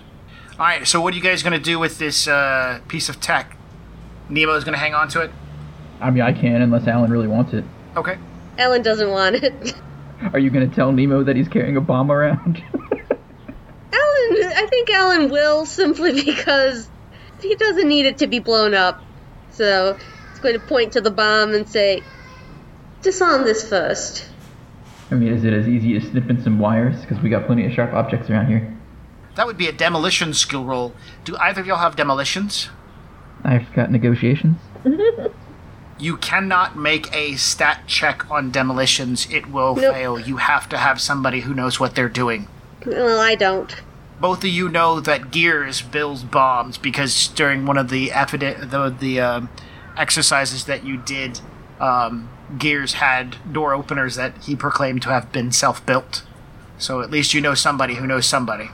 All 0.53 0.66
right. 0.66 0.86
So, 0.86 1.03
what 1.03 1.12
are 1.12 1.16
you 1.16 1.22
guys 1.22 1.42
going 1.42 1.53
to 1.53 1.62
do 1.62 1.78
with 1.78 1.98
this 1.98 2.26
uh, 2.26 2.80
piece 2.88 3.11
of 3.11 3.20
tech? 3.20 3.57
Nemo 4.30 4.55
is 4.55 4.64
going 4.64 4.72
to 4.72 4.78
hang 4.78 4.94
on 4.94 5.09
to 5.09 5.20
it. 5.20 5.30
I 6.00 6.11
mean, 6.11 6.22
I 6.22 6.32
can 6.32 6.62
unless 6.62 6.86
Alan 6.86 7.11
really 7.11 7.28
wants 7.28 7.53
it. 7.53 7.64
Okay. 7.94 8.16
Alan 8.59 8.82
doesn't 8.82 9.11
want 9.11 9.36
it. 9.36 9.74
Are 10.32 10.38
you 10.38 10.50
going 10.50 10.68
to 10.68 10.74
tell 10.74 10.92
Nemo 10.92 11.24
that 11.24 11.36
he's 11.36 11.48
carrying 11.48 11.76
a 11.76 11.80
bomb 11.80 12.11
around? 12.11 12.62
Alan, 12.72 14.53
I 14.57 14.66
think 14.70 14.88
Alan 14.90 15.30
will 15.30 15.66
simply 15.66 16.24
because 16.24 16.88
he 17.43 17.55
doesn't 17.57 17.88
need 17.88 18.07
it 18.07 18.18
to 18.18 18.26
be 18.26 18.38
blown 18.38 18.74
up. 18.74 19.03
So 19.51 19.95
he's 20.30 20.40
going 20.40 20.55
to 20.55 20.61
point 20.66 20.93
to 20.95 21.01
the 21.01 21.11
bomb 21.11 21.55
and 21.55 21.68
say, 21.68 22.03
"Disarm 23.03 23.45
this 23.45 23.68
first. 23.68 24.26
I 25.11 25.14
mean, 25.14 25.32
is 25.32 25.45
it 25.45 25.53
as 25.53 25.68
easy 25.68 25.95
as 25.97 26.05
snipping 26.05 26.43
some 26.43 26.59
wires? 26.59 27.01
Because 27.03 27.20
we 27.20 27.28
got 27.28 27.47
plenty 27.47 27.66
of 27.66 27.72
sharp 27.72 27.93
objects 27.93 28.30
around 28.30 28.47
here. 28.47 28.74
That 29.34 29.47
would 29.47 29.59
be 29.59 29.66
a 29.68 29.72
demolition 29.72 30.32
skill 30.34 30.64
roll. 30.64 30.95
Do 31.24 31.36
either 31.36 31.61
of 31.61 31.66
y'all 31.66 31.76
have 31.78 31.97
demolitions? 31.97 32.70
I've 33.45 33.72
got 33.74 33.90
negotiations. 33.90 34.59
You 35.99 36.16
cannot 36.16 36.76
make 36.76 37.14
a 37.14 37.36
stat 37.36 37.82
check 37.86 38.28
on 38.28 38.51
demolitions. 38.51 39.28
It 39.30 39.47
will 39.49 39.76
Nope. 39.76 39.95
fail. 39.95 40.18
You 40.18 40.38
have 40.38 40.68
to 40.70 40.78
have 40.78 41.01
somebody 41.01 41.43
who 41.43 41.55
knows 41.55 41.78
what 41.78 41.95
they're 41.95 42.09
doing. 42.09 42.49
Well, 42.84 43.20
I 43.20 43.36
don't. 43.36 43.72
Both 44.23 44.45
of 44.45 44.51
you 44.51 44.68
know 44.68 45.01
that 45.01 45.33
Gears 45.33 45.83
builds 45.83 46.23
bombs 46.23 46.79
because 46.79 47.27
during 47.27 47.66
one 47.66 47.77
of 47.77 47.91
the 47.91 48.11
affidi- 48.11 48.70
the 48.70 48.89
the 48.89 49.20
um, 49.20 49.51
exercises 49.97 50.66
that 50.66 50.85
you 50.85 50.97
did, 50.97 51.41
um, 51.81 52.29
Gears 52.57 52.93
had 52.95 53.37
door 53.53 53.75
openers 53.75 54.14
that 54.14 54.45
he 54.45 54.55
proclaimed 54.55 55.03
to 55.03 55.09
have 55.09 55.33
been 55.33 55.51
self-built. 55.51 56.23
So 56.79 57.01
at 57.01 57.11
least 57.11 57.35
you 57.35 57.41
know 57.41 57.55
somebody 57.55 57.97
who 57.97 58.07
knows 58.07 58.25
somebody. 58.25 58.70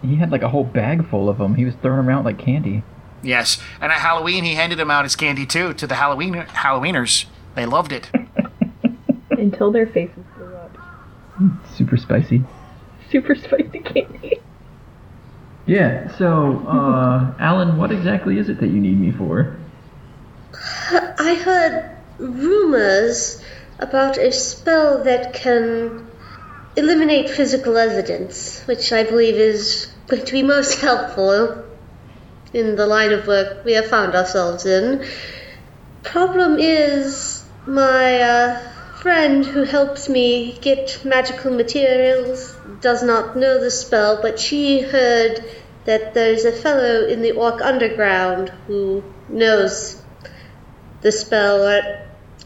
He 0.00 0.16
had 0.16 0.32
like 0.32 0.40
a 0.40 0.48
whole 0.48 0.64
bag 0.64 1.06
full 1.10 1.28
of 1.28 1.36
them. 1.36 1.56
He 1.56 1.66
was 1.66 1.74
throwing 1.74 2.06
them 2.06 2.08
out 2.08 2.24
like 2.24 2.38
candy. 2.38 2.82
Yes, 3.22 3.60
and 3.82 3.92
at 3.92 3.98
Halloween 3.98 4.44
he 4.44 4.54
handed 4.54 4.78
them 4.78 4.90
out 4.90 5.04
as 5.04 5.14
candy 5.14 5.44
too 5.44 5.74
to 5.74 5.86
the 5.86 5.96
Halloween 5.96 6.32
Halloweeners. 6.32 7.26
They 7.54 7.66
loved 7.66 7.92
it. 7.92 8.10
Until 9.30 9.70
their 9.70 9.86
faces 9.86 10.24
blew 10.38 10.54
up. 10.54 10.74
Super 11.74 11.98
spicy. 11.98 12.44
Super 13.10 13.34
spicy 13.34 13.80
candy. 13.80 14.40
Yeah, 15.66 16.16
so, 16.16 16.64
uh, 16.68 17.34
Alan, 17.40 17.76
what 17.76 17.90
exactly 17.90 18.38
is 18.38 18.48
it 18.48 18.60
that 18.60 18.68
you 18.68 18.80
need 18.80 19.00
me 19.00 19.10
for? 19.10 19.56
I 21.18 21.34
heard 21.34 21.90
rumors 22.18 23.42
about 23.80 24.16
a 24.16 24.30
spell 24.30 25.02
that 25.04 25.34
can 25.34 26.06
eliminate 26.76 27.30
physical 27.30 27.76
evidence, 27.76 28.62
which 28.66 28.92
I 28.92 29.02
believe 29.02 29.34
is 29.34 29.88
going 30.06 30.24
to 30.24 30.32
be 30.32 30.44
most 30.44 30.80
helpful 30.80 31.64
in 32.52 32.76
the 32.76 32.86
line 32.86 33.12
of 33.12 33.26
work 33.26 33.64
we 33.64 33.72
have 33.72 33.86
found 33.86 34.14
ourselves 34.14 34.66
in. 34.66 35.04
Problem 36.04 36.58
is, 36.60 37.44
my 37.66 38.20
uh, 38.20 38.60
friend 39.00 39.44
who 39.44 39.64
helps 39.64 40.08
me 40.08 40.56
get 40.60 41.04
magical 41.04 41.50
materials 41.50 42.55
does 42.80 43.02
not 43.02 43.36
know 43.36 43.60
the 43.60 43.70
spell, 43.70 44.20
but 44.22 44.38
she 44.38 44.80
heard 44.80 45.44
that 45.84 46.14
there's 46.14 46.44
a 46.44 46.52
fellow 46.52 47.06
in 47.06 47.22
the 47.22 47.32
Orc 47.32 47.60
Underground 47.62 48.50
who 48.66 49.02
knows 49.28 50.02
the 51.00 51.12
spell, 51.12 51.80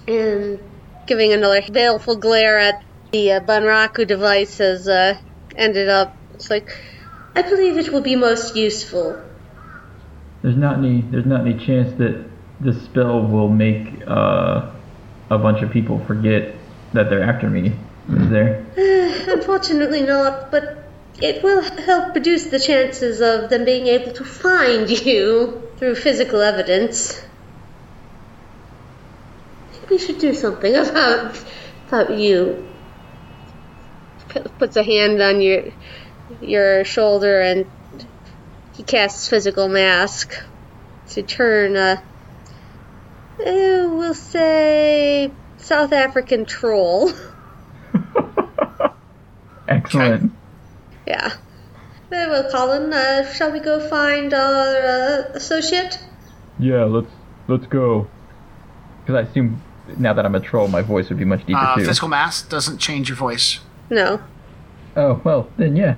and 0.06 0.58
giving 1.06 1.32
another 1.32 1.62
baleful 1.72 2.16
glare 2.16 2.58
at 2.58 2.84
the 3.12 3.32
uh, 3.32 3.40
Bunraku 3.40 4.06
device 4.06 4.58
has 4.58 4.86
uh, 4.86 5.18
ended 5.56 5.88
up. 5.88 6.16
It's 6.34 6.50
like, 6.50 6.76
I 7.34 7.42
believe 7.42 7.78
it 7.78 7.92
will 7.92 8.02
be 8.02 8.16
most 8.16 8.56
useful. 8.56 9.20
There's 10.42 10.56
not 10.56 10.78
any, 10.78 11.02
there's 11.02 11.26
not 11.26 11.40
any 11.46 11.64
chance 11.64 11.96
that 11.98 12.28
this 12.60 12.82
spell 12.82 13.26
will 13.26 13.48
make, 13.48 14.02
uh, 14.06 14.70
a 15.30 15.38
bunch 15.38 15.62
of 15.62 15.70
people 15.70 16.04
forget 16.06 16.54
that 16.92 17.08
they're 17.08 17.22
after 17.22 17.48
me, 17.48 17.72
is 18.08 18.30
there? 18.30 18.66
Unfortunately, 19.30 20.02
not, 20.02 20.50
but 20.50 20.92
it 21.22 21.42
will 21.42 21.62
help 21.62 22.14
reduce 22.14 22.46
the 22.50 22.58
chances 22.60 23.20
of 23.22 23.48
them 23.48 23.64
being 23.64 23.86
able 23.86 24.12
to 24.12 24.24
find 24.24 24.90
you 25.06 25.70
through 25.78 25.94
physical 25.94 26.40
evidence. 26.42 27.18
I 29.68 29.72
think 29.72 29.88
we 29.90 29.98
should 29.98 30.18
do 30.18 30.34
something 30.34 30.74
about 30.76 31.42
about 31.88 32.10
you. 32.18 32.68
P- 34.28 34.40
Puts 34.58 34.76
a 34.76 34.82
hand 34.82 35.20
on 35.20 35.40
your 35.42 35.62
your 36.28 36.84
shoulder 36.84 37.40
and 37.42 37.70
he 38.72 38.82
casts 38.82 39.28
physical 39.28 39.68
mask 39.68 40.32
to 41.08 41.22
turn 41.22 41.76
uh, 41.76 41.96
eh, 43.44 43.86
we'll 43.86 44.14
say 44.14 45.36
South 45.56 45.92
African 45.92 46.46
troll. 46.46 47.12
Excellent. 49.70 50.32
Yeah. 51.06 51.32
Very 52.10 52.28
well, 52.30 52.50
Colin. 52.50 52.92
Uh, 52.92 53.24
shall 53.32 53.52
we 53.52 53.60
go 53.60 53.80
find 53.88 54.34
our 54.34 54.76
uh, 54.76 55.22
associate? 55.34 55.98
Yeah, 56.58 56.84
let's, 56.84 57.10
let's 57.48 57.66
go. 57.66 58.08
Because 59.06 59.24
I 59.24 59.28
assume 59.30 59.62
now 59.96 60.12
that 60.12 60.26
I'm 60.26 60.34
a 60.34 60.40
troll, 60.40 60.68
my 60.68 60.82
voice 60.82 61.08
would 61.08 61.18
be 61.18 61.24
much 61.24 61.46
deeper 61.46 61.58
Uh, 61.58 61.76
too. 61.76 61.84
physical 61.86 62.08
mask 62.08 62.48
doesn't 62.48 62.78
change 62.78 63.08
your 63.08 63.16
voice. 63.16 63.60
No. 63.88 64.20
Oh, 64.96 65.20
well, 65.24 65.48
then 65.56 65.76
yeah. 65.76 65.94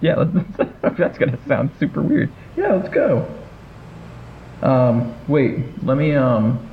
Yeah, 0.00 0.16
let's, 0.16 0.72
that's 0.98 1.18
gonna 1.18 1.38
sound 1.48 1.70
super 1.80 2.02
weird. 2.02 2.30
Yeah, 2.56 2.74
let's 2.74 2.88
go. 2.90 3.26
Um, 4.62 5.14
wait, 5.26 5.60
let 5.84 5.96
me, 5.96 6.14
um, 6.14 6.70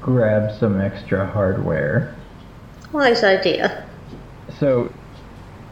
grab 0.00 0.58
some 0.58 0.80
extra 0.80 1.26
hardware. 1.26 2.14
Wise 2.92 3.22
idea. 3.24 3.86
So, 4.58 4.92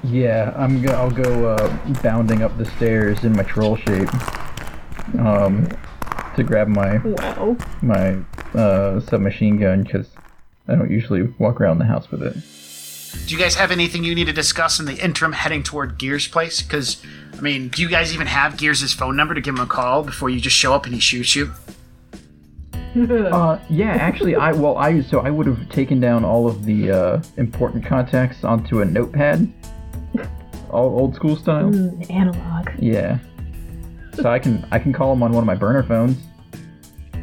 yeah, 0.04 0.52
I'm 0.56 0.82
go- 0.82 0.92
I'll 0.92 1.10
go, 1.10 1.46
uh, 1.54 1.76
bounding 2.02 2.42
up 2.42 2.56
the 2.58 2.64
stairs 2.64 3.22
in 3.24 3.32
my 3.34 3.42
troll 3.44 3.76
shape. 3.76 4.08
Um, 5.18 5.68
to 6.36 6.42
grab 6.42 6.68
my, 6.68 6.98
Wow. 6.98 7.56
my, 7.82 8.16
uh, 8.58 9.00
submachine 9.00 9.58
gun, 9.58 9.82
because 9.82 10.06
I 10.68 10.74
don't 10.74 10.90
usually 10.90 11.22
walk 11.38 11.60
around 11.60 11.78
the 11.78 11.84
house 11.84 12.10
with 12.10 12.22
it. 12.22 12.36
Do 13.26 13.34
you 13.34 13.40
guys 13.40 13.56
have 13.56 13.70
anything 13.70 14.04
you 14.04 14.14
need 14.14 14.26
to 14.26 14.32
discuss 14.32 14.80
in 14.80 14.86
the 14.86 14.94
interim 14.94 15.32
heading 15.32 15.62
toward 15.62 15.98
Gears' 15.98 16.26
place? 16.26 16.62
Because, 16.62 17.02
I 17.36 17.40
mean, 17.42 17.68
do 17.68 17.82
you 17.82 17.88
guys 17.88 18.14
even 18.14 18.26
have 18.26 18.56
Gears' 18.56 18.92
phone 18.94 19.16
number 19.16 19.34
to 19.34 19.40
give 19.40 19.54
him 19.54 19.60
a 19.60 19.66
call 19.66 20.02
before 20.02 20.30
you 20.30 20.40
just 20.40 20.56
show 20.56 20.72
up 20.72 20.86
and 20.86 20.94
he 20.94 21.00
shoots 21.00 21.36
you? 21.36 21.52
Uh, 23.32 23.58
yeah, 23.70 23.92
actually, 23.92 24.34
I 24.34 24.52
well, 24.52 24.76
I 24.76 25.00
so 25.00 25.20
I 25.20 25.30
would 25.30 25.46
have 25.46 25.68
taken 25.70 25.98
down 25.98 26.24
all 26.24 26.46
of 26.46 26.66
the 26.66 26.90
uh, 26.90 27.22
important 27.38 27.86
contacts 27.86 28.44
onto 28.44 28.82
a 28.82 28.84
notepad, 28.84 29.50
all 30.70 30.98
old 30.98 31.14
school 31.14 31.34
style. 31.36 31.70
Mm, 31.70 32.10
analog. 32.10 32.68
Yeah, 32.78 33.18
so 34.14 34.28
I 34.28 34.38
can 34.38 34.66
I 34.70 34.78
can 34.78 34.92
call 34.92 35.12
him 35.12 35.22
on 35.22 35.32
one 35.32 35.42
of 35.42 35.46
my 35.46 35.54
burner 35.54 35.82
phones, 35.82 36.18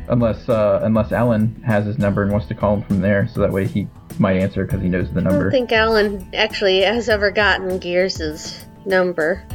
unless 0.07 0.49
uh, 0.49 0.80
unless 0.82 1.11
Alan 1.11 1.61
has 1.61 1.86
his 1.86 1.99
number 1.99 2.24
and 2.24 2.32
wants 2.32 2.47
to 2.47 2.55
call 2.55 2.78
him 2.78 2.84
from 2.84 2.99
there, 3.01 3.28
so 3.28 3.39
that 3.41 3.51
way 3.51 3.67
he 3.67 3.88
might 4.17 4.38
answer 4.38 4.65
because 4.65 4.82
he 4.82 4.89
knows 4.89 5.11
the 5.13 5.22
number. 5.22 5.39
I 5.39 5.43
don't 5.43 5.51
think 5.51 5.72
Alan 5.72 6.30
actually 6.34 6.82
has 6.82 7.09
ever 7.09 7.30
gotten 7.30 7.78
Gears' 7.78 8.65
number. 8.86 9.45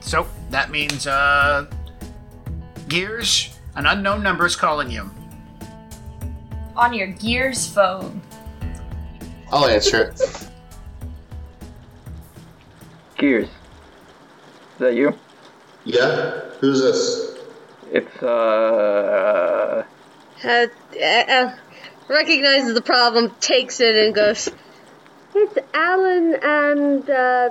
So, 0.00 0.26
that 0.48 0.70
means, 0.70 1.06
uh. 1.06 1.66
Gears, 2.88 3.59
an 3.80 3.86
unknown 3.86 4.22
number 4.22 4.44
is 4.44 4.56
calling 4.56 4.90
you. 4.90 5.10
On 6.76 6.92
your 6.92 7.06
Gears 7.06 7.66
phone. 7.66 8.20
I'll 9.50 9.64
answer 9.64 10.02
it. 10.02 10.50
Gears, 13.16 13.48
is 13.48 14.78
that 14.80 14.94
you? 14.94 15.14
Yeah? 15.84 16.40
Who's 16.60 16.82
this? 16.82 17.38
It's 17.90 18.22
uh. 18.22 19.84
Uh, 20.44 20.66
uh, 21.02 21.56
recognizes 22.08 22.74
the 22.74 22.82
problem, 22.82 23.30
takes 23.40 23.80
it, 23.80 23.96
and 23.96 24.14
goes, 24.14 24.50
It's 25.34 25.58
Alan 25.72 26.36
and 26.42 27.08
uh, 27.08 27.50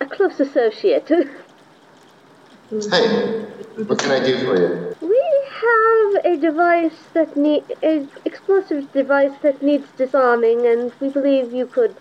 a 0.00 0.06
close 0.06 0.40
associate. 0.40 1.08
Hey, 2.90 3.42
what 3.86 3.98
can 3.98 4.10
I 4.10 4.24
do 4.24 4.38
for 4.38 4.56
you? 4.56 4.96
We 5.00 5.23
have 5.70 6.24
a 6.32 6.40
device 6.40 7.08
that 7.14 7.36
need 7.36 7.64
an 7.82 8.10
explosive 8.24 8.92
device 8.92 9.36
that 9.42 9.62
needs 9.62 9.88
disarming, 9.96 10.66
and 10.66 10.92
we 11.00 11.08
believe 11.08 11.52
you 11.52 11.66
could 11.66 11.96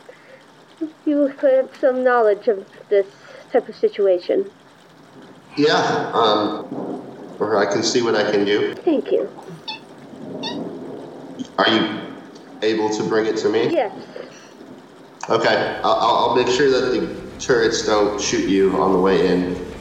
you 1.05 1.33
could 1.39 1.53
have 1.53 1.69
some 1.79 2.03
knowledge 2.03 2.47
of 2.47 2.65
this 2.89 3.07
type 3.51 3.69
of 3.69 3.75
situation. 3.75 4.51
Yeah, 5.57 6.11
um, 6.13 6.65
or 7.39 7.57
I 7.57 7.71
can 7.71 7.83
see 7.83 8.01
what 8.01 8.15
I 8.15 8.31
can 8.31 8.45
do. 8.45 8.73
Thank 8.83 9.11
you. 9.11 9.29
Are 11.57 11.69
you 11.69 12.13
able 12.61 12.89
to 12.89 13.03
bring 13.07 13.25
it 13.25 13.37
to 13.37 13.49
me? 13.49 13.69
Yes. 13.71 13.93
Okay, 15.29 15.79
I'll, 15.83 15.93
I'll 15.93 16.15
I'll 16.15 16.35
make 16.35 16.47
sure 16.47 16.69
that 16.69 16.91
the 16.91 17.39
turrets 17.39 17.85
don't 17.85 18.19
shoot 18.19 18.49
you 18.49 18.81
on 18.81 18.93
the 18.93 18.99
way 18.99 19.27
in. 19.27 19.72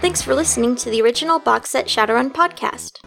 Thanks 0.00 0.22
for 0.22 0.34
listening 0.34 0.76
to 0.76 0.88
the 0.88 1.02
original 1.02 1.38
Box 1.38 1.68
Set 1.70 1.86
Shadowrun 1.86 2.32
podcast. 2.32 3.00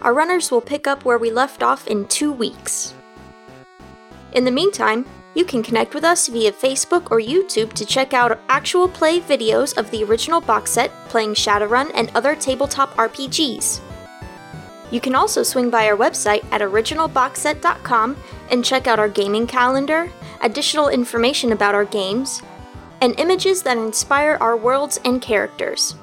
Our 0.00 0.12
runners 0.12 0.50
will 0.50 0.60
pick 0.60 0.88
up 0.88 1.04
where 1.04 1.16
we 1.16 1.30
left 1.30 1.62
off 1.62 1.86
in 1.86 2.08
two 2.08 2.32
weeks. 2.32 2.92
In 4.32 4.44
the 4.44 4.50
meantime, 4.50 5.06
You 5.34 5.46
can 5.46 5.62
connect 5.62 5.94
with 5.94 6.04
us 6.04 6.28
via 6.28 6.52
Facebook 6.52 7.10
or 7.10 7.18
YouTube 7.18 7.72
to 7.74 7.86
check 7.86 8.12
out 8.12 8.38
actual 8.48 8.86
play 8.86 9.18
videos 9.20 9.76
of 9.78 9.90
the 9.90 10.04
original 10.04 10.42
box 10.42 10.70
set 10.70 10.90
playing 11.08 11.34
Shadowrun 11.34 11.90
and 11.94 12.10
other 12.14 12.34
tabletop 12.34 12.94
RPGs. 12.96 13.80
You 14.90 15.00
can 15.00 15.14
also 15.14 15.42
swing 15.42 15.70
by 15.70 15.88
our 15.88 15.96
website 15.96 16.44
at 16.52 16.60
originalboxset.com 16.60 18.16
and 18.50 18.64
check 18.64 18.86
out 18.86 18.98
our 18.98 19.08
gaming 19.08 19.46
calendar, 19.46 20.12
additional 20.42 20.88
information 20.88 21.52
about 21.52 21.74
our 21.74 21.86
games, 21.86 22.42
and 23.02 23.18
images 23.18 23.64
that 23.64 23.76
inspire 23.76 24.38
our 24.40 24.56
worlds 24.56 25.00
and 25.04 25.20
characters. 25.20 25.96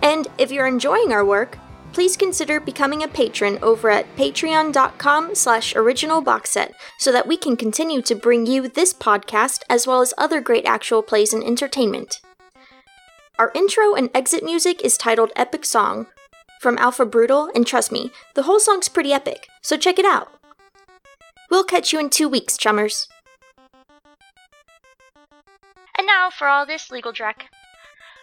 And 0.00 0.28
if 0.38 0.52
you're 0.52 0.68
enjoying 0.68 1.12
our 1.12 1.24
work, 1.24 1.58
please 1.92 2.16
consider 2.16 2.60
becoming 2.60 3.02
a 3.02 3.08
patron 3.08 3.58
over 3.60 3.90
at 3.90 4.14
patreon.com 4.14 5.34
slash 5.34 5.74
originalboxset 5.74 6.70
so 6.98 7.10
that 7.10 7.26
we 7.26 7.36
can 7.36 7.56
continue 7.56 8.00
to 8.02 8.14
bring 8.14 8.46
you 8.46 8.68
this 8.68 8.94
podcast 8.94 9.62
as 9.68 9.88
well 9.88 10.00
as 10.00 10.14
other 10.16 10.40
great 10.40 10.64
actual 10.64 11.02
plays 11.02 11.32
and 11.32 11.42
entertainment. 11.42 12.20
Our 13.40 13.50
intro 13.56 13.94
and 13.94 14.10
exit 14.14 14.44
music 14.44 14.84
is 14.84 14.96
titled 14.96 15.32
Epic 15.34 15.64
Song 15.64 16.06
from 16.60 16.78
Alpha 16.78 17.04
Brutal, 17.04 17.50
and 17.54 17.66
trust 17.66 17.90
me, 17.90 18.12
the 18.34 18.44
whole 18.44 18.60
song's 18.60 18.88
pretty 18.88 19.12
epic, 19.12 19.48
so 19.62 19.76
check 19.76 19.98
it 19.98 20.04
out. 20.04 20.28
We'll 21.50 21.64
catch 21.64 21.92
you 21.92 21.98
in 21.98 22.10
two 22.10 22.28
weeks, 22.28 22.56
chummers. 22.56 23.08
Now 26.08 26.30
for 26.30 26.48
all 26.48 26.64
this 26.64 26.90
legal 26.90 27.12
dreck. 27.12 27.48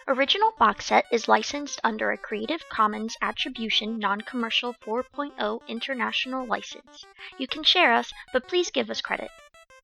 Original 0.08 0.52
Box 0.58 0.86
Set 0.86 1.06
is 1.12 1.28
licensed 1.28 1.80
under 1.84 2.10
a 2.10 2.18
Creative 2.18 2.68
Commons 2.68 3.16
Attribution 3.22 4.00
Non-Commercial 4.00 4.74
4.0 4.84 5.60
International 5.68 6.44
License. 6.44 7.06
You 7.38 7.46
can 7.46 7.62
share 7.62 7.92
us, 7.92 8.12
but 8.32 8.48
please 8.48 8.72
give 8.72 8.90
us 8.90 9.00
credit. 9.00 9.30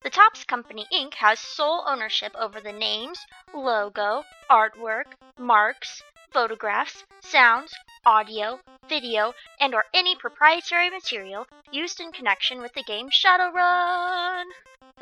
The 0.03 0.11
Topps 0.11 0.43
Company 0.43 0.89
Inc. 0.93 1.15
has 1.15 1.39
sole 1.39 1.85
ownership 1.87 2.35
over 2.35 2.61
the 2.61 2.73
names, 2.73 3.25
logo, 3.55 4.25
artwork, 4.51 5.15
marks, 5.39 6.03
photographs, 6.33 7.05
sounds, 7.21 7.73
audio, 8.05 8.59
video, 8.89 9.33
and 9.61 9.77
or 9.77 9.85
any 9.95 10.17
proprietary 10.17 10.91
material 10.91 11.47
used 11.71 12.01
in 12.01 12.11
connection 12.11 12.61
with 12.61 12.73
the 12.75 12.83
game 12.83 13.11
Shadowrun. 13.11 14.47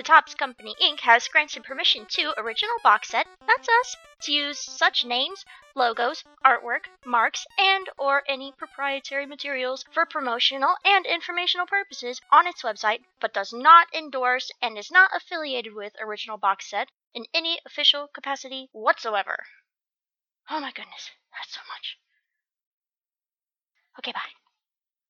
The 0.00 0.04
Topps 0.04 0.34
Company 0.34 0.74
Inc. 0.80 1.00
has 1.00 1.28
granted 1.28 1.62
permission 1.62 2.06
to 2.12 2.32
Original 2.40 2.78
Box 2.82 3.08
Set, 3.08 3.26
that's 3.46 3.68
us, 3.68 3.96
to 4.22 4.32
use 4.32 4.58
such 4.58 5.04
names, 5.04 5.44
logos, 5.74 6.24
artwork, 6.42 6.86
marks, 7.04 7.46
and 7.58 7.86
or 7.98 8.24
any 8.26 8.50
proprietary 8.50 9.26
materials 9.26 9.84
for 9.92 10.06
promotional 10.06 10.78
and 10.86 11.04
informational 11.04 11.66
purposes 11.66 12.18
on 12.32 12.46
its 12.46 12.62
website, 12.62 13.04
but 13.20 13.34
does 13.34 13.52
not 13.52 13.94
endorse 13.94 14.50
and 14.62 14.78
is 14.78 14.90
not 14.90 15.14
affiliated 15.14 15.74
with 15.74 15.92
Original 16.00 16.38
Box 16.38 16.70
Set 16.70 16.88
in 17.12 17.26
any 17.34 17.60
official 17.66 18.08
capacity 18.08 18.70
whatsoever. 18.72 19.44
Oh 20.48 20.60
my 20.60 20.72
goodness, 20.72 21.10
that's 21.36 21.52
so 21.54 21.60
much. 21.68 21.98
Okay, 23.98 24.12
bye. 24.12 24.39